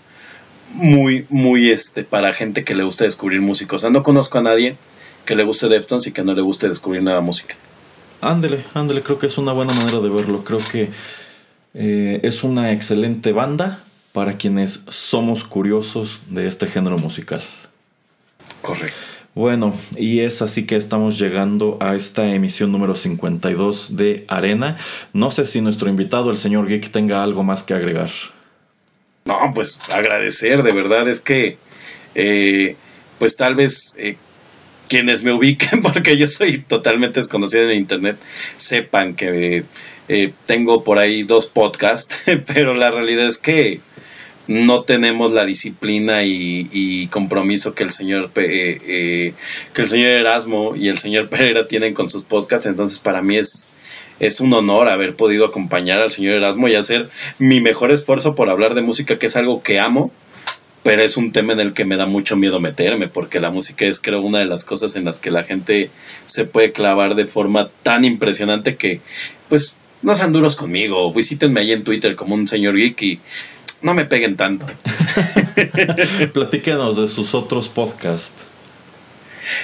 [0.74, 3.76] muy, muy este, para gente que le gusta descubrir música.
[3.76, 4.76] O sea, no conozco a nadie
[5.24, 7.54] que le guste Deftones y que no le guste descubrir nueva música.
[8.20, 10.42] Ándele, ándele, creo que es una buena manera de verlo.
[10.42, 10.90] Creo que
[11.74, 17.42] eh, es una excelente banda para quienes somos curiosos de este género musical.
[18.62, 18.98] Correcto.
[19.36, 24.78] Bueno, y es así que estamos llegando a esta emisión número 52 de Arena.
[25.12, 28.10] No sé si nuestro invitado, el señor Geek, tenga algo más que agregar.
[29.26, 31.58] No, pues agradecer, de verdad es que,
[32.14, 32.76] eh,
[33.18, 34.16] pues tal vez eh,
[34.88, 38.16] quienes me ubiquen, porque yo soy totalmente desconocido en Internet,
[38.56, 39.64] sepan que
[40.08, 43.82] eh, tengo por ahí dos podcasts, pero la realidad es que
[44.48, 49.34] no tenemos la disciplina y, compromiso que el señor eh, eh,
[49.72, 52.66] que el señor Erasmo y el señor Pereira tienen con sus podcasts.
[52.66, 53.68] Entonces para mí es
[54.18, 58.48] es un honor haber podido acompañar al señor Erasmo y hacer mi mejor esfuerzo por
[58.48, 60.10] hablar de música que es algo que amo
[60.82, 63.84] pero es un tema en el que me da mucho miedo meterme porque la música
[63.86, 65.90] es creo una de las cosas en las que la gente
[66.26, 69.00] se puede clavar de forma tan impresionante que
[69.48, 73.20] pues no sean duros conmigo visítenme ahí en Twitter como un señor geek y
[73.82, 74.66] no me peguen tanto.
[76.32, 78.44] Platíquenos de sus otros podcasts.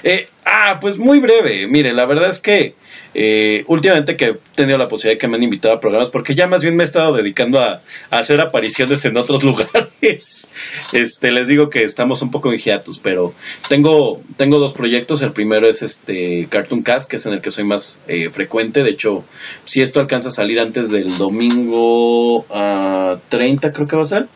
[0.02, 1.66] Eh, ah, pues muy breve.
[1.66, 2.74] Mire, la verdad es que
[3.14, 6.34] eh, últimamente que he tenido la posibilidad de que me han invitado a programas, porque
[6.34, 10.48] ya más bien me he estado dedicando a, hacer apariciones en otros lugares.
[10.92, 13.34] Este, les digo que estamos un poco en hiatus, pero
[13.68, 15.22] tengo, tengo dos proyectos.
[15.22, 18.82] El primero es este Cartoon Cast, que es en el que soy más eh, frecuente.
[18.82, 19.24] De hecho,
[19.64, 24.26] si esto alcanza a salir antes del domingo a 30, creo que va a ser,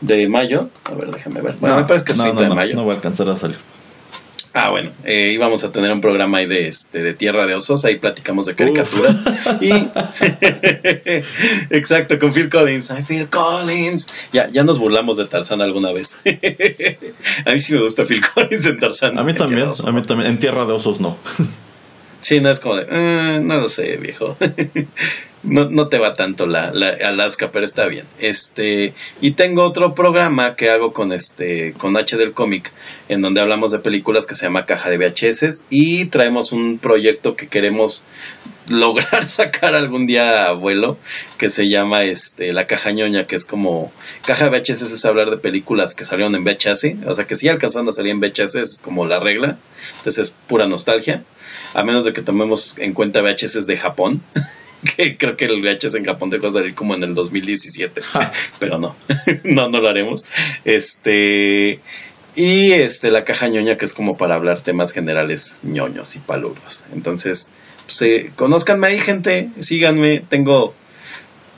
[0.00, 0.68] de mayo.
[0.84, 1.54] A ver, déjame ver.
[1.60, 2.74] Bueno, me parece que es 30 de mayo.
[2.74, 3.58] No va a alcanzar a salir.
[4.54, 7.84] Ah, bueno, eh, íbamos a tener un programa ahí de, este, de Tierra de Osos,
[7.84, 9.22] ahí platicamos de caricaturas.
[9.60, 9.70] Y
[11.70, 12.90] exacto, con Phil Collins.
[12.90, 14.08] Ay, Phil Collins.
[14.32, 16.20] Ya, ya nos burlamos de Tarzán alguna vez.
[17.44, 19.18] a mí sí me gusta Phil Collins en Tarzán.
[19.18, 20.30] A mí también, a mí también.
[20.30, 21.16] En Tierra de Osos no.
[22.20, 24.36] Sí, no es como de, eh, no lo sé, viejo.
[25.44, 28.04] no, no, te va tanto la, la, Alaska, pero está bien.
[28.18, 32.72] Este, y tengo otro programa que hago con este, con H del cómic,
[33.08, 37.36] en donde hablamos de películas que se llama Caja de VHS y traemos un proyecto
[37.36, 38.02] que queremos
[38.68, 40.98] lograr sacar algún día a vuelo
[41.38, 43.90] que se llama este la caja ñoña que es como
[44.26, 47.48] caja de VHS es hablar de películas que salieron en VHS o sea que sí
[47.48, 49.56] alcanzando a salir en VHS es como la regla
[50.00, 51.24] entonces es pura nostalgia
[51.78, 54.22] a menos de que tomemos en cuenta VHS de Japón.
[54.96, 58.02] que creo que el VHS en Japón dejó de salir como en el 2017,
[58.58, 58.94] pero no,
[59.44, 60.26] no, no lo haremos.
[60.64, 61.80] Este,
[62.36, 66.84] y este, la caja ñoña que es como para hablar temas generales ñoños y palurdos.
[66.92, 67.50] Entonces,
[67.86, 70.74] pues, eh, conózcanme ahí, gente, síganme, tengo,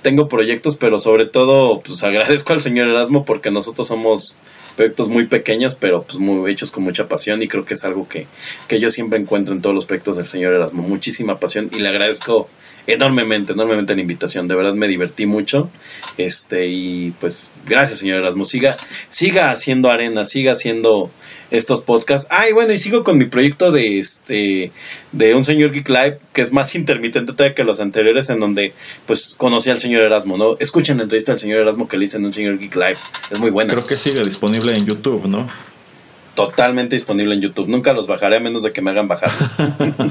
[0.03, 4.37] tengo proyectos, pero sobre todo, pues agradezco al señor Erasmo porque nosotros somos
[4.81, 8.09] proyectos muy pequeños, pero pues muy hechos con mucha pasión y creo que es algo
[8.09, 8.27] que,
[8.67, 11.89] que yo siempre encuentro en todos los proyectos del señor Erasmo, muchísima pasión y le
[11.89, 12.49] agradezco
[12.93, 14.49] enormemente, enormemente la invitación.
[14.49, 15.71] De verdad me divertí mucho.
[16.17, 18.45] Este, y pues, gracias, señor Erasmo.
[18.45, 18.77] Siga,
[19.09, 21.11] siga haciendo arena, siga haciendo
[21.51, 22.29] estos podcasts.
[22.31, 24.73] Ah, y bueno, y sigo con mi proyecto de este,
[25.13, 28.73] de un señor Geek Live, que es más intermitente todavía que los anteriores, en donde
[29.07, 30.57] pues conocí al señor Erasmo, ¿no?
[30.59, 32.99] Escuchen la entrevista del señor Erasmo que le hice en un señor Geek Live.
[33.31, 33.73] Es muy buena.
[33.73, 35.49] Creo que sigue disponible en YouTube, ¿no?
[36.35, 37.69] Totalmente disponible en YouTube.
[37.69, 39.57] Nunca los bajaré a menos de que me hagan bajarlos.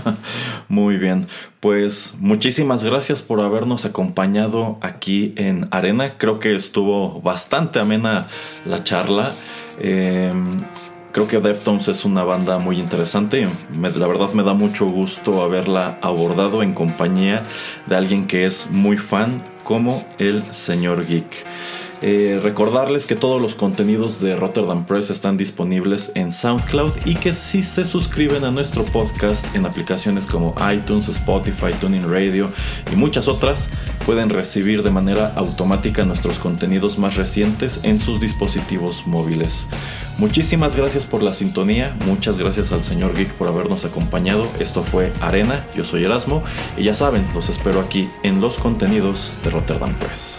[0.69, 1.27] Muy bien.
[1.59, 6.17] Pues muchísimas gracias por habernos acompañado aquí en Arena.
[6.17, 8.27] Creo que estuvo bastante amena
[8.65, 9.35] la charla.
[9.79, 10.61] Em,
[11.11, 13.49] creo que Deftones es una banda muy interesante.
[13.71, 17.45] la verdad me da mucho gusto haberla abordado en compañía
[17.87, 21.45] de alguien que es muy fan como el señor Geek.
[22.01, 27.33] Eh, recordarles que todos los contenidos de Rotterdam Press están disponibles en SoundCloud y que
[27.33, 32.51] si se suscriben a nuestro podcast en aplicaciones como iTunes, Spotify, Tuning Radio
[32.91, 33.69] y muchas otras,
[34.05, 39.67] pueden recibir de manera automática nuestros contenidos más recientes en sus dispositivos móviles.
[40.17, 44.47] Muchísimas gracias por la sintonía, muchas gracias al señor Geek por habernos acompañado.
[44.59, 46.43] Esto fue Arena, yo soy Erasmo
[46.77, 50.38] y ya saben, los espero aquí en los contenidos de Rotterdam Press.